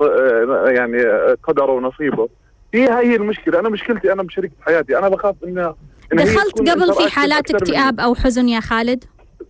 يعني 0.69 1.03
قدره 1.43 1.71
ونصيبه. 1.71 2.29
هي 2.73 2.89
هي 2.89 3.15
المشكلة. 3.15 3.59
أنا 3.59 3.69
مشكلتي 3.69 4.13
أنا 4.13 4.23
بشريكة 4.23 4.53
حياتي. 4.61 4.97
أنا 4.97 5.09
بخاف 5.09 5.35
انه 5.43 5.75
إن 6.13 6.17
دخلت 6.17 6.69
قبل 6.69 6.93
في 6.93 7.15
حالات. 7.15 7.51
اكتئاب 7.51 7.99
أو 7.99 8.15
حزن 8.15 8.49
يا 8.49 8.59
خالد؟ 8.59 9.03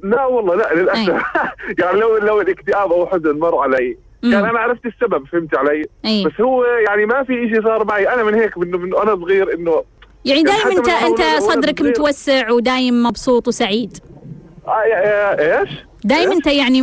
لا 0.03 0.25
والله 0.25 0.55
لا 0.55 0.73
للأسف. 0.73 1.23
يعني 1.79 1.99
لو 1.99 2.17
لو 2.17 2.41
الاكتئاب 2.41 2.91
أو 2.91 3.07
حزن 3.07 3.39
مر 3.39 3.57
علي 3.57 3.97
كان 4.21 4.33
أنا 4.33 4.59
عرفت 4.59 4.85
السبب 4.85 5.27
فهمت 5.27 5.55
علي 5.57 5.85
إيه 6.05 6.25
بس 6.25 6.41
هو 6.41 6.65
يعني 6.65 7.05
ما 7.05 7.23
في 7.23 7.49
شيء 7.49 7.63
صار 7.63 7.85
معي 7.85 8.13
أنا 8.13 8.23
من 8.23 8.33
هيك 8.33 8.57
من, 8.57 8.71
من 8.71 8.95
أنا 8.97 9.15
صغير 9.15 9.53
إنه 9.53 9.83
يعني 10.25 10.41
يعني 10.41 10.43
دائما 10.43 10.71
انت 10.79 10.89
أنت 10.89 11.41
صدرك. 11.41 11.81
متوسع 11.81 12.51
ودايم 12.51 13.03
مبسوط 13.03 13.47
وسعيد 13.47 13.97
آه 14.67 14.71
آه 14.71 15.59
إيش؟ 15.61 15.69
دائما؟ 16.03 16.33
أنت 16.33 16.47
يعني 16.47 16.81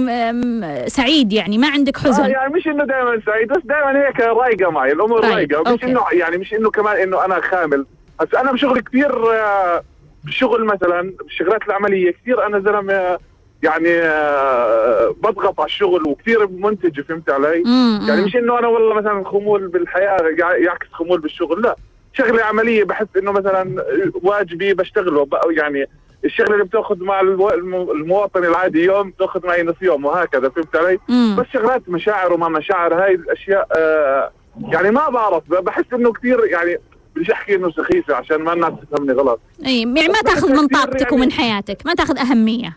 سعيد 0.88 1.32
يعني 1.32 1.58
ما 1.58 1.68
عندك 1.68 1.96
آه 1.96 2.00
حزن 2.00 2.30
يعني 2.30 2.54
مش 2.54 2.66
إنه 2.66 2.84
دائما 2.84 3.20
سعيد 3.26 3.48
بس 3.48 3.62
دائما 3.64 4.06
هيك 4.06 4.20
رايقة 4.20 4.70
معي 4.70 4.92
الأمور 4.92 5.20
رايق، 5.20 5.34
رايقة 5.58 5.74
مش. 5.74 5.84
انه 5.84 6.00
يعني 6.12 6.36
مش 6.36 6.54
إنه 6.54 6.70
كمان 6.70 6.96
إنه 6.96 7.24
أنا 7.24 7.40
خامل 7.40 7.86
بس 8.20 8.34
أنا 8.34 8.52
بشغل 8.52 8.80
كثير 8.80 9.32
آه، 9.32 9.82
بالشغل 10.24 10.64
مثلا 10.64 11.12
بالشغلات 11.24 11.62
العملية 11.66 12.10
كثير 12.10 12.46
أنا 12.46 12.58
زلمة 12.60 13.18
يعني 13.62 13.88
آه، 14.02 15.14
بضغط 15.22 15.60
على 15.60 15.66
الشغل 15.66 16.08
وكثير 16.08 16.48
منتج 16.48 17.00
فهمت 17.00 17.30
علي؟ 17.30 17.62
مم، 17.66 18.00
يعني. 18.08 18.22
مش 18.22 18.36
إنه 18.36 18.58
أنا 18.58 18.66
والله 18.68 18.94
مثلا 18.94 19.24
خمول 19.24 19.68
بالحياة 19.68 20.16
يع- 20.38 20.56
يعكس 20.56 20.86
خمول 20.92 21.20
بالشغل 21.20 21.62
لا 21.62 21.76
شغلة 22.12 22.44
عملية 22.44 22.84
بحس 22.84 23.06
إنه 23.16 23.32
مثلا 23.32 23.84
واجبي 24.22 24.74
بشتغله 24.74 25.28
يعني 25.50 25.86
الشغلة 26.24 26.52
اللي 26.54 26.64
بتأخذ 26.64 27.04
مع 27.04 27.20
المواطن 27.20 28.44
العادي 28.44 28.84
يوم 28.84 29.10
بتأخذ 29.10 29.46
معي 29.46 29.62
نص 29.62 29.74
يوم 29.82 30.04
وهكذا 30.04 30.48
فهمت 30.48 30.76
علي؟ 30.76 30.98
مم. 31.08 31.36
بس 31.38 31.46
شغلات 31.52 31.88
مشاعر 31.88 32.32
وما 32.32 32.48
مشاعر 32.48 32.94
هاي 33.04 33.14
الأشياء 33.14 33.68
آه 33.76 34.30
يعني 34.72 34.90
ما 34.90 35.08
بعرف 35.08 35.42
بحس 35.50 35.84
إنه 35.92 36.12
كثير 36.12 36.44
يعني 36.44 36.78
بديش 37.16 37.30
أحكي 37.30 37.54
إنه 37.54 37.70
سخيفة 37.70 38.14
عشان 38.14 38.36
ما 38.36 38.52
الناس 38.52 38.72
تفهمني 38.90 39.12
غلط 39.12 39.40
اي 39.66 39.80
يعني 39.80 40.08
ما 40.08 40.20
تأخذ 40.24 40.52
من 40.52 40.66
طاقتك 40.68 41.00
يعني- 41.00 41.14
ومن 41.14 41.32
حياتك 41.32 41.78
ما 41.86 41.94
تأخذ 41.94 42.18
أهمية 42.18 42.76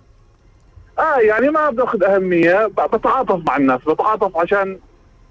آه 1.00 1.18
يعني 1.20 1.50
ما 1.50 1.70
بأخذ 1.70 2.04
أهمية 2.04 2.68
بتعاطف 2.68 3.40
مع 3.48 3.58
الناس 3.58 3.82
بتعاطف 3.88 4.38
عشان 4.38 4.80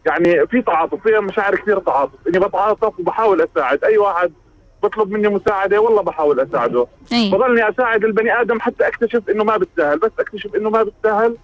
يعني 0.07 0.47
في 0.47 0.63
تعاطف 0.63 1.03
في 1.03 1.19
مشاعر 1.19 1.57
كثير 1.57 1.79
تعاطف 1.79 2.13
إني 2.29 2.39
بتعاطف 2.39 2.99
وبحاول 3.01 3.41
أساعد 3.55 3.85
أي 3.85 3.99
واحد 3.99 4.33
بطلب 4.83 5.11
مني 5.11 5.29
مساعدة 5.29 5.81
والله 5.81 6.03
بحاول 6.03 6.41
أساعده. 6.41 6.87
أي. 7.13 7.31
بضلني 7.31 7.69
أساعد 7.69 8.05
البني 8.05 8.41
آدم 8.41 8.61
حتى 8.61 8.89
أكتشف 8.89 9.23
إنه 9.31 9.45
ما 9.45 9.57
بتسهل 9.57 9.99
بس 9.99 10.11
أكتشف 10.19 10.55
إنه 10.55 10.71
ما 10.71 10.83
بتسهل 10.83 11.37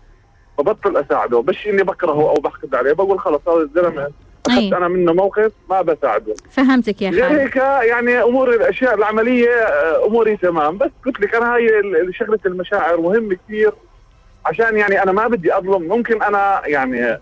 ببطل 0.59 0.97
أساعده 0.97 1.41
بس 1.43 1.57
إني 1.67 1.83
بكرهه 1.83 2.29
أو 2.29 2.35
بحقد 2.35 2.75
عليه 2.75 2.93
بقول 2.93 3.21
خلص 3.21 3.49
هذا 3.49 3.57
الزلمة 3.63 4.03
أي. 4.03 4.11
أخذت 4.59 4.73
أنا 4.73 4.89
منه 4.89 5.13
موقف 5.13 5.53
ما 5.71 5.83
بساعده. 5.83 6.35
فهمتك 6.51 7.03
يا 7.03 7.11
خالد. 7.11 7.23
هيك 7.41 7.57
يعني 7.91 8.23
امور 8.23 8.55
الأشياء 8.55 8.95
العملية 8.95 9.51
آه، 9.51 10.07
أموري 10.07 10.37
تمام 10.37 10.79
بس 10.79 10.91
قلت 11.07 11.21
لك 11.21 11.35
أنا 11.35 11.55
هاي 11.55 11.69
شغلة 12.13 12.39
المشاعر 12.47 13.01
مهم 13.01 13.33
كثير. 13.33 13.73
عشان 14.47 14.77
يعني 14.77 15.03
أنا 15.03 15.13
ما 15.13 15.29
بدي 15.29 15.57
أظلم 15.59 15.83
ممكن 15.83 16.23
أنا 16.23 16.63
يعني 16.67 17.19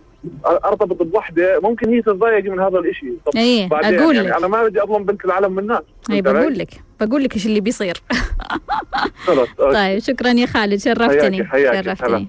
أرتبط 0.47 1.03
بوحدة 1.03 1.61
ممكن 1.63 1.89
هي 1.89 2.03
تتضايق 2.03 2.45
من 2.45 2.61
هذا 2.61 2.79
الإشي 2.79 3.13
طب 3.27 3.37
اي 3.37 3.69
بعدين 3.69 3.99
أقول 4.01 4.17
يعني 4.17 4.29
لك 4.29 4.35
أنا 4.37 4.47
ما 4.49 4.65
بدي 4.65 4.83
أظلم 4.83 5.05
بنت 5.05 5.25
العالم 5.25 5.53
من 5.53 5.59
الناس 5.59 5.83
اي؟ 6.11 6.23
بقول 6.23 6.59
لك 6.59 6.71
بقول 7.01 7.25
لك 7.25 7.35
إيش 7.35 7.47
اللي 7.47 7.61
بيصير 7.61 7.97
أوكي. 9.29 9.73
طيب 9.73 9.99
شكرا 9.99 10.29
يا 10.31 10.47
خالد 10.47 10.81
شرفتني 10.81 11.45
حياك- 11.45 11.73
حياك. 11.73 11.85
شرفتني 11.85 12.17
هلا. 12.17 12.27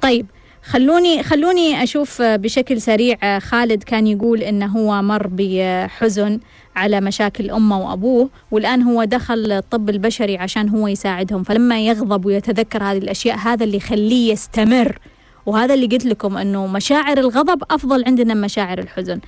طيب 0.00 0.26
خلوني 0.68 1.22
خلوني 1.22 1.82
أشوف 1.82 2.22
بشكل 2.22 2.80
سريع 2.80 3.38
خالد 3.38 3.82
كان 3.82 4.06
يقول 4.06 4.42
إنه 4.42 4.66
هو 4.66 5.02
مر 5.02 5.26
بحزن 5.32 6.40
على 6.76 7.00
مشاكل 7.00 7.50
أمه 7.50 7.78
وأبوه 7.80 8.28
والآن 8.50 8.82
هو 8.82 9.04
دخل 9.04 9.52
الطب 9.52 9.90
البشري 9.90 10.38
عشان 10.38 10.68
هو 10.68 10.88
يساعدهم. 10.88 11.42
فلما 11.42 11.80
يغضب 11.80 12.26
ويتذكر 12.26 12.82
هذه 12.82 12.98
الأشياء 12.98 13.38
هذا 13.38 13.64
اللي 13.64 13.76
يخليه 13.76 14.32
يستمر. 14.32 14.98
وهذا 15.46 15.74
اللي 15.74 15.86
قلت 15.86 16.04
لكم 16.04 16.36
إنه 16.36 16.66
مشاعر 16.66 17.18
الغضب 17.18 17.62
أفضل 17.70 18.04
عندنا 18.06 18.34
من 18.34 18.40
مشاعر 18.40 18.78
الحزن. 18.78 19.20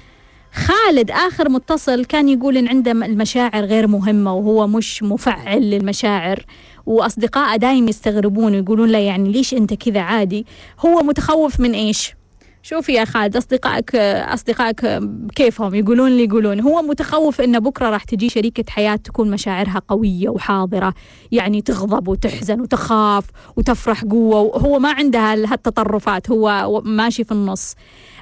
خالد 0.53 1.11
آخر 1.11 1.49
متصل 1.49 2.05
كان 2.05 2.29
يقول 2.29 2.57
إن 2.57 2.69
عنده 2.69 2.93
المشاعر 2.93 3.65
غير 3.65 3.87
مهمة 3.87 4.35
وهو 4.35 4.67
مش 4.67 5.03
مفعل 5.03 5.63
للمشاعر. 5.63 6.45
وأصدقائه 6.87 7.57
دايم 7.57 7.89
يستغربون 7.89 8.55
ويقولون 8.55 8.89
له 8.89 8.99
يعني 8.99 9.33
ليش 9.33 9.55
أنت 9.55 9.75
كذا 9.75 10.01
عادي؟ 10.01 10.47
هو 10.87 11.03
متخوف 11.03 11.61
من 11.61 11.73
إيش؟ 11.75 12.15
شوف 12.63 12.89
يا 12.89 13.05
خالد 13.05 13.37
أصدقائك 13.37 13.97
أصدقائك 13.97 15.01
كيفهم؟ 15.35 15.75
يقولون 15.75 16.09
اللي 16.09 16.25
يقولون. 16.25 16.61
هو 16.61 16.83
متخوف 16.83 17.41
إن 17.41 17.61
بكرة 17.61 17.91
راح 17.91 18.05
تجي 18.05 18.29
شريكة 18.29 18.65
حياة 18.69 18.97
تكون 18.97 19.31
مشاعرها 19.31 19.83
قوية 19.89 20.29
وحاضرة 20.29 20.95
يعني 21.33 21.63
تغضب 21.63 22.09
وتحزن 22.09 22.61
وتخاف 22.61 23.25
وتفرح 23.57 24.05
قوة 24.05 24.41
وهو 24.41 24.79
ما 24.79 24.93
عندها 24.93 25.35
هالتطرفات 25.35 26.31
هو 26.31 26.81
ماشي 26.85 27.25
في 27.25 27.33
النص. 27.33 27.75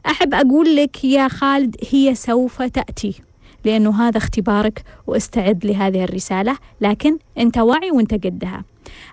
أحب 0.07 0.35
أقول 0.35 0.77
لك 0.77 1.05
يا 1.05 1.29
خالد 1.29 1.77
هي 1.91 2.15
سوف 2.15 2.63
تأتي. 2.63 3.28
لأنه 3.65 4.03
هذا 4.09 4.19
اختبارك 4.19 4.83
واستعد 5.07 5.67
لهذه 5.67 6.05
الرسالة 6.05 6.57
لكن 6.81 7.19
أنت 7.39 7.59
واعي 7.59 7.91
وأنت 7.91 8.15
قدها. 8.15 8.65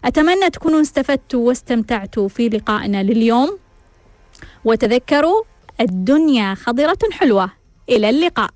أتمنى 0.06 0.50
تكونوا 0.50 0.82
استفدتوا 0.82 1.48
واستمتعتوا 1.48 2.28
في 2.28 2.50
لقائنا 2.50 3.04
لليوم. 3.04 3.58
وتذكروا 4.66 5.44
الدنيا 5.82 6.54
خضرة 6.54 6.98
حلوة. 7.12 7.52
إلى 7.90 8.10
اللقاء. 8.10 8.50